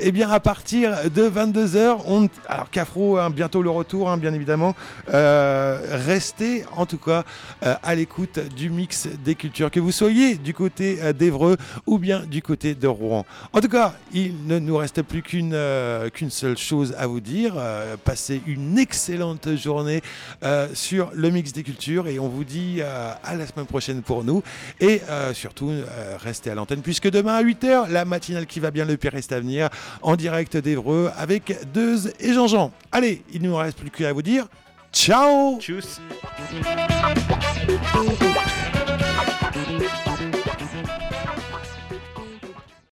Et 0.00 0.12
bien 0.12 0.28
à 0.30 0.40
partir 0.40 1.10
de 1.10 1.28
22h, 1.28 2.00
on... 2.06 2.28
alors 2.48 2.68
Cafro, 2.70 3.18
hein, 3.18 3.30
bientôt 3.30 3.62
le 3.62 3.70
retour, 3.70 4.10
hein, 4.10 4.16
bien 4.16 4.34
évidemment. 4.34 4.74
Restez 5.06 6.64
en 6.76 6.84
tout 6.84 6.98
cas 6.98 7.24
à 7.60 7.94
l'écoute 7.94 8.38
du 8.56 8.70
mix 8.70 9.08
des 9.24 9.34
cultures, 9.34 9.70
que 9.70 9.80
vous 9.80 9.92
soyez 9.92 10.36
du 10.36 10.52
côté 10.52 10.98
d'Evreux 11.14 11.56
ou 11.86 11.98
bien 11.98 12.20
du 12.20 12.42
côté 12.42 12.74
de 12.74 12.88
Rouen. 12.88 13.24
En 13.52 13.60
tout 13.60 13.68
cas, 13.68 13.94
il 14.12 14.46
ne 14.46 14.58
nous 14.58 14.76
reste 14.76 15.02
plus 15.02 15.22
qu'une 15.22 15.56
qu'une 16.12 16.30
seule 16.30 16.58
chose 16.58 16.94
à 16.98 17.06
vous 17.06 17.20
dire. 17.20 17.54
Passez 18.04 18.42
une 18.46 18.78
excellente 18.78 19.56
journée 19.56 20.02
sur 20.74 21.10
le 21.14 21.30
mix 21.30 21.52
des 21.52 21.62
cultures 21.62 22.08
et 22.08 22.18
on 22.18 22.28
vous 22.28 22.41
dit 22.44 22.76
euh, 22.80 23.12
à 23.24 23.34
la 23.34 23.46
semaine 23.46 23.66
prochaine 23.66 24.02
pour 24.02 24.24
nous. 24.24 24.42
Et 24.80 25.00
euh, 25.08 25.32
surtout, 25.34 25.70
euh, 25.70 26.16
restez 26.18 26.50
à 26.50 26.54
l'antenne 26.54 26.82
puisque 26.82 27.10
demain 27.10 27.34
à 27.34 27.42
8h, 27.42 27.90
la 27.90 28.04
matinale 28.04 28.46
qui 28.46 28.60
va 28.60 28.70
bien, 28.70 28.84
le 28.84 28.96
pire 28.96 29.12
reste 29.12 29.32
à 29.32 29.40
venir 29.40 29.68
en 30.02 30.16
direct 30.16 30.56
d'Evreux 30.56 31.10
avec 31.16 31.56
Deuze 31.72 32.12
et 32.20 32.32
Jean-Jean. 32.32 32.72
Allez, 32.90 33.22
il 33.32 33.42
ne 33.42 33.48
nous 33.48 33.56
reste 33.56 33.78
plus 33.78 33.90
qu'à 33.90 34.12
vous 34.12 34.22
dire 34.22 34.46
ciao. 34.92 35.58